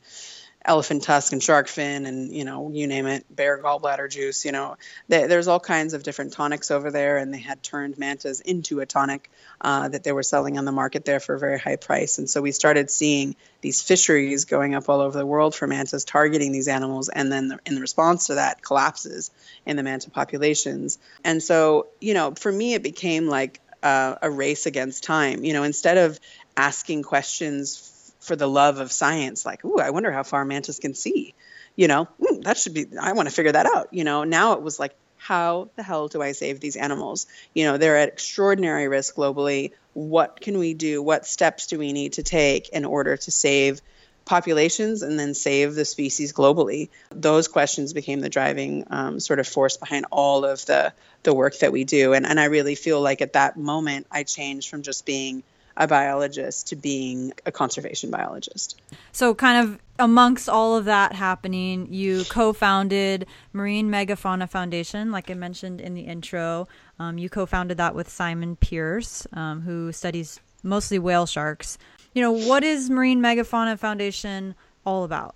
elephant 0.66 1.04
tusk 1.04 1.32
and 1.32 1.42
shark 1.42 1.68
fin 1.68 2.06
and 2.06 2.32
you 2.32 2.44
know 2.44 2.70
you 2.72 2.86
name 2.86 3.06
it 3.06 3.24
bear 3.34 3.62
gallbladder 3.62 4.10
juice 4.10 4.44
you 4.44 4.52
know 4.52 4.76
they, 5.08 5.26
there's 5.26 5.48
all 5.48 5.60
kinds 5.60 5.94
of 5.94 6.02
different 6.02 6.32
tonics 6.32 6.70
over 6.70 6.90
there 6.90 7.16
and 7.18 7.32
they 7.32 7.38
had 7.38 7.62
turned 7.62 7.96
mantas 7.96 8.40
into 8.40 8.80
a 8.80 8.86
tonic 8.86 9.30
uh, 9.60 9.88
that 9.88 10.04
they 10.04 10.12
were 10.12 10.22
selling 10.22 10.58
on 10.58 10.64
the 10.64 10.72
market 10.72 11.04
there 11.04 11.20
for 11.20 11.34
a 11.34 11.38
very 11.38 11.58
high 11.58 11.76
price. 11.76 12.18
And 12.18 12.28
so 12.28 12.42
we 12.42 12.52
started 12.52 12.90
seeing 12.90 13.36
these 13.60 13.82
fisheries 13.82 14.44
going 14.44 14.74
up 14.74 14.88
all 14.88 15.00
over 15.00 15.16
the 15.16 15.26
world 15.26 15.54
for 15.54 15.66
mantas 15.66 16.04
targeting 16.04 16.52
these 16.52 16.68
animals 16.68 17.08
and 17.08 17.32
then 17.32 17.48
the, 17.48 17.58
in 17.64 17.76
response 17.80 18.26
to 18.26 18.34
that 18.34 18.62
collapses 18.62 19.30
in 19.64 19.76
the 19.76 19.82
manta 19.82 20.10
populations. 20.10 20.98
And 21.24 21.42
so 21.42 21.88
you 22.00 22.14
know 22.14 22.34
for 22.34 22.52
me 22.52 22.74
it 22.74 22.82
became 22.82 23.26
like 23.28 23.60
uh, 23.82 24.16
a 24.22 24.30
race 24.30 24.66
against 24.66 25.04
time. 25.04 25.44
You 25.44 25.52
know 25.52 25.62
instead 25.62 25.98
of 25.98 26.18
asking 26.56 27.02
questions 27.02 27.92
for 28.26 28.36
the 28.36 28.48
love 28.48 28.78
of 28.78 28.90
science 28.92 29.46
like 29.46 29.64
ooh 29.64 29.78
i 29.78 29.90
wonder 29.90 30.10
how 30.10 30.22
far 30.22 30.44
mantas 30.44 30.78
can 30.78 30.94
see 30.94 31.34
you 31.76 31.88
know? 31.88 32.08
Mm, 32.20 32.42
that 32.44 32.56
should 32.56 32.74
be 32.74 32.86
i 33.00 33.12
want 33.12 33.28
to 33.28 33.34
figure 33.34 33.52
that 33.52 33.66
out 33.66 33.92
you 33.92 34.04
know? 34.04 34.24
Now 34.24 34.52
it 34.52 34.62
was 34.62 34.78
like 34.78 34.96
how 35.16 35.70
the 35.76 35.82
hell 35.82 36.08
do 36.08 36.22
i 36.22 36.32
save 36.32 36.60
these 36.60 36.76
animals? 36.76 37.26
You 37.54 37.64
know 37.64 37.78
they're 37.78 37.96
at 37.96 38.08
extraordinary 38.08 38.88
risk 38.88 39.16
globally. 39.16 39.72
What 39.94 40.40
can 40.40 40.58
we 40.58 40.74
do? 40.74 41.02
What 41.02 41.26
steps 41.26 41.66
do 41.66 41.78
we 41.78 41.92
need 41.92 42.14
to 42.14 42.22
take 42.22 42.68
in 42.68 42.84
order 42.84 43.16
to 43.16 43.30
save 43.30 43.80
populations 44.24 45.02
and 45.02 45.18
then 45.18 45.34
save 45.34 45.74
the 45.74 45.84
species 45.84 46.32
globally? 46.32 46.90
Those 47.10 47.48
questions 47.48 47.92
became 47.92 48.20
the 48.20 48.28
driving 48.28 48.84
um, 48.90 49.20
sort 49.20 49.38
of 49.38 49.48
force 49.48 49.76
behind 49.76 50.06
all 50.10 50.44
of 50.44 50.64
the 50.66 50.92
the 51.22 51.34
work 51.34 51.58
that 51.58 51.72
we 51.72 51.84
do. 51.84 52.12
And, 52.12 52.26
and 52.26 52.38
i 52.38 52.44
really 52.44 52.74
feel 52.74 53.00
like 53.00 53.20
at 53.20 53.32
that 53.32 53.56
moment 53.56 54.06
i 54.10 54.22
changed 54.22 54.68
from 54.68 54.82
just 54.82 55.06
being 55.06 55.42
a 55.76 55.86
biologist 55.86 56.68
to 56.68 56.76
being 56.76 57.32
a 57.44 57.52
conservation 57.52 58.10
biologist. 58.10 58.80
So, 59.12 59.34
kind 59.34 59.68
of 59.68 59.78
amongst 59.98 60.48
all 60.48 60.76
of 60.76 60.84
that 60.86 61.12
happening, 61.12 61.92
you 61.92 62.24
co 62.28 62.52
founded 62.52 63.26
Marine 63.52 63.90
Megafauna 63.90 64.48
Foundation, 64.48 65.10
like 65.10 65.30
I 65.30 65.34
mentioned 65.34 65.80
in 65.80 65.94
the 65.94 66.02
intro. 66.02 66.68
Um, 66.98 67.18
you 67.18 67.28
co 67.28 67.46
founded 67.46 67.76
that 67.78 67.94
with 67.94 68.08
Simon 68.08 68.56
Pierce, 68.56 69.26
um, 69.32 69.62
who 69.62 69.92
studies 69.92 70.40
mostly 70.62 70.98
whale 70.98 71.26
sharks. 71.26 71.78
You 72.14 72.22
know, 72.22 72.32
what 72.32 72.64
is 72.64 72.88
Marine 72.88 73.20
Megafauna 73.20 73.78
Foundation 73.78 74.54
all 74.84 75.04
about? 75.04 75.34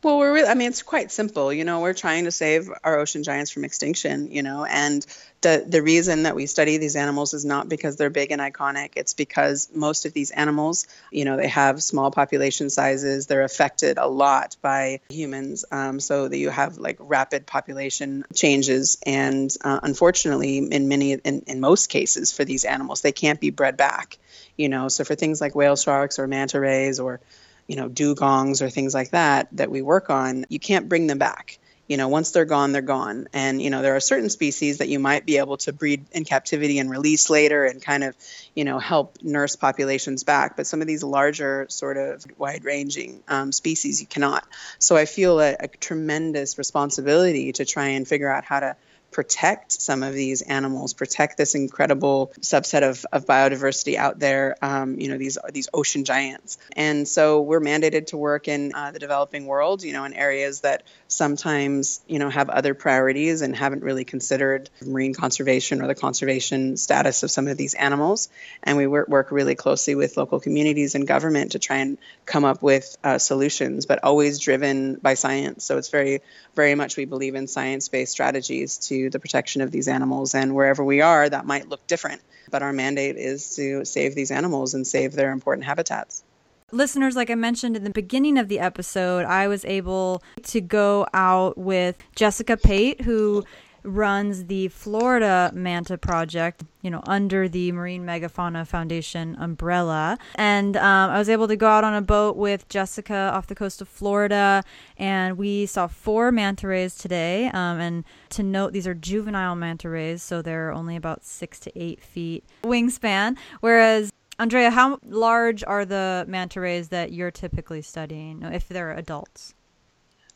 Well, 0.00 0.18
we're 0.18 0.32
really, 0.32 0.48
I 0.48 0.54
mean, 0.54 0.68
it's 0.68 0.84
quite 0.84 1.10
simple. 1.10 1.52
You 1.52 1.64
know, 1.64 1.80
we're 1.80 1.92
trying 1.92 2.24
to 2.24 2.30
save 2.30 2.70
our 2.84 3.00
ocean 3.00 3.24
giants 3.24 3.50
from 3.50 3.64
extinction, 3.64 4.30
you 4.30 4.44
know, 4.44 4.64
and 4.64 5.04
the, 5.40 5.64
the 5.66 5.82
reason 5.82 6.22
that 6.22 6.36
we 6.36 6.46
study 6.46 6.78
these 6.78 6.94
animals 6.94 7.34
is 7.34 7.44
not 7.44 7.68
because 7.68 7.96
they're 7.96 8.08
big 8.08 8.30
and 8.30 8.40
iconic. 8.40 8.90
It's 8.94 9.14
because 9.14 9.68
most 9.74 10.06
of 10.06 10.12
these 10.12 10.30
animals, 10.30 10.86
you 11.10 11.24
know, 11.24 11.36
they 11.36 11.48
have 11.48 11.82
small 11.82 12.12
population 12.12 12.70
sizes. 12.70 13.26
They're 13.26 13.42
affected 13.42 13.98
a 13.98 14.06
lot 14.06 14.56
by 14.62 15.00
humans. 15.08 15.64
Um, 15.72 15.98
so 15.98 16.28
that 16.28 16.38
you 16.38 16.50
have 16.50 16.78
like 16.78 16.98
rapid 17.00 17.44
population 17.46 18.24
changes. 18.32 18.98
And 19.04 19.52
uh, 19.62 19.80
unfortunately, 19.82 20.58
in 20.58 20.86
many, 20.86 21.12
in, 21.12 21.42
in 21.48 21.58
most 21.58 21.88
cases 21.88 22.30
for 22.30 22.44
these 22.44 22.64
animals, 22.64 23.00
they 23.00 23.12
can't 23.12 23.40
be 23.40 23.50
bred 23.50 23.76
back, 23.76 24.18
you 24.56 24.68
know. 24.68 24.86
So 24.86 25.02
for 25.02 25.16
things 25.16 25.40
like 25.40 25.56
whale 25.56 25.76
sharks 25.76 26.20
or 26.20 26.28
manta 26.28 26.60
rays 26.60 27.00
or 27.00 27.20
you 27.68 27.76
know, 27.76 27.88
dugongs 27.88 28.62
or 28.62 28.70
things 28.70 28.94
like 28.94 29.10
that 29.10 29.48
that 29.52 29.70
we 29.70 29.82
work 29.82 30.10
on, 30.10 30.46
you 30.48 30.58
can't 30.58 30.88
bring 30.88 31.06
them 31.06 31.18
back. 31.18 31.58
You 31.86 31.96
know, 31.96 32.08
once 32.08 32.32
they're 32.32 32.44
gone, 32.44 32.72
they're 32.72 32.82
gone. 32.82 33.28
And, 33.32 33.62
you 33.62 33.70
know, 33.70 33.80
there 33.80 33.96
are 33.96 34.00
certain 34.00 34.28
species 34.28 34.78
that 34.78 34.88
you 34.88 34.98
might 34.98 35.24
be 35.24 35.38
able 35.38 35.56
to 35.58 35.72
breed 35.72 36.04
in 36.12 36.24
captivity 36.24 36.78
and 36.78 36.90
release 36.90 37.30
later 37.30 37.64
and 37.64 37.80
kind 37.80 38.04
of, 38.04 38.14
you 38.54 38.64
know, 38.64 38.78
help 38.78 39.22
nurse 39.22 39.56
populations 39.56 40.22
back. 40.22 40.54
But 40.54 40.66
some 40.66 40.82
of 40.82 40.86
these 40.86 41.02
larger, 41.02 41.64
sort 41.70 41.96
of 41.96 42.26
wide 42.36 42.64
ranging 42.64 43.22
um, 43.26 43.52
species, 43.52 44.02
you 44.02 44.06
cannot. 44.06 44.46
So 44.78 44.96
I 44.96 45.06
feel 45.06 45.40
a, 45.40 45.56
a 45.58 45.68
tremendous 45.68 46.58
responsibility 46.58 47.52
to 47.52 47.64
try 47.64 47.88
and 47.88 48.06
figure 48.06 48.30
out 48.30 48.44
how 48.44 48.60
to 48.60 48.76
protect 49.10 49.72
some 49.72 50.02
of 50.02 50.14
these 50.14 50.42
animals, 50.42 50.94
protect 50.94 51.36
this 51.36 51.54
incredible 51.54 52.32
subset 52.40 52.88
of, 52.88 53.04
of 53.12 53.26
biodiversity 53.26 53.96
out 53.96 54.18
there. 54.18 54.56
Um, 54.62 55.00
you 55.00 55.08
know, 55.08 55.18
these 55.18 55.38
these 55.52 55.68
ocean 55.72 56.04
giants, 56.04 56.58
and 56.76 57.06
so 57.06 57.40
we're 57.40 57.60
mandated 57.60 58.06
to 58.08 58.16
work 58.16 58.48
in 58.48 58.72
uh, 58.74 58.90
the 58.90 58.98
developing 58.98 59.46
world. 59.46 59.82
You 59.82 59.92
know, 59.92 60.04
in 60.04 60.14
areas 60.14 60.60
that 60.60 60.82
sometimes 61.08 62.00
you 62.06 62.18
know 62.18 62.30
have 62.30 62.48
other 62.50 62.74
priorities 62.74 63.42
and 63.42 63.54
haven't 63.54 63.82
really 63.82 64.04
considered 64.04 64.70
marine 64.84 65.14
conservation 65.14 65.82
or 65.82 65.86
the 65.86 65.94
conservation 65.94 66.76
status 66.76 67.22
of 67.22 67.30
some 67.30 67.48
of 67.48 67.56
these 67.56 67.74
animals. 67.74 68.28
And 68.62 68.76
we 68.76 68.86
work, 68.86 69.08
work 69.08 69.30
really 69.30 69.54
closely 69.54 69.94
with 69.94 70.16
local 70.16 70.40
communities 70.40 70.94
and 70.94 71.06
government 71.06 71.52
to 71.52 71.58
try 71.58 71.78
and 71.78 71.98
come 72.26 72.44
up 72.44 72.62
with 72.62 72.96
uh, 73.04 73.18
solutions, 73.18 73.86
but 73.86 74.02
always 74.02 74.38
driven 74.38 74.94
by 74.96 75.14
science. 75.14 75.64
So 75.64 75.78
it's 75.78 75.88
very, 75.88 76.20
very 76.54 76.74
much 76.74 76.96
we 76.96 77.04
believe 77.04 77.34
in 77.34 77.46
science-based 77.46 78.12
strategies 78.12 78.78
to 78.88 78.97
the 79.06 79.20
protection 79.20 79.62
of 79.62 79.70
these 79.70 79.88
animals. 79.88 80.34
And 80.34 80.54
wherever 80.54 80.84
we 80.84 81.00
are, 81.00 81.28
that 81.28 81.46
might 81.46 81.68
look 81.68 81.86
different. 81.86 82.20
But 82.50 82.62
our 82.62 82.72
mandate 82.72 83.16
is 83.16 83.54
to 83.56 83.84
save 83.84 84.14
these 84.14 84.30
animals 84.30 84.74
and 84.74 84.86
save 84.86 85.12
their 85.12 85.30
important 85.32 85.64
habitats. 85.66 86.24
Listeners, 86.70 87.16
like 87.16 87.30
I 87.30 87.34
mentioned 87.34 87.76
in 87.76 87.84
the 87.84 87.90
beginning 87.90 88.36
of 88.36 88.48
the 88.48 88.58
episode, 88.58 89.24
I 89.24 89.48
was 89.48 89.64
able 89.64 90.22
to 90.44 90.60
go 90.60 91.06
out 91.14 91.56
with 91.56 91.96
Jessica 92.14 92.58
Pate, 92.58 93.00
who 93.02 93.44
runs 93.88 94.46
the 94.46 94.68
Florida 94.68 95.50
Manta 95.54 95.98
Project, 95.98 96.64
you 96.82 96.90
know, 96.90 97.02
under 97.06 97.48
the 97.48 97.72
Marine 97.72 98.04
Megafauna 98.04 98.66
Foundation 98.66 99.36
umbrella. 99.40 100.18
And 100.34 100.76
um, 100.76 101.10
I 101.10 101.18
was 101.18 101.28
able 101.28 101.48
to 101.48 101.56
go 101.56 101.66
out 101.66 101.84
on 101.84 101.94
a 101.94 102.02
boat 102.02 102.36
with 102.36 102.68
Jessica 102.68 103.30
off 103.34 103.46
the 103.46 103.54
coast 103.54 103.80
of 103.80 103.88
Florida, 103.88 104.62
and 104.96 105.38
we 105.38 105.66
saw 105.66 105.86
four 105.86 106.30
manta 106.30 106.68
rays 106.68 106.94
today. 106.96 107.46
Um, 107.46 107.80
and 107.80 108.04
to 108.30 108.42
note, 108.42 108.72
these 108.72 108.86
are 108.86 108.94
juvenile 108.94 109.56
manta 109.56 109.88
rays, 109.88 110.22
so 110.22 110.42
they're 110.42 110.72
only 110.72 110.96
about 110.96 111.24
six 111.24 111.58
to 111.60 111.72
eight 111.78 112.00
feet 112.00 112.44
wingspan, 112.62 113.36
whereas 113.60 114.12
Andrea, 114.40 114.70
how 114.70 115.00
large 115.04 115.64
are 115.64 115.84
the 115.84 116.24
manta 116.28 116.60
rays 116.60 116.90
that 116.90 117.12
you're 117.12 117.32
typically 117.32 117.82
studying 117.82 118.42
if 118.44 118.68
they're 118.68 118.92
adults? 118.92 119.54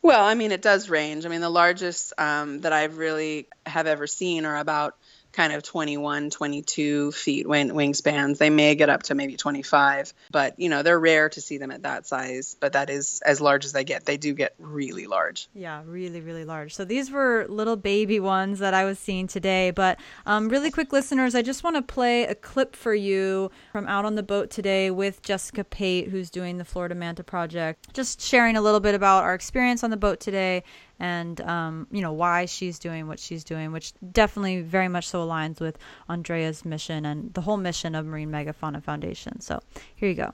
Well, 0.03 0.25
I 0.25 0.35
mean, 0.35 0.51
it 0.53 0.63
does 0.63 0.89
range. 0.91 1.25
I 1.25 1.29
mean, 1.29 1.41
the 1.41 1.49
largest 1.49 2.13
um, 2.19 2.61
that 2.63 2.73
I've 2.73 2.99
really 2.99 3.47
have 3.65 3.87
ever 3.87 4.07
seen 4.07 4.45
are 4.45 4.59
about 4.59 4.97
kind 5.33 5.53
of 5.53 5.63
21, 5.63 6.31
22 6.31 7.13
feet 7.13 7.49
wing, 7.49 7.71
wingspans. 7.71 8.39
They 8.39 8.51
may 8.51 8.75
get 8.75 8.89
up 8.89 9.05
to 9.05 9.15
maybe 9.15 9.37
25, 9.37 10.13
but 10.31 10.59
you 10.59 10.69
know, 10.69 10.83
they're 10.83 10.99
rare 10.99 11.29
to 11.31 11.41
see 11.41 11.59
them 11.59 11.71
at 11.71 11.83
that 11.83 12.07
size, 12.07 12.57
but 12.61 12.75
that 12.75 12.91
is 12.91 13.23
as 13.25 13.41
large 13.41 13.65
as 13.65 13.73
they 13.73 13.85
get. 13.85 14.05
They 14.05 14.17
do 14.17 14.35
get 14.35 14.55
really 14.59 15.07
large. 15.07 15.49
Yeah, 15.55 15.83
really, 15.87 16.21
really 16.21 16.45
large. 16.45 16.75
So 16.75 16.85
these 16.85 17.11
were 17.11 17.47
little 17.49 17.77
baby 17.77 18.21
ones 18.21 18.59
that 18.59 18.75
I 18.75 18.85
was 18.85 18.99
seeing 18.99 19.27
today, 19.27 19.71
but 19.71 19.99
um, 20.27 20.49
really 20.49 20.71
quick 20.71 20.93
listeners, 20.93 21.35
I 21.35 21.43
just 21.43 21.65
want 21.65 21.77
to 21.77 21.83
play 21.83 22.25
a 22.25 22.35
clip 22.35 22.77
for 22.77 22.95
you 22.95 23.51
from 23.73 23.87
out 23.89 24.05
on 24.05 24.15
the 24.15 24.23
boat 24.23 24.51
today 24.51 24.91
with 24.91 25.23
Jessica 25.23 25.65
Pate, 25.65 26.09
who's 26.09 26.31
doing 26.31 26.59
the 26.59 26.65
Florida 26.65 26.95
Manta 26.95 27.25
Project, 27.25 27.93
just 27.95 28.21
sharing 28.21 28.57
a 28.57 28.61
little 28.61 28.81
bit 28.81 28.95
about 28.95 29.25
our 29.25 29.35
experience 29.35 29.83
on 29.83 29.91
the 29.91 29.97
boat 29.97 30.21
today 30.21 30.63
and 31.03 31.41
um, 31.41 31.89
you 31.91 32.01
know 32.01 32.13
why 32.13 32.47
she's 32.47 32.79
doing 32.79 33.09
what 33.09 33.19
she's 33.19 33.43
doing, 33.43 33.73
which 33.73 33.93
definitely 34.13 34.63
very 34.63 34.87
much 34.87 35.09
so 35.09 35.27
aligns 35.27 35.61
with 35.61 35.77
Andrea's 36.09 36.65
mission 36.65 37.05
and 37.05 37.35
the 37.35 37.41
whole 37.41 37.57
mission 37.57 37.97
of 37.97 38.07
Marine 38.07 38.31
Megafauna 38.31 38.81
Foundation. 38.83 39.41
So 39.41 39.61
here 39.97 40.09
you 40.09 40.15
go. 40.15 40.33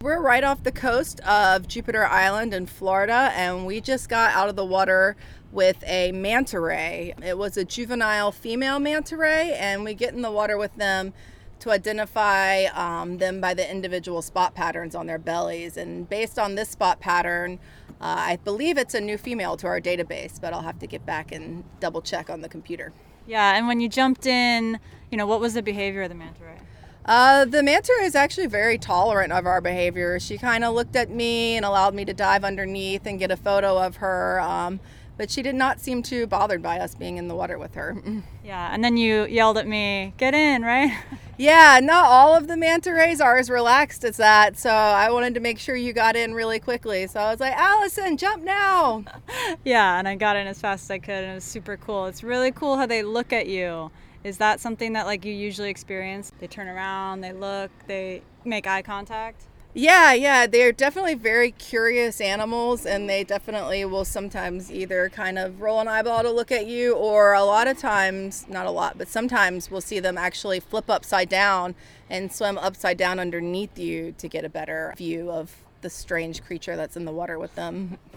We're 0.00 0.20
right 0.20 0.44
off 0.44 0.62
the 0.62 0.72
coast 0.72 1.20
of 1.20 1.66
Jupiter 1.66 2.06
Island 2.06 2.54
in 2.54 2.66
Florida, 2.66 3.32
and 3.34 3.66
we 3.66 3.80
just 3.80 4.08
got 4.08 4.32
out 4.32 4.48
of 4.48 4.54
the 4.54 4.64
water 4.64 5.16
with 5.50 5.82
a 5.84 6.12
manta 6.12 6.60
ray. 6.60 7.12
It 7.24 7.36
was 7.36 7.56
a 7.56 7.64
juvenile 7.64 8.30
female 8.30 8.78
manta 8.78 9.16
ray, 9.16 9.54
and 9.58 9.82
we 9.82 9.94
get 9.94 10.14
in 10.14 10.22
the 10.22 10.30
water 10.30 10.56
with 10.56 10.76
them 10.76 11.14
to 11.60 11.70
identify 11.70 12.64
um, 12.66 13.18
them 13.18 13.40
by 13.40 13.54
the 13.54 13.68
individual 13.68 14.22
spot 14.22 14.54
patterns 14.54 14.94
on 14.94 15.06
their 15.06 15.18
bellies. 15.18 15.76
And 15.76 16.08
based 16.08 16.38
on 16.38 16.54
this 16.54 16.68
spot 16.68 17.00
pattern, 17.00 17.58
I 18.00 18.38
believe 18.44 18.76
it's 18.78 18.94
a 18.94 19.00
new 19.00 19.16
female 19.18 19.56
to 19.58 19.66
our 19.66 19.80
database, 19.80 20.40
but 20.40 20.52
I'll 20.52 20.62
have 20.62 20.78
to 20.80 20.86
get 20.86 21.06
back 21.06 21.32
and 21.32 21.64
double 21.80 22.02
check 22.02 22.28
on 22.28 22.42
the 22.42 22.48
computer. 22.48 22.92
Yeah, 23.26 23.56
and 23.56 23.66
when 23.66 23.80
you 23.80 23.88
jumped 23.88 24.26
in, 24.26 24.78
you 25.10 25.18
know, 25.18 25.26
what 25.26 25.40
was 25.40 25.54
the 25.54 25.62
behavior 25.62 26.02
of 26.02 26.10
the 26.10 26.14
manta 26.14 26.44
ray? 26.44 26.58
Uh, 27.04 27.44
the 27.44 27.62
manta 27.62 27.92
ray 27.98 28.04
is 28.04 28.14
actually 28.14 28.46
very 28.46 28.78
tolerant 28.78 29.32
of 29.32 29.46
our 29.46 29.60
behavior. 29.60 30.18
She 30.18 30.38
kind 30.38 30.64
of 30.64 30.74
looked 30.74 30.96
at 30.96 31.10
me 31.10 31.56
and 31.56 31.64
allowed 31.64 31.94
me 31.94 32.04
to 32.04 32.12
dive 32.12 32.44
underneath 32.44 33.06
and 33.06 33.18
get 33.18 33.30
a 33.30 33.36
photo 33.36 33.78
of 33.78 33.96
her. 33.96 34.40
Um, 34.40 34.80
but 35.16 35.30
she 35.30 35.42
did 35.42 35.54
not 35.54 35.80
seem 35.80 36.02
too 36.02 36.26
bothered 36.26 36.62
by 36.62 36.78
us 36.78 36.94
being 36.94 37.16
in 37.16 37.28
the 37.28 37.34
water 37.34 37.58
with 37.58 37.74
her. 37.74 37.96
Yeah, 38.46 38.72
and 38.72 38.84
then 38.84 38.96
you 38.96 39.26
yelled 39.26 39.58
at 39.58 39.66
me, 39.66 40.14
"Get 40.18 40.32
in!" 40.32 40.62
Right? 40.62 40.96
yeah, 41.36 41.80
not 41.82 42.04
all 42.04 42.36
of 42.36 42.46
the 42.46 42.56
manta 42.56 42.92
rays 42.92 43.20
are 43.20 43.36
as 43.38 43.50
relaxed 43.50 44.04
as 44.04 44.18
that, 44.18 44.56
so 44.56 44.70
I 44.70 45.10
wanted 45.10 45.34
to 45.34 45.40
make 45.40 45.58
sure 45.58 45.74
you 45.74 45.92
got 45.92 46.14
in 46.14 46.32
really 46.32 46.60
quickly. 46.60 47.08
So 47.08 47.18
I 47.18 47.32
was 47.32 47.40
like, 47.40 47.54
"Allison, 47.54 48.16
jump 48.16 48.44
now!" 48.44 49.02
yeah, 49.64 49.98
and 49.98 50.06
I 50.06 50.14
got 50.14 50.36
in 50.36 50.46
as 50.46 50.60
fast 50.60 50.84
as 50.84 50.92
I 50.92 50.98
could, 51.00 51.24
and 51.24 51.32
it 51.32 51.34
was 51.34 51.42
super 51.42 51.76
cool. 51.76 52.06
It's 52.06 52.22
really 52.22 52.52
cool 52.52 52.76
how 52.76 52.86
they 52.86 53.02
look 53.02 53.32
at 53.32 53.48
you. 53.48 53.90
Is 54.22 54.38
that 54.38 54.60
something 54.60 54.92
that 54.92 55.06
like 55.06 55.24
you 55.24 55.32
usually 55.32 55.70
experience? 55.70 56.32
They 56.38 56.46
turn 56.46 56.68
around, 56.68 57.22
they 57.22 57.32
look, 57.32 57.72
they 57.88 58.22
make 58.44 58.68
eye 58.68 58.82
contact. 58.82 59.42
Yeah, 59.78 60.14
yeah, 60.14 60.46
they're 60.46 60.72
definitely 60.72 61.12
very 61.12 61.50
curious 61.50 62.18
animals, 62.18 62.86
and 62.86 63.10
they 63.10 63.24
definitely 63.24 63.84
will 63.84 64.06
sometimes 64.06 64.72
either 64.72 65.10
kind 65.10 65.38
of 65.38 65.60
roll 65.60 65.80
an 65.80 65.86
eyeball 65.86 66.22
to 66.22 66.30
look 66.30 66.50
at 66.50 66.64
you, 66.66 66.94
or 66.94 67.34
a 67.34 67.44
lot 67.44 67.68
of 67.68 67.76
times, 67.76 68.46
not 68.48 68.64
a 68.64 68.70
lot, 68.70 68.96
but 68.96 69.06
sometimes 69.06 69.70
we'll 69.70 69.82
see 69.82 70.00
them 70.00 70.16
actually 70.16 70.60
flip 70.60 70.88
upside 70.88 71.28
down 71.28 71.74
and 72.08 72.32
swim 72.32 72.56
upside 72.56 72.96
down 72.96 73.18
underneath 73.18 73.78
you 73.78 74.14
to 74.16 74.28
get 74.28 74.46
a 74.46 74.48
better 74.48 74.94
view 74.96 75.30
of 75.30 75.54
the 75.82 75.90
strange 75.90 76.42
creature 76.42 76.74
that's 76.74 76.96
in 76.96 77.04
the 77.04 77.12
water 77.12 77.38
with 77.38 77.54
them. 77.54 77.98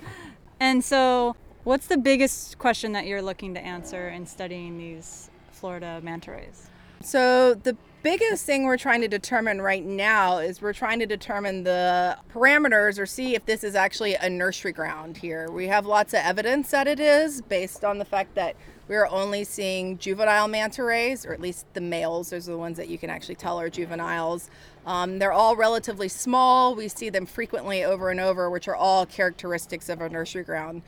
And 0.61 0.83
so, 0.83 1.37
what's 1.63 1.87
the 1.87 1.95
biggest 1.97 2.59
question 2.59 2.91
that 2.91 3.05
you're 3.05 3.21
looking 3.21 3.53
to 3.53 3.61
answer 3.61 4.09
in 4.09 4.25
studying 4.25 4.77
these 4.77 5.29
Florida 5.51 6.01
manta 6.03 6.31
rays? 6.31 6.69
So, 7.01 7.53
the 7.53 7.77
biggest 8.01 8.45
thing 8.45 8.63
we're 8.63 8.77
trying 8.77 9.01
to 9.01 9.07
determine 9.07 9.61
right 9.61 9.85
now 9.85 10.37
is 10.37 10.61
we're 10.61 10.73
trying 10.73 10.99
to 10.99 11.05
determine 11.05 11.63
the 11.63 12.17
parameters 12.33 12.97
or 12.97 13.05
see 13.05 13.35
if 13.35 13.45
this 13.45 13.63
is 13.63 13.75
actually 13.75 14.15
a 14.15 14.29
nursery 14.29 14.71
ground 14.71 15.17
here. 15.17 15.51
We 15.51 15.67
have 15.67 15.85
lots 15.85 16.13
of 16.13 16.21
evidence 16.23 16.71
that 16.71 16.87
it 16.87 16.99
is 16.99 17.41
based 17.41 17.83
on 17.83 17.97
the 17.97 18.05
fact 18.05 18.35
that 18.35 18.55
we're 18.87 19.07
only 19.07 19.43
seeing 19.43 19.97
juvenile 19.99 20.47
manta 20.47 20.83
rays, 20.83 21.25
or 21.25 21.33
at 21.33 21.39
least 21.39 21.65
the 21.73 21.81
males. 21.81 22.31
Those 22.31 22.49
are 22.49 22.53
the 22.53 22.57
ones 22.57 22.77
that 22.77 22.87
you 22.87 22.97
can 22.97 23.09
actually 23.09 23.35
tell 23.35 23.59
are 23.59 23.69
juveniles. 23.69 24.49
Um, 24.85 25.19
they're 25.19 25.31
all 25.31 25.55
relatively 25.55 26.07
small. 26.07 26.73
We 26.73 26.87
see 26.87 27.09
them 27.09 27.27
frequently 27.27 27.83
over 27.83 28.09
and 28.09 28.19
over, 28.19 28.49
which 28.49 28.67
are 28.67 28.75
all 28.75 29.05
characteristics 29.05 29.89
of 29.89 30.01
a 30.01 30.09
nursery 30.09 30.43
ground. 30.43 30.81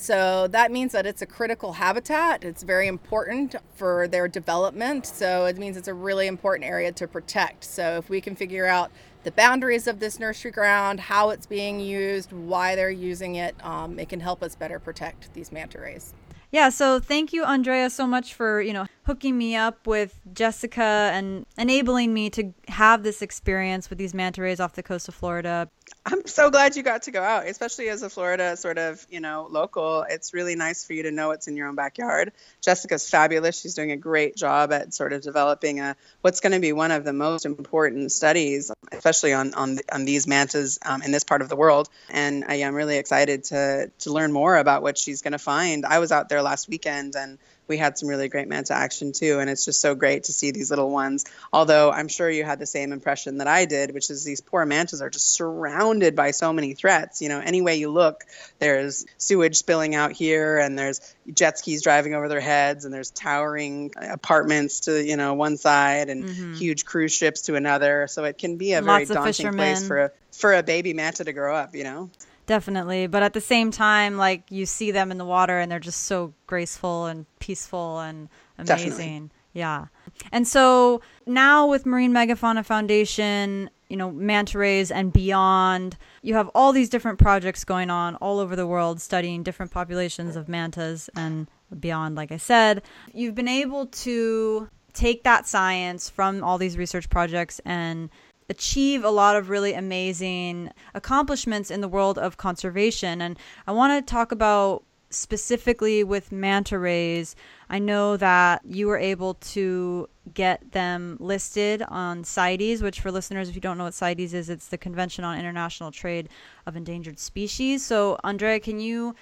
So 0.00 0.46
that 0.52 0.70
means 0.70 0.92
that 0.92 1.06
it's 1.06 1.22
a 1.22 1.26
critical 1.26 1.72
habitat. 1.72 2.44
It's 2.44 2.62
very 2.62 2.86
important 2.86 3.56
for 3.74 4.06
their 4.06 4.28
development. 4.28 5.04
So 5.04 5.46
it 5.46 5.58
means 5.58 5.76
it's 5.76 5.88
a 5.88 5.92
really 5.92 6.28
important 6.28 6.70
area 6.70 6.92
to 6.92 7.08
protect. 7.08 7.64
So 7.64 7.96
if 7.96 8.08
we 8.08 8.20
can 8.20 8.36
figure 8.36 8.64
out 8.64 8.92
the 9.24 9.32
boundaries 9.32 9.88
of 9.88 9.98
this 9.98 10.20
nursery 10.20 10.52
ground, 10.52 11.00
how 11.00 11.30
it's 11.30 11.46
being 11.46 11.80
used, 11.80 12.32
why 12.32 12.76
they're 12.76 12.90
using 12.90 13.34
it, 13.34 13.56
um, 13.64 13.98
it 13.98 14.08
can 14.08 14.20
help 14.20 14.40
us 14.40 14.54
better 14.54 14.78
protect 14.78 15.34
these 15.34 15.50
manta 15.50 15.80
rays. 15.80 16.14
Yeah, 16.50 16.70
so 16.70 16.98
thank 16.98 17.32
you, 17.32 17.44
Andrea, 17.44 17.90
so 17.90 18.06
much 18.06 18.32
for, 18.32 18.62
you 18.62 18.72
know, 18.72 18.86
hooking 19.04 19.36
me 19.36 19.54
up 19.54 19.86
with 19.86 20.18
Jessica 20.32 21.10
and 21.12 21.44
enabling 21.56 22.12
me 22.12 22.30
to 22.30 22.52
have 22.68 23.02
this 23.02 23.22
experience 23.22 23.90
with 23.90 23.98
these 23.98 24.14
manta 24.14 24.42
rays 24.42 24.60
off 24.60 24.74
the 24.74 24.82
coast 24.82 25.08
of 25.08 25.14
Florida. 25.14 25.68
I'm 26.04 26.26
so 26.26 26.50
glad 26.50 26.76
you 26.76 26.82
got 26.82 27.02
to 27.02 27.10
go 27.10 27.22
out, 27.22 27.46
especially 27.46 27.88
as 27.88 28.02
a 28.02 28.10
Florida 28.10 28.56
sort 28.56 28.78
of, 28.78 29.06
you 29.10 29.20
know, 29.20 29.46
local. 29.50 30.04
It's 30.08 30.32
really 30.32 30.54
nice 30.54 30.84
for 30.84 30.92
you 30.94 31.02
to 31.04 31.10
know 31.10 31.28
what's 31.28 31.48
in 31.48 31.56
your 31.56 31.68
own 31.68 31.74
backyard. 31.74 32.32
Jessica's 32.62 33.08
fabulous. 33.08 33.60
She's 33.60 33.74
doing 33.74 33.92
a 33.92 33.96
great 33.96 34.36
job 34.36 34.72
at 34.72 34.94
sort 34.94 35.12
of 35.12 35.22
developing 35.22 35.80
a 35.80 35.96
what's 36.20 36.40
going 36.40 36.52
to 36.52 36.60
be 36.60 36.72
one 36.72 36.92
of 36.92 37.04
the 37.04 37.12
most 37.12 37.46
important 37.46 38.12
studies, 38.12 38.70
especially 38.92 39.32
on 39.32 39.54
on, 39.54 39.78
on 39.92 40.04
these 40.04 40.26
mantas 40.26 40.78
um, 40.84 41.02
in 41.02 41.12
this 41.12 41.24
part 41.24 41.42
of 41.42 41.48
the 41.48 41.56
world. 41.56 41.88
And 42.10 42.44
I 42.46 42.56
am 42.56 42.74
really 42.74 42.96
excited 42.96 43.44
to 43.44 43.90
to 44.00 44.12
learn 44.12 44.32
more 44.32 44.56
about 44.56 44.82
what 44.82 44.96
she's 44.96 45.22
going 45.22 45.32
to 45.32 45.38
find. 45.38 45.84
I 45.84 45.98
was 45.98 46.12
out 46.12 46.28
there 46.28 46.37
last 46.42 46.68
weekend 46.68 47.14
and 47.16 47.38
we 47.68 47.76
had 47.76 47.98
some 47.98 48.08
really 48.08 48.28
great 48.28 48.48
manta 48.48 48.74
action 48.74 49.12
too. 49.12 49.38
And 49.38 49.48
it's 49.48 49.64
just 49.64 49.80
so 49.80 49.94
great 49.94 50.24
to 50.24 50.32
see 50.32 50.50
these 50.50 50.70
little 50.70 50.90
ones. 50.90 51.26
Although 51.52 51.92
I'm 51.92 52.08
sure 52.08 52.28
you 52.28 52.44
had 52.44 52.58
the 52.58 52.66
same 52.66 52.92
impression 52.92 53.38
that 53.38 53.46
I 53.46 53.66
did, 53.66 53.92
which 53.92 54.10
is 54.10 54.24
these 54.24 54.40
poor 54.40 54.64
mantas 54.64 55.02
are 55.02 55.10
just 55.10 55.30
surrounded 55.30 56.16
by 56.16 56.30
so 56.30 56.52
many 56.52 56.72
threats. 56.72 57.20
You 57.20 57.28
know, 57.28 57.40
any 57.40 57.60
way 57.60 57.76
you 57.76 57.90
look, 57.90 58.24
there's 58.58 59.04
sewage 59.18 59.56
spilling 59.56 59.94
out 59.94 60.12
here, 60.12 60.58
and 60.58 60.78
there's 60.78 61.14
jet 61.32 61.58
skis 61.58 61.82
driving 61.82 62.14
over 62.14 62.28
their 62.28 62.40
heads, 62.40 62.84
and 62.84 62.92
there's 62.92 63.10
towering 63.10 63.92
apartments 63.96 64.80
to 64.80 65.04
you 65.04 65.16
know 65.16 65.34
one 65.34 65.58
side, 65.58 66.08
and 66.08 66.24
mm-hmm. 66.24 66.54
huge 66.54 66.86
cruise 66.86 67.12
ships 67.12 67.42
to 67.42 67.54
another. 67.54 68.06
So 68.08 68.24
it 68.24 68.38
can 68.38 68.56
be 68.56 68.72
a 68.72 68.82
very 68.82 69.04
Lots 69.04 69.10
daunting 69.10 69.52
place 69.52 69.86
for 69.86 69.98
a 70.04 70.10
for 70.32 70.54
a 70.54 70.62
baby 70.62 70.94
manta 70.94 71.24
to 71.24 71.32
grow 71.32 71.54
up. 71.54 71.74
You 71.74 71.84
know. 71.84 72.10
Definitely. 72.48 73.06
But 73.08 73.22
at 73.22 73.34
the 73.34 73.42
same 73.42 73.70
time, 73.70 74.16
like 74.16 74.50
you 74.50 74.64
see 74.64 74.90
them 74.90 75.10
in 75.10 75.18
the 75.18 75.24
water 75.26 75.58
and 75.58 75.70
they're 75.70 75.78
just 75.78 76.04
so 76.04 76.32
graceful 76.46 77.04
and 77.04 77.26
peaceful 77.40 78.00
and 78.00 78.30
amazing. 78.56 78.88
Definitely. 78.88 79.30
Yeah. 79.52 79.86
And 80.32 80.48
so 80.48 81.02
now 81.26 81.66
with 81.66 81.84
Marine 81.84 82.12
Megafauna 82.12 82.64
Foundation, 82.64 83.68
you 83.90 83.98
know, 83.98 84.10
manta 84.10 84.56
rays 84.56 84.90
and 84.90 85.12
beyond, 85.12 85.98
you 86.22 86.34
have 86.34 86.48
all 86.54 86.72
these 86.72 86.88
different 86.88 87.18
projects 87.18 87.64
going 87.64 87.90
on 87.90 88.14
all 88.16 88.38
over 88.38 88.56
the 88.56 88.66
world 88.66 89.02
studying 89.02 89.42
different 89.42 89.70
populations 89.70 90.34
of 90.34 90.48
mantas 90.48 91.10
and 91.14 91.48
beyond, 91.78 92.14
like 92.16 92.32
I 92.32 92.38
said. 92.38 92.82
You've 93.12 93.34
been 93.34 93.46
able 93.46 93.86
to 93.86 94.70
take 94.94 95.22
that 95.24 95.46
science 95.46 96.08
from 96.08 96.42
all 96.42 96.56
these 96.56 96.78
research 96.78 97.10
projects 97.10 97.60
and 97.66 98.08
achieve 98.48 99.04
a 99.04 99.10
lot 99.10 99.36
of 99.36 99.50
really 99.50 99.74
amazing 99.74 100.70
accomplishments 100.94 101.70
in 101.70 101.80
the 101.80 101.88
world 101.88 102.18
of 102.18 102.36
conservation. 102.36 103.20
And 103.20 103.38
I 103.66 103.72
want 103.72 104.06
to 104.06 104.10
talk 104.10 104.32
about 104.32 104.84
specifically 105.10 106.04
with 106.04 106.32
manta 106.32 106.78
rays. 106.78 107.34
I 107.70 107.78
know 107.78 108.16
that 108.18 108.62
you 108.64 108.86
were 108.86 108.98
able 108.98 109.34
to 109.34 110.08
get 110.34 110.72
them 110.72 111.16
listed 111.20 111.82
on 111.88 112.24
CITES, 112.24 112.82
which 112.82 113.00
for 113.00 113.10
listeners, 113.10 113.48
if 113.48 113.54
you 113.54 113.60
don't 113.60 113.78
know 113.78 113.84
what 113.84 113.94
CITES 113.94 114.34
is, 114.34 114.50
it's 114.50 114.68
the 114.68 114.78
Convention 114.78 115.24
on 115.24 115.38
International 115.38 115.90
Trade 115.90 116.28
of 116.66 116.76
Endangered 116.76 117.18
Species. 117.18 117.84
So, 117.84 118.18
Andrea, 118.24 118.60
can 118.60 118.80
you 118.80 119.14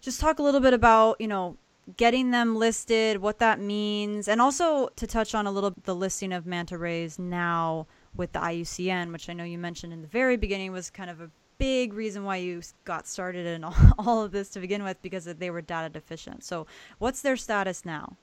just 0.00 0.20
talk 0.20 0.38
a 0.38 0.42
little 0.42 0.60
bit 0.60 0.74
about, 0.74 1.20
you 1.20 1.28
know, 1.28 1.56
getting 1.96 2.30
them 2.30 2.56
listed, 2.56 3.18
what 3.18 3.38
that 3.38 3.60
means, 3.60 4.28
and 4.28 4.40
also 4.40 4.88
to 4.96 5.06
touch 5.06 5.34
on 5.34 5.46
a 5.46 5.50
little 5.50 5.74
the 5.84 5.94
listing 5.94 6.32
of 6.32 6.46
manta 6.46 6.78
rays 6.78 7.18
now 7.18 7.86
with 8.16 8.32
the 8.32 8.40
IUCN, 8.40 9.12
which 9.12 9.28
I 9.28 9.32
know 9.32 9.44
you 9.44 9.58
mentioned 9.58 9.92
in 9.92 10.02
the 10.02 10.08
very 10.08 10.36
beginning 10.36 10.72
was 10.72 10.90
kind 10.90 11.10
of 11.10 11.20
a 11.20 11.30
big 11.58 11.92
reason 11.92 12.24
why 12.24 12.36
you 12.36 12.62
got 12.84 13.06
started 13.06 13.46
in 13.46 13.64
all, 13.64 13.74
all 13.98 14.22
of 14.22 14.32
this 14.32 14.48
to 14.50 14.60
begin 14.60 14.82
with 14.82 15.00
because 15.02 15.24
they 15.24 15.50
were 15.50 15.62
data 15.62 15.88
deficient. 15.88 16.44
So, 16.44 16.66
what's 16.98 17.22
their 17.22 17.36
status 17.36 17.84
now? 17.84 18.16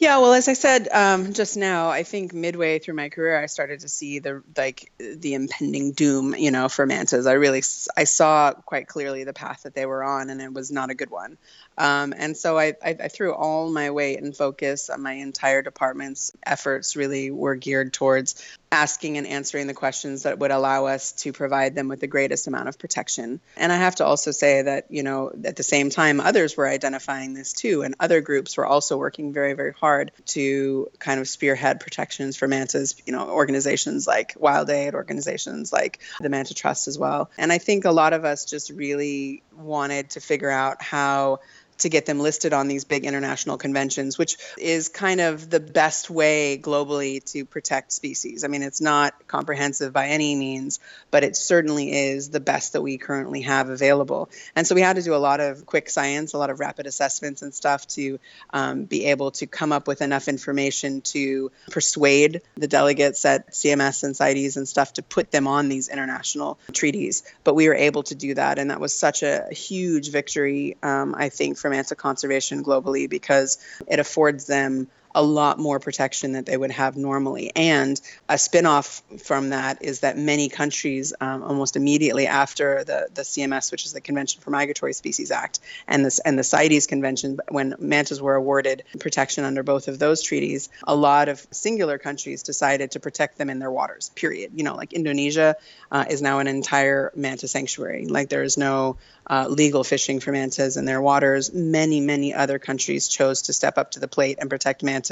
Yeah, 0.00 0.18
well, 0.18 0.32
as 0.32 0.46
I 0.46 0.52
said 0.52 0.88
um, 0.92 1.32
just 1.32 1.56
now, 1.56 1.88
I 1.88 2.04
think 2.04 2.32
midway 2.32 2.78
through 2.78 2.94
my 2.94 3.08
career, 3.08 3.36
I 3.36 3.46
started 3.46 3.80
to 3.80 3.88
see 3.88 4.20
the 4.20 4.44
like 4.56 4.92
the 4.98 5.34
impending 5.34 5.90
doom, 5.90 6.36
you 6.36 6.52
know, 6.52 6.68
for 6.68 6.86
mantas. 6.86 7.26
I 7.26 7.32
really 7.32 7.64
I 7.96 8.04
saw 8.04 8.52
quite 8.52 8.86
clearly 8.86 9.24
the 9.24 9.32
path 9.32 9.64
that 9.64 9.74
they 9.74 9.86
were 9.86 10.04
on, 10.04 10.30
and 10.30 10.40
it 10.40 10.52
was 10.52 10.70
not 10.70 10.90
a 10.90 10.94
good 10.94 11.10
one. 11.10 11.36
Um, 11.78 12.12
and 12.16 12.36
so 12.36 12.58
I, 12.58 12.74
I, 12.82 12.96
I, 13.04 13.08
threw 13.08 13.32
all 13.32 13.70
my 13.70 13.92
weight 13.92 14.20
and 14.20 14.36
focus 14.36 14.90
on 14.90 15.00
my 15.00 15.12
entire 15.12 15.62
department's 15.62 16.32
efforts 16.44 16.96
really 16.96 17.30
were 17.30 17.54
geared 17.54 17.92
towards 17.92 18.44
asking 18.72 19.16
and 19.16 19.26
answering 19.26 19.68
the 19.68 19.74
questions 19.74 20.24
that 20.24 20.40
would 20.40 20.50
allow 20.50 20.86
us 20.86 21.12
to 21.12 21.32
provide 21.32 21.76
them 21.76 21.86
with 21.86 22.00
the 22.00 22.08
greatest 22.08 22.48
amount 22.48 22.68
of 22.68 22.80
protection. 22.80 23.40
And 23.56 23.72
I 23.72 23.76
have 23.76 23.94
to 23.96 24.04
also 24.04 24.32
say 24.32 24.62
that, 24.62 24.86
you 24.90 25.04
know, 25.04 25.30
at 25.44 25.54
the 25.54 25.62
same 25.62 25.88
time, 25.88 26.20
others 26.20 26.56
were 26.56 26.68
identifying 26.68 27.32
this 27.32 27.52
too, 27.52 27.82
and 27.82 27.94
other 28.00 28.20
groups 28.20 28.56
were 28.56 28.66
also 28.66 28.96
working 28.96 29.32
very, 29.32 29.54
very 29.54 29.72
hard 29.72 30.10
to 30.26 30.90
kind 30.98 31.20
of 31.20 31.28
spearhead 31.28 31.78
protections 31.78 32.36
for 32.36 32.48
mantas, 32.48 32.96
you 33.06 33.12
know, 33.12 33.30
organizations 33.30 34.06
like 34.06 34.34
Wild 34.36 34.68
Aid, 34.68 34.94
organizations 34.94 35.72
like 35.72 36.00
the 36.20 36.28
Manta 36.28 36.54
Trust 36.54 36.88
as 36.88 36.98
well. 36.98 37.30
And 37.38 37.52
I 37.52 37.58
think 37.58 37.84
a 37.84 37.92
lot 37.92 38.12
of 38.12 38.24
us 38.24 38.44
just 38.44 38.70
really 38.70 39.44
wanted 39.56 40.10
to 40.10 40.20
figure 40.20 40.50
out 40.50 40.82
how 40.82 41.38
to 41.78 41.88
get 41.88 42.06
them 42.06 42.20
listed 42.20 42.52
on 42.52 42.68
these 42.68 42.84
big 42.84 43.04
international 43.04 43.56
conventions, 43.56 44.18
which 44.18 44.36
is 44.58 44.88
kind 44.88 45.20
of 45.20 45.48
the 45.48 45.60
best 45.60 46.10
way 46.10 46.58
globally 46.58 47.24
to 47.32 47.44
protect 47.44 47.92
species. 47.92 48.44
I 48.44 48.48
mean, 48.48 48.62
it's 48.62 48.80
not 48.80 49.26
comprehensive 49.26 49.92
by 49.92 50.08
any 50.08 50.34
means, 50.34 50.80
but 51.10 51.24
it 51.24 51.36
certainly 51.36 51.92
is 51.92 52.30
the 52.30 52.40
best 52.40 52.72
that 52.72 52.82
we 52.82 52.98
currently 52.98 53.42
have 53.42 53.68
available. 53.68 54.28
And 54.56 54.66
so 54.66 54.74
we 54.74 54.80
had 54.80 54.96
to 54.96 55.02
do 55.02 55.14
a 55.14 55.16
lot 55.16 55.40
of 55.40 55.66
quick 55.66 55.88
science, 55.90 56.32
a 56.32 56.38
lot 56.38 56.50
of 56.50 56.60
rapid 56.60 56.86
assessments 56.86 57.42
and 57.42 57.54
stuff 57.54 57.86
to 57.88 58.18
um, 58.50 58.84
be 58.84 59.06
able 59.06 59.30
to 59.32 59.46
come 59.46 59.72
up 59.72 59.86
with 59.86 60.02
enough 60.02 60.28
information 60.28 61.00
to 61.02 61.50
persuade 61.70 62.42
the 62.56 62.68
delegates 62.68 63.24
at 63.24 63.52
CMS 63.52 64.02
and 64.02 64.16
CITES 64.16 64.56
and 64.56 64.68
stuff 64.68 64.94
to 64.94 65.02
put 65.02 65.30
them 65.30 65.46
on 65.46 65.68
these 65.68 65.88
international 65.88 66.58
treaties. 66.72 67.22
But 67.44 67.54
we 67.54 67.68
were 67.68 67.74
able 67.74 68.02
to 68.04 68.14
do 68.14 68.34
that, 68.34 68.58
and 68.58 68.70
that 68.70 68.80
was 68.80 68.94
such 68.94 69.22
a 69.22 69.46
huge 69.52 70.10
victory, 70.10 70.76
um, 70.82 71.14
I 71.16 71.28
think, 71.28 71.58
for 71.58 71.67
manta 71.70 71.94
conservation 71.94 72.62
globally 72.62 73.08
because 73.08 73.58
it 73.86 73.98
affords 73.98 74.46
them 74.46 74.88
a 75.18 75.22
lot 75.22 75.58
more 75.58 75.80
protection 75.80 76.32
that 76.32 76.46
they 76.46 76.56
would 76.56 76.70
have 76.70 76.96
normally. 76.96 77.50
And 77.56 78.00
a 78.28 78.34
spinoff 78.34 79.02
from 79.20 79.48
that 79.48 79.82
is 79.82 80.00
that 80.00 80.16
many 80.16 80.48
countries, 80.48 81.12
um, 81.20 81.42
almost 81.42 81.74
immediately 81.74 82.28
after 82.28 82.84
the, 82.84 83.08
the 83.12 83.22
CMS, 83.22 83.72
which 83.72 83.84
is 83.84 83.92
the 83.92 84.00
Convention 84.00 84.40
for 84.40 84.50
Migratory 84.50 84.92
Species 84.92 85.32
Act, 85.32 85.58
and 85.88 86.04
this 86.04 86.20
and 86.20 86.38
the 86.38 86.44
CITES 86.44 86.86
Convention, 86.86 87.40
when 87.48 87.74
mantas 87.80 88.22
were 88.22 88.36
awarded 88.36 88.84
protection 89.00 89.42
under 89.42 89.64
both 89.64 89.88
of 89.88 89.98
those 89.98 90.22
treaties, 90.22 90.68
a 90.84 90.94
lot 90.94 91.28
of 91.28 91.44
singular 91.50 91.98
countries 91.98 92.44
decided 92.44 92.92
to 92.92 93.00
protect 93.00 93.38
them 93.38 93.50
in 93.50 93.58
their 93.58 93.72
waters. 93.72 94.12
Period. 94.14 94.52
You 94.54 94.62
know, 94.62 94.76
like 94.76 94.92
Indonesia 94.92 95.56
uh, 95.90 96.04
is 96.08 96.22
now 96.22 96.38
an 96.38 96.46
entire 96.46 97.10
manta 97.16 97.48
sanctuary. 97.48 98.06
Like 98.06 98.28
there 98.28 98.44
is 98.44 98.56
no 98.56 98.98
uh, 99.28 99.46
legal 99.48 99.82
fishing 99.82 100.20
for 100.20 100.30
mantas 100.30 100.76
in 100.76 100.84
their 100.84 101.02
waters. 101.02 101.52
Many, 101.52 102.00
many 102.00 102.32
other 102.32 102.60
countries 102.60 103.08
chose 103.08 103.42
to 103.42 103.52
step 103.52 103.78
up 103.78 103.90
to 103.92 104.00
the 104.00 104.08
plate 104.08 104.38
and 104.40 104.48
protect 104.48 104.84
mantas 104.84 105.07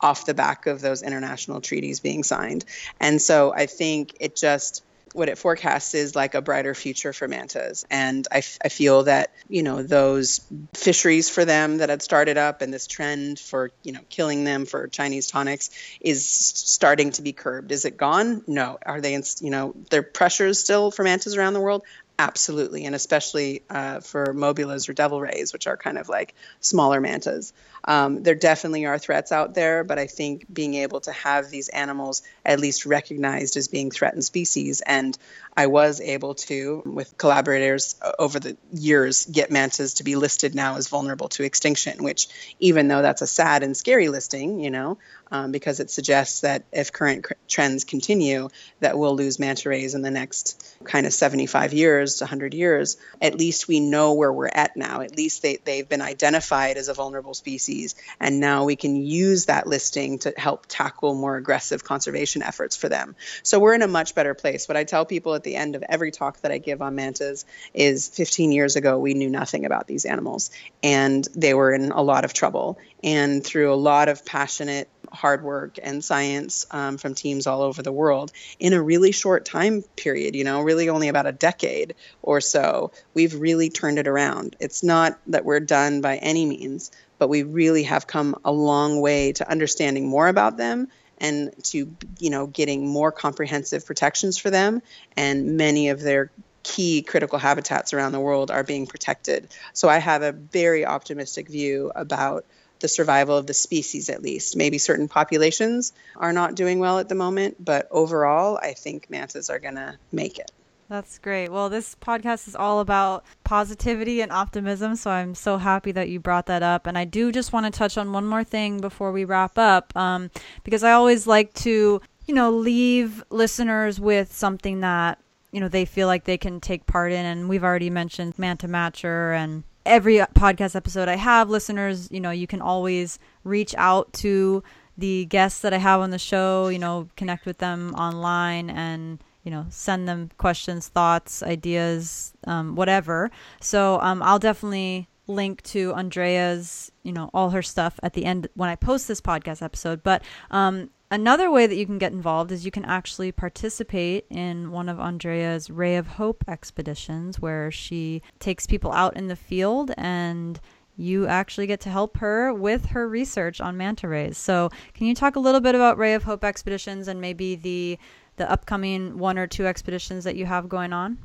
off 0.00 0.26
the 0.26 0.34
back 0.34 0.66
of 0.66 0.80
those 0.80 1.02
international 1.02 1.60
treaties 1.60 2.00
being 2.00 2.22
signed. 2.24 2.64
And 3.00 3.20
so 3.20 3.52
I 3.54 3.66
think 3.66 4.16
it 4.20 4.36
just 4.36 4.82
what 5.14 5.28
it 5.28 5.38
forecasts 5.38 5.94
is 5.94 6.16
like 6.16 6.34
a 6.34 6.42
brighter 6.42 6.74
future 6.74 7.12
for 7.12 7.28
mantas. 7.28 7.84
And 7.88 8.26
I, 8.32 8.38
f- 8.38 8.58
I 8.64 8.68
feel 8.68 9.04
that, 9.04 9.32
you 9.48 9.62
know, 9.62 9.80
those 9.80 10.40
fisheries 10.74 11.30
for 11.30 11.44
them 11.44 11.78
that 11.78 11.88
had 11.88 12.02
started 12.02 12.36
up 12.36 12.62
and 12.62 12.74
this 12.74 12.88
trend 12.88 13.38
for, 13.38 13.70
you 13.84 13.92
know, 13.92 14.00
killing 14.10 14.42
them 14.42 14.66
for 14.66 14.88
Chinese 14.88 15.28
tonics 15.28 15.70
is 16.00 16.28
starting 16.28 17.12
to 17.12 17.22
be 17.22 17.32
curbed. 17.32 17.70
Is 17.70 17.84
it 17.84 17.96
gone? 17.96 18.42
No. 18.48 18.76
Are 18.84 19.00
they, 19.00 19.14
in, 19.14 19.22
you 19.40 19.50
know, 19.50 19.74
there 19.90 20.02
pressures 20.02 20.58
still 20.58 20.90
for 20.90 21.04
mantas 21.04 21.36
around 21.36 21.52
the 21.52 21.60
world? 21.60 21.82
Absolutely, 22.16 22.84
and 22.84 22.94
especially 22.94 23.62
uh, 23.68 23.98
for 23.98 24.34
mobulas 24.34 24.88
or 24.88 24.92
devil 24.92 25.20
rays, 25.20 25.52
which 25.52 25.66
are 25.66 25.76
kind 25.76 25.98
of 25.98 26.08
like 26.08 26.34
smaller 26.60 27.00
mantas. 27.00 27.52
Um, 27.86 28.22
there 28.22 28.34
definitely 28.34 28.86
are 28.86 28.98
threats 28.98 29.30
out 29.30 29.54
there, 29.54 29.84
but 29.84 29.98
I 29.98 30.06
think 30.06 30.46
being 30.52 30.74
able 30.74 31.00
to 31.02 31.12
have 31.12 31.50
these 31.50 31.68
animals 31.68 32.22
at 32.44 32.60
least 32.60 32.86
recognized 32.86 33.56
as 33.56 33.68
being 33.68 33.90
threatened 33.90 34.24
species, 34.24 34.80
and 34.80 35.16
I 35.56 35.66
was 35.66 36.00
able 36.00 36.34
to, 36.34 36.82
with 36.84 37.16
collaborators 37.16 37.94
over 38.18 38.40
the 38.40 38.56
years, 38.72 39.26
get 39.26 39.50
mantas 39.50 39.94
to 39.94 40.04
be 40.04 40.16
listed 40.16 40.54
now 40.54 40.76
as 40.76 40.88
vulnerable 40.88 41.28
to 41.30 41.44
extinction, 41.44 42.02
which, 42.02 42.28
even 42.58 42.88
though 42.88 43.02
that's 43.02 43.22
a 43.22 43.26
sad 43.26 43.62
and 43.62 43.76
scary 43.76 44.08
listing, 44.08 44.60
you 44.60 44.70
know, 44.70 44.98
um, 45.30 45.52
because 45.52 45.80
it 45.80 45.90
suggests 45.90 46.40
that 46.40 46.64
if 46.72 46.92
current 46.92 47.24
cr- 47.24 47.32
trends 47.48 47.84
continue, 47.84 48.48
that 48.80 48.98
we'll 48.98 49.16
lose 49.16 49.38
manta 49.38 49.68
rays 49.68 49.94
in 49.94 50.02
the 50.02 50.10
next 50.10 50.76
kind 50.84 51.06
of 51.06 51.12
75 51.12 51.72
years 51.72 52.16
to 52.16 52.24
100 52.24 52.54
years. 52.54 52.96
At 53.20 53.36
least 53.36 53.68
we 53.68 53.80
know 53.80 54.14
where 54.14 54.32
we're 54.32 54.50
at 54.52 54.76
now. 54.76 55.00
At 55.00 55.16
least 55.16 55.42
they, 55.42 55.58
they've 55.64 55.88
been 55.88 56.02
identified 56.02 56.76
as 56.76 56.88
a 56.88 56.94
vulnerable 56.94 57.34
species, 57.34 57.73
and 58.20 58.40
now 58.40 58.64
we 58.64 58.76
can 58.76 58.96
use 58.96 59.46
that 59.46 59.66
listing 59.66 60.18
to 60.20 60.32
help 60.36 60.66
tackle 60.66 61.14
more 61.14 61.36
aggressive 61.36 61.84
conservation 61.84 62.42
efforts 62.42 62.76
for 62.76 62.88
them. 62.88 63.16
So 63.42 63.58
we're 63.58 63.74
in 63.74 63.82
a 63.82 63.88
much 63.88 64.14
better 64.14 64.34
place. 64.34 64.68
What 64.68 64.76
I 64.76 64.84
tell 64.84 65.04
people 65.04 65.34
at 65.34 65.42
the 65.42 65.56
end 65.56 65.76
of 65.76 65.84
every 65.88 66.10
talk 66.10 66.40
that 66.40 66.52
I 66.52 66.58
give 66.58 66.82
on 66.82 66.94
mantas 66.94 67.44
is 67.72 68.08
15 68.08 68.52
years 68.52 68.76
ago, 68.76 68.98
we 68.98 69.14
knew 69.14 69.30
nothing 69.30 69.64
about 69.64 69.86
these 69.86 70.04
animals, 70.04 70.50
and 70.82 71.26
they 71.34 71.54
were 71.54 71.72
in 71.72 71.90
a 71.90 72.02
lot 72.02 72.24
of 72.24 72.32
trouble. 72.32 72.78
And 73.02 73.44
through 73.44 73.72
a 73.72 73.76
lot 73.76 74.08
of 74.08 74.24
passionate 74.24 74.88
hard 75.14 75.42
work 75.42 75.78
and 75.82 76.04
science 76.04 76.66
um, 76.70 76.98
from 76.98 77.14
teams 77.14 77.46
all 77.46 77.62
over 77.62 77.82
the 77.82 77.92
world 77.92 78.32
in 78.58 78.72
a 78.72 78.82
really 78.82 79.12
short 79.12 79.44
time 79.44 79.82
period, 79.96 80.34
you 80.34 80.44
know, 80.44 80.60
really 80.60 80.88
only 80.88 81.08
about 81.08 81.26
a 81.26 81.32
decade 81.32 81.94
or 82.22 82.40
so, 82.40 82.92
we've 83.14 83.34
really 83.34 83.70
turned 83.70 83.98
it 83.98 84.08
around. 84.08 84.56
It's 84.60 84.82
not 84.82 85.18
that 85.28 85.44
we're 85.44 85.60
done 85.60 86.00
by 86.00 86.16
any 86.16 86.44
means, 86.44 86.90
but 87.18 87.28
we 87.28 87.42
really 87.42 87.84
have 87.84 88.06
come 88.06 88.36
a 88.44 88.52
long 88.52 89.00
way 89.00 89.32
to 89.32 89.48
understanding 89.48 90.06
more 90.06 90.28
about 90.28 90.56
them 90.56 90.88
and 91.18 91.52
to, 91.64 91.94
you 92.18 92.30
know, 92.30 92.46
getting 92.46 92.88
more 92.88 93.12
comprehensive 93.12 93.86
protections 93.86 94.36
for 94.36 94.50
them. 94.50 94.82
And 95.16 95.56
many 95.56 95.90
of 95.90 96.00
their 96.00 96.30
key 96.62 97.02
critical 97.02 97.38
habitats 97.38 97.92
around 97.92 98.12
the 98.12 98.20
world 98.20 98.50
are 98.50 98.64
being 98.64 98.86
protected. 98.86 99.48
So 99.72 99.88
I 99.88 99.98
have 99.98 100.22
a 100.22 100.32
very 100.32 100.84
optimistic 100.84 101.48
view 101.48 101.92
about 101.94 102.44
the 102.80 102.88
survival 102.88 103.36
of 103.36 103.46
the 103.46 103.54
species 103.54 104.10
at 104.10 104.22
least. 104.22 104.56
Maybe 104.56 104.78
certain 104.78 105.08
populations 105.08 105.92
are 106.16 106.32
not 106.32 106.54
doing 106.54 106.80
well 106.80 106.98
at 106.98 107.08
the 107.08 107.14
moment, 107.14 107.62
but 107.64 107.88
overall, 107.90 108.58
I 108.60 108.72
think 108.72 109.08
mantas 109.08 109.50
are 109.50 109.58
going 109.58 109.76
to 109.76 109.96
make 110.10 110.38
it. 110.38 110.50
That's 110.88 111.18
great. 111.18 111.48
Well, 111.48 111.70
this 111.70 111.94
podcast 111.94 112.46
is 112.46 112.54
all 112.54 112.80
about 112.80 113.24
positivity 113.42 114.20
and 114.20 114.30
optimism, 114.30 114.96
so 114.96 115.10
I'm 115.10 115.34
so 115.34 115.56
happy 115.56 115.92
that 115.92 116.10
you 116.10 116.20
brought 116.20 116.46
that 116.46 116.62
up. 116.62 116.86
And 116.86 116.98
I 116.98 117.04
do 117.04 117.32
just 117.32 117.52
want 117.52 117.64
to 117.66 117.70
touch 117.76 117.96
on 117.96 118.12
one 118.12 118.26
more 118.26 118.44
thing 118.44 118.80
before 118.80 119.10
we 119.10 119.24
wrap 119.24 119.56
up, 119.56 119.96
um, 119.96 120.30
because 120.62 120.84
I 120.84 120.92
always 120.92 121.26
like 121.26 121.54
to, 121.54 122.02
you 122.26 122.34
know, 122.34 122.50
leave 122.50 123.24
listeners 123.30 123.98
with 123.98 124.32
something 124.34 124.80
that 124.80 125.18
you 125.52 125.60
know 125.60 125.68
they 125.68 125.84
feel 125.84 126.06
like 126.06 126.24
they 126.24 126.36
can 126.36 126.60
take 126.60 126.84
part 126.86 127.12
in. 127.12 127.24
And 127.24 127.48
we've 127.48 127.64
already 127.64 127.88
mentioned 127.90 128.38
Manta 128.38 128.68
Matcher 128.68 129.34
and 129.34 129.64
every 129.86 130.16
podcast 130.16 130.76
episode 130.76 131.08
I 131.08 131.16
have, 131.16 131.48
listeners, 131.48 132.10
you 132.10 132.20
know, 132.20 132.30
you 132.30 132.46
can 132.46 132.60
always 132.60 133.18
reach 133.42 133.74
out 133.78 134.12
to 134.14 134.62
the 134.98 135.24
guests 135.26 135.60
that 135.60 135.72
I 135.72 135.78
have 135.78 136.00
on 136.00 136.10
the 136.10 136.18
show, 136.18 136.68
you 136.68 136.78
know, 136.78 137.08
connect 137.16 137.46
with 137.46 137.58
them 137.58 137.94
online 137.94 138.70
and, 138.70 139.18
you 139.44 139.50
know, 139.50 139.66
send 139.68 140.08
them 140.08 140.30
questions, 140.38 140.88
thoughts, 140.88 141.42
ideas, 141.42 142.32
um, 142.46 142.74
whatever. 142.74 143.30
So 143.60 144.00
um, 144.00 144.22
I'll 144.22 144.38
definitely 144.38 145.08
link 145.26 145.62
to 145.62 145.94
Andrea's, 145.94 146.90
you 147.02 147.12
know, 147.12 147.30
all 147.32 147.50
her 147.50 147.62
stuff 147.62 147.98
at 148.02 148.14
the 148.14 148.24
end 148.24 148.48
when 148.54 148.68
I 148.68 148.76
post 148.76 149.08
this 149.08 149.20
podcast 149.20 149.62
episode. 149.62 150.02
But 150.02 150.22
um, 150.50 150.90
Another 151.10 151.48
way 151.48 151.68
that 151.68 151.76
you 151.76 151.86
can 151.86 151.98
get 151.98 152.10
involved 152.10 152.50
is 152.50 152.64
you 152.64 152.72
can 152.72 152.84
actually 152.86 153.30
participate 153.30 154.26
in 154.30 154.72
one 154.72 154.88
of 154.88 154.98
Andrea's 154.98 155.70
Ray 155.70 155.94
of 155.94 156.08
Hope 156.08 156.42
expeditions 156.48 157.38
where 157.38 157.70
she 157.70 158.20
takes 158.40 158.66
people 158.66 158.90
out 158.90 159.16
in 159.16 159.28
the 159.28 159.36
field 159.36 159.92
and 159.96 160.58
you 160.96 161.28
actually 161.28 161.68
get 161.68 161.80
to 161.82 161.88
help 161.88 162.16
her 162.16 162.52
with 162.52 162.86
her 162.86 163.08
research 163.08 163.60
on 163.60 163.76
manta 163.76 164.08
rays. 164.08 164.36
So, 164.36 164.70
can 164.94 165.06
you 165.06 165.14
talk 165.14 165.36
a 165.36 165.40
little 165.40 165.60
bit 165.60 165.76
about 165.76 165.98
Ray 165.98 166.14
of 166.14 166.24
Hope 166.24 166.42
expeditions 166.42 167.06
and 167.06 167.20
maybe 167.20 167.54
the 167.54 167.98
the 168.36 168.50
upcoming 168.50 169.18
one 169.18 169.38
or 169.38 169.46
two 169.46 169.66
expeditions 169.66 170.24
that 170.24 170.36
you 170.36 170.46
have 170.46 170.68
going 170.68 170.92
on? 170.92 171.18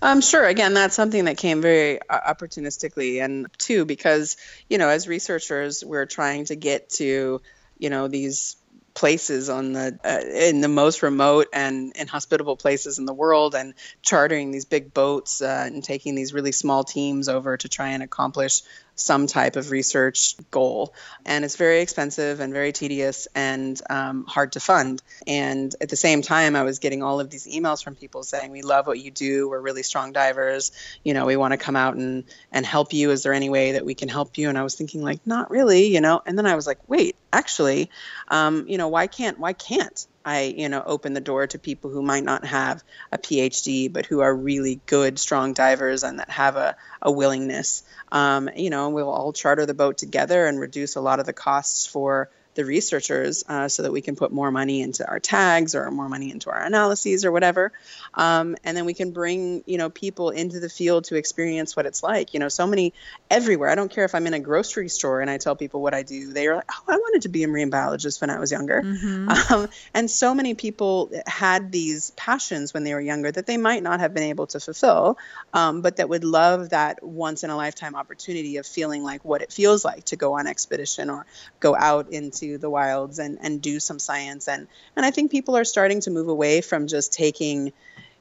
Um, 0.00 0.20
sure. 0.20 0.44
Again, 0.44 0.74
that's 0.74 0.94
something 0.94 1.24
that 1.24 1.36
came 1.38 1.60
very 1.60 2.00
uh, 2.08 2.32
opportunistically, 2.32 3.22
and 3.22 3.48
too 3.58 3.84
because 3.84 4.36
you 4.68 4.78
know, 4.78 4.88
as 4.88 5.08
researchers, 5.08 5.84
we're 5.84 6.06
trying 6.06 6.44
to 6.46 6.56
get 6.56 6.90
to 6.90 7.40
you 7.78 7.90
know 7.90 8.08
these 8.08 8.56
places 8.94 9.48
on 9.48 9.72
the 9.72 9.98
uh, 10.04 10.20
in 10.26 10.60
the 10.60 10.68
most 10.68 11.02
remote 11.02 11.46
and 11.52 11.92
inhospitable 11.96 12.56
places 12.56 12.98
in 12.98 13.06
the 13.06 13.14
world 13.14 13.54
and 13.54 13.74
chartering 14.02 14.50
these 14.50 14.64
big 14.64 14.92
boats 14.92 15.40
uh, 15.40 15.64
and 15.66 15.84
taking 15.84 16.16
these 16.16 16.34
really 16.34 16.50
small 16.50 16.82
teams 16.82 17.28
over 17.28 17.56
to 17.56 17.68
try 17.68 17.90
and 17.90 18.02
accomplish 18.02 18.62
some 19.00 19.26
type 19.26 19.56
of 19.56 19.70
research 19.70 20.34
goal. 20.50 20.94
And 21.24 21.44
it's 21.44 21.56
very 21.56 21.80
expensive 21.80 22.40
and 22.40 22.52
very 22.52 22.72
tedious 22.72 23.28
and 23.34 23.80
um, 23.88 24.24
hard 24.26 24.52
to 24.52 24.60
fund. 24.60 25.02
And 25.26 25.74
at 25.80 25.88
the 25.88 25.96
same 25.96 26.22
time, 26.22 26.56
I 26.56 26.62
was 26.62 26.78
getting 26.78 27.02
all 27.02 27.20
of 27.20 27.30
these 27.30 27.46
emails 27.46 27.82
from 27.82 27.94
people 27.94 28.22
saying, 28.22 28.50
We 28.50 28.62
love 28.62 28.86
what 28.86 28.98
you 28.98 29.10
do. 29.10 29.48
We're 29.48 29.60
really 29.60 29.82
strong 29.82 30.12
divers. 30.12 30.72
You 31.04 31.14
know, 31.14 31.26
we 31.26 31.36
want 31.36 31.52
to 31.52 31.58
come 31.58 31.76
out 31.76 31.96
and, 31.96 32.24
and 32.52 32.66
help 32.66 32.92
you. 32.92 33.10
Is 33.10 33.22
there 33.22 33.32
any 33.32 33.50
way 33.50 33.72
that 33.72 33.84
we 33.84 33.94
can 33.94 34.08
help 34.08 34.38
you? 34.38 34.48
And 34.48 34.58
I 34.58 34.62
was 34.62 34.74
thinking, 34.74 35.02
like, 35.02 35.26
not 35.26 35.50
really, 35.50 35.86
you 35.86 36.00
know. 36.00 36.20
And 36.26 36.36
then 36.36 36.46
I 36.46 36.54
was 36.54 36.66
like, 36.66 36.78
wait, 36.88 37.16
actually, 37.32 37.90
um, 38.28 38.66
you 38.68 38.78
know, 38.78 38.88
why 38.88 39.06
can't, 39.06 39.38
why 39.38 39.52
can't 39.52 40.06
I, 40.24 40.42
you 40.42 40.68
know, 40.68 40.82
open 40.84 41.14
the 41.14 41.20
door 41.20 41.46
to 41.46 41.58
people 41.58 41.90
who 41.90 42.02
might 42.02 42.24
not 42.24 42.44
have 42.44 42.82
a 43.12 43.18
PhD, 43.18 43.92
but 43.92 44.06
who 44.06 44.20
are 44.20 44.34
really 44.34 44.80
good, 44.86 45.18
strong 45.18 45.52
divers 45.52 46.02
and 46.02 46.18
that 46.18 46.30
have 46.30 46.56
a, 46.56 46.76
a 47.00 47.10
willingness. 47.10 47.82
Um, 48.12 48.50
you 48.54 48.70
know, 48.70 48.90
we'll 48.90 49.10
all 49.10 49.32
charter 49.32 49.64
the 49.64 49.74
boat 49.74 49.98
together 49.98 50.46
and 50.46 50.60
reduce 50.60 50.96
a 50.96 51.00
lot 51.00 51.20
of 51.20 51.26
the 51.26 51.32
costs 51.32 51.86
for 51.86 52.30
the 52.58 52.64
researchers 52.64 53.44
uh, 53.48 53.68
so 53.68 53.84
that 53.84 53.92
we 53.92 54.00
can 54.00 54.16
put 54.16 54.32
more 54.32 54.50
money 54.50 54.82
into 54.82 55.08
our 55.08 55.20
tags 55.20 55.76
or 55.76 55.88
more 55.92 56.08
money 56.08 56.32
into 56.32 56.50
our 56.50 56.60
analyses 56.60 57.24
or 57.24 57.30
whatever. 57.30 57.72
Um, 58.14 58.56
and 58.64 58.76
then 58.76 58.84
we 58.84 58.94
can 58.94 59.12
bring 59.12 59.62
you 59.64 59.78
know 59.78 59.90
people 59.90 60.30
into 60.30 60.58
the 60.58 60.68
field 60.68 61.04
to 61.04 61.14
experience 61.14 61.76
what 61.76 61.86
it's 61.86 62.02
like. 62.02 62.34
You 62.34 62.40
know 62.40 62.48
so 62.48 62.66
many 62.66 62.92
everywhere. 63.30 63.70
I 63.70 63.74
don't 63.74 63.90
care 63.90 64.04
if 64.04 64.14
i'm 64.14 64.26
in 64.26 64.34
a 64.34 64.40
grocery 64.40 64.88
store 64.88 65.20
and 65.20 65.30
i 65.30 65.38
tell 65.38 65.54
people 65.54 65.80
what 65.80 65.94
i 65.94 66.02
do 66.02 66.32
they 66.32 66.46
are 66.48 66.56
like 66.56 66.70
oh 66.70 66.82
i 66.88 66.96
wanted 66.96 67.22
to 67.22 67.28
be 67.28 67.44
a 67.44 67.48
marine 67.48 67.70
biologist 67.70 68.20
when 68.20 68.30
i 68.30 68.38
was 68.38 68.50
younger. 68.50 68.82
Mm-hmm. 68.82 69.54
um, 69.54 69.68
and 69.94 70.10
so 70.10 70.34
many 70.34 70.54
people 70.54 71.10
had 71.26 71.70
these 71.70 72.10
passions 72.16 72.74
when 72.74 72.84
they 72.84 72.94
were 72.94 73.00
younger 73.00 73.30
that 73.30 73.46
they 73.46 73.56
might 73.56 73.82
not 73.82 74.00
have 74.00 74.14
been 74.14 74.24
able 74.24 74.46
to 74.48 74.60
fulfill 74.60 75.18
um, 75.52 75.82
but 75.82 75.96
that 75.96 76.08
would 76.08 76.24
love 76.24 76.70
that 76.70 77.02
once 77.02 77.44
in 77.44 77.50
a 77.50 77.56
lifetime 77.56 77.94
opportunity 77.94 78.56
of 78.56 78.66
feeling 78.66 79.02
like 79.04 79.24
what 79.24 79.42
it 79.42 79.52
feels 79.52 79.84
like 79.84 80.04
to 80.06 80.16
go 80.16 80.38
on 80.38 80.46
expedition 80.46 81.10
or 81.10 81.26
go 81.60 81.76
out 81.76 82.10
into 82.10 82.47
the 82.56 82.70
wilds 82.70 83.18
and, 83.18 83.38
and 83.42 83.60
do 83.60 83.80
some 83.80 83.98
science. 83.98 84.48
And, 84.48 84.68
and 84.96 85.04
I 85.04 85.10
think 85.10 85.30
people 85.30 85.56
are 85.56 85.64
starting 85.64 86.00
to 86.02 86.10
move 86.10 86.28
away 86.28 86.62
from 86.62 86.86
just 86.86 87.12
taking, 87.12 87.72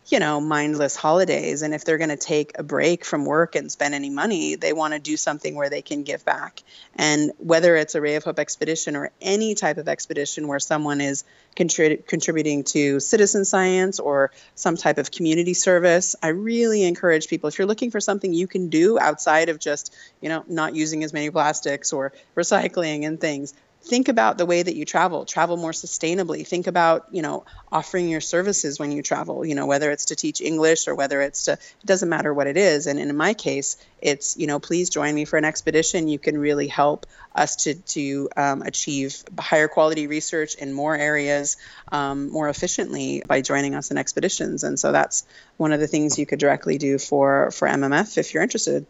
you 0.08 0.20
know, 0.20 0.40
mindless 0.40 0.96
holidays. 0.96 1.62
And 1.62 1.74
if 1.74 1.84
they're 1.84 1.98
going 1.98 2.10
to 2.10 2.18
take 2.18 2.58
a 2.58 2.64
break 2.64 3.04
from 3.04 3.26
work 3.26 3.56
and 3.56 3.72
spend 3.72 3.94
any 3.94 4.10
money, 4.10 4.56
they 4.56 4.72
want 4.74 4.94
to 4.94 5.00
do 5.00 5.18
something 5.18 5.54
where 5.54 5.70
they 5.70 5.82
can 5.82 6.04
give 6.04 6.24
back. 6.24 6.64
And 6.96 7.32
whether 7.40 7.76
it's 7.76 7.94
a 7.94 8.02
Ray 8.02 8.16
of 8.16 8.24
Hope 8.24 8.40
expedition 8.40 8.96
or 8.96 9.12
any 9.22 9.54
type 9.54 9.78
of 9.78 9.88
expedition 9.88 10.48
where 10.48 10.60
someone 10.60 11.02
is 11.02 11.26
contrib- 11.58 12.08
contributing 12.08 12.64
to 12.64 13.02
citizen 13.02 13.44
science 13.44 14.00
or 14.00 14.32
some 14.56 14.78
type 14.78 14.98
of 14.98 15.12
community 15.12 15.54
service, 15.54 16.16
I 16.24 16.30
really 16.30 16.84
encourage 16.84 17.28
people 17.28 17.50
if 17.50 17.58
you're 17.58 17.68
looking 17.68 17.92
for 17.92 18.00
something 18.00 18.34
you 18.34 18.48
can 18.48 18.70
do 18.70 18.98
outside 18.98 19.50
of 19.50 19.60
just, 19.60 19.94
you 20.22 20.30
know, 20.30 20.46
not 20.48 20.74
using 20.74 21.04
as 21.04 21.12
many 21.12 21.30
plastics 21.30 21.92
or 21.92 22.14
recycling 22.36 23.06
and 23.06 23.20
things, 23.20 23.54
think 23.88 24.10
about 24.10 24.38
the 24.38 24.46
way 24.46 24.62
that 24.62 24.76
you 24.76 24.86
travel 24.86 25.26
travel 25.26 25.58
more 25.58 25.72
sustainably. 25.72 26.46
Think 26.46 26.68
about 26.68 27.08
you 27.12 27.22
know 27.22 27.46
offering 27.72 28.10
your 28.10 28.22
services 28.22 28.80
when 28.80 28.92
you 28.92 29.02
travel 29.02 29.46
you 29.46 29.56
know 29.56 29.66
whether 29.66 29.90
it's 29.92 30.06
to 30.06 30.16
teach 30.16 30.42
english 30.42 30.88
or 30.88 30.96
whether 30.96 31.22
it's 31.22 31.46
to 31.46 31.54
it 31.54 31.86
doesn't 31.86 32.10
matter 32.10 32.34
what 32.34 32.48
it 32.48 32.58
is. 32.58 32.88
And 32.88 33.00
in 33.00 33.16
my 33.16 33.34
case 33.34 33.78
it's 34.02 34.38
you 34.38 34.48
know 34.48 34.60
please 34.60 34.90
join 34.90 35.16
me 35.16 35.26
for 35.26 35.38
an 35.38 35.46
expedition. 35.46 36.08
You 36.08 36.20
can 36.20 36.38
really 36.38 36.68
help 36.68 37.06
us 37.34 37.56
to 37.64 37.76
to 37.76 38.30
um, 38.36 38.62
achieve 38.62 39.24
higher 39.40 39.68
quality 39.68 40.08
research 40.08 40.56
in 40.56 40.74
more 40.74 40.96
areas 40.96 41.58
um, 41.92 42.30
more 42.30 42.50
efficiently 42.50 43.24
by 43.26 43.42
joining 43.42 43.76
us 43.76 43.92
in 43.92 43.98
expeditions. 43.98 44.64
And 44.64 44.80
so 44.80 44.92
that's 44.92 45.26
one 45.58 45.72
of 45.72 45.80
the 45.80 45.88
things 45.88 46.20
you 46.20 46.26
could 46.26 46.40
directly 46.40 46.78
do 46.78 46.98
for 46.98 47.52
for 47.52 47.68
mmf 47.68 48.18
if 48.18 48.34
you're 48.34 48.44
interested 48.44 48.86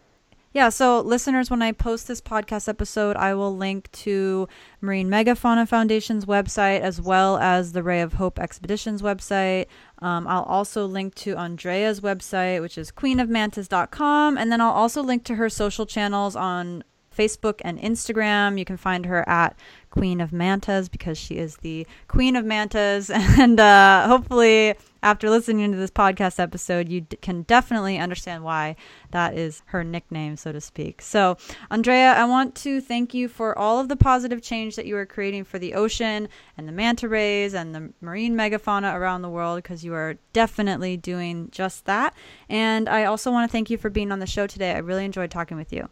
yeah, 0.58 0.70
so 0.70 1.00
listeners, 1.02 1.50
when 1.50 1.62
I 1.62 1.70
post 1.70 2.08
this 2.08 2.20
podcast 2.20 2.68
episode, 2.68 3.14
I 3.14 3.32
will 3.32 3.56
link 3.56 3.88
to 3.92 4.48
Marine 4.80 5.08
Megafauna 5.08 5.68
Foundation's 5.68 6.24
website 6.24 6.80
as 6.80 7.00
well 7.00 7.38
as 7.38 7.70
the 7.70 7.82
Ray 7.84 8.00
of 8.00 8.14
Hope 8.14 8.40
Expeditions 8.40 9.00
website. 9.00 9.66
Um, 10.00 10.26
I'll 10.26 10.42
also 10.42 10.84
link 10.84 11.14
to 11.14 11.36
Andrea's 11.36 12.00
website, 12.00 12.60
which 12.60 12.76
is 12.76 12.90
queenofmantas.com. 12.90 14.36
And 14.36 14.50
then 14.50 14.60
I'll 14.60 14.72
also 14.72 15.00
link 15.00 15.22
to 15.26 15.36
her 15.36 15.48
social 15.48 15.86
channels 15.86 16.34
on 16.34 16.82
Facebook 17.16 17.60
and 17.60 17.78
Instagram. 17.78 18.58
You 18.58 18.64
can 18.64 18.76
find 18.76 19.06
her 19.06 19.28
at 19.28 19.56
Queen 19.90 20.20
of 20.20 20.32
Mantas 20.32 20.88
because 20.90 21.16
she 21.16 21.38
is 21.38 21.58
the 21.58 21.86
Queen 22.08 22.34
of 22.34 22.44
Mantas. 22.44 23.10
And 23.38 23.60
uh, 23.60 24.08
hopefully, 24.08 24.74
after 25.02 25.30
listening 25.30 25.70
to 25.70 25.78
this 25.78 25.90
podcast 25.90 26.40
episode, 26.40 26.88
you 26.88 27.02
d- 27.02 27.16
can 27.20 27.42
definitely 27.42 27.98
understand 27.98 28.44
why 28.44 28.76
that 29.10 29.34
is 29.34 29.62
her 29.66 29.84
nickname, 29.84 30.36
so 30.36 30.52
to 30.52 30.60
speak. 30.60 31.00
So, 31.02 31.36
Andrea, 31.70 32.12
I 32.12 32.24
want 32.24 32.54
to 32.56 32.80
thank 32.80 33.14
you 33.14 33.28
for 33.28 33.56
all 33.58 33.78
of 33.78 33.88
the 33.88 33.96
positive 33.96 34.42
change 34.42 34.76
that 34.76 34.86
you 34.86 34.96
are 34.96 35.06
creating 35.06 35.44
for 35.44 35.58
the 35.58 35.74
ocean 35.74 36.28
and 36.56 36.66
the 36.66 36.72
manta 36.72 37.08
rays 37.08 37.54
and 37.54 37.74
the 37.74 37.92
marine 38.00 38.34
megafauna 38.34 38.94
around 38.94 39.22
the 39.22 39.28
world 39.28 39.62
because 39.62 39.84
you 39.84 39.94
are 39.94 40.16
definitely 40.32 40.96
doing 40.96 41.48
just 41.50 41.84
that. 41.86 42.14
And 42.48 42.88
I 42.88 43.04
also 43.04 43.30
want 43.30 43.48
to 43.48 43.52
thank 43.52 43.70
you 43.70 43.78
for 43.78 43.90
being 43.90 44.12
on 44.12 44.18
the 44.18 44.26
show 44.26 44.46
today. 44.46 44.72
I 44.72 44.78
really 44.78 45.04
enjoyed 45.04 45.30
talking 45.30 45.56
with 45.56 45.72
you. 45.72 45.88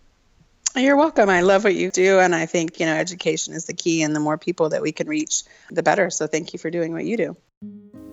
You're 0.74 0.96
welcome. 0.96 1.30
I 1.30 1.40
love 1.40 1.64
what 1.64 1.74
you 1.74 1.90
do. 1.90 2.18
And 2.18 2.34
I 2.34 2.44
think, 2.44 2.80
you 2.80 2.86
know, 2.86 2.94
education 2.94 3.54
is 3.54 3.64
the 3.64 3.72
key. 3.72 4.02
And 4.02 4.14
the 4.14 4.20
more 4.20 4.36
people 4.36 4.68
that 4.70 4.82
we 4.82 4.92
can 4.92 5.08
reach, 5.08 5.44
the 5.70 5.82
better. 5.82 6.10
So 6.10 6.26
thank 6.26 6.52
you 6.52 6.58
for 6.58 6.70
doing 6.70 6.92
what 6.92 7.06
you 7.06 7.16
do. 7.16 7.36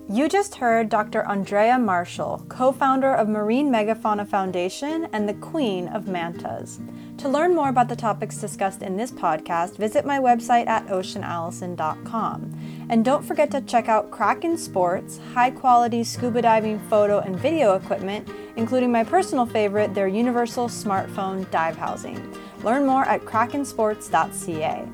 You 0.06 0.28
just 0.28 0.56
heard 0.56 0.90
Dr. 0.90 1.26
Andrea 1.26 1.78
Marshall, 1.78 2.44
co 2.50 2.72
founder 2.72 3.14
of 3.14 3.26
Marine 3.26 3.70
Megafauna 3.70 4.28
Foundation 4.28 5.08
and 5.14 5.26
the 5.26 5.32
Queen 5.32 5.88
of 5.88 6.04
Mantas. 6.04 6.78
To 7.18 7.28
learn 7.30 7.54
more 7.54 7.70
about 7.70 7.88
the 7.88 7.96
topics 7.96 8.36
discussed 8.36 8.82
in 8.82 8.98
this 8.98 9.10
podcast, 9.10 9.78
visit 9.78 10.04
my 10.04 10.18
website 10.18 10.66
at 10.66 10.86
oceanallison.com. 10.88 12.86
And 12.90 13.02
don't 13.02 13.24
forget 13.24 13.50
to 13.52 13.62
check 13.62 13.88
out 13.88 14.10
Kraken 14.10 14.58
Sports, 14.58 15.20
high 15.32 15.50
quality 15.50 16.04
scuba 16.04 16.42
diving 16.42 16.80
photo 16.90 17.20
and 17.20 17.34
video 17.34 17.74
equipment, 17.74 18.28
including 18.56 18.92
my 18.92 19.04
personal 19.04 19.46
favorite, 19.46 19.94
their 19.94 20.08
universal 20.08 20.68
smartphone 20.68 21.50
dive 21.50 21.78
housing. 21.78 22.20
Learn 22.62 22.84
more 22.84 23.04
at 23.06 23.22
krakensports.ca. 23.22 24.86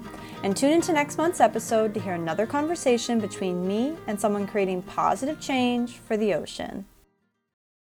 And 0.43 0.57
tune 0.57 0.73
into 0.73 0.93
next 0.93 1.19
month's 1.19 1.41
episode 1.41 1.93
to 1.93 2.01
hear 2.01 2.15
another 2.15 2.47
conversation 2.47 3.21
between 3.21 3.69
me 3.69 3.95
and 4.07 4.19
someone 4.19 4.47
creating 4.47 4.83
positive 4.83 5.39
change 5.39 5.99
for 5.99 6.17
the 6.17 6.33
ocean. 6.33 6.87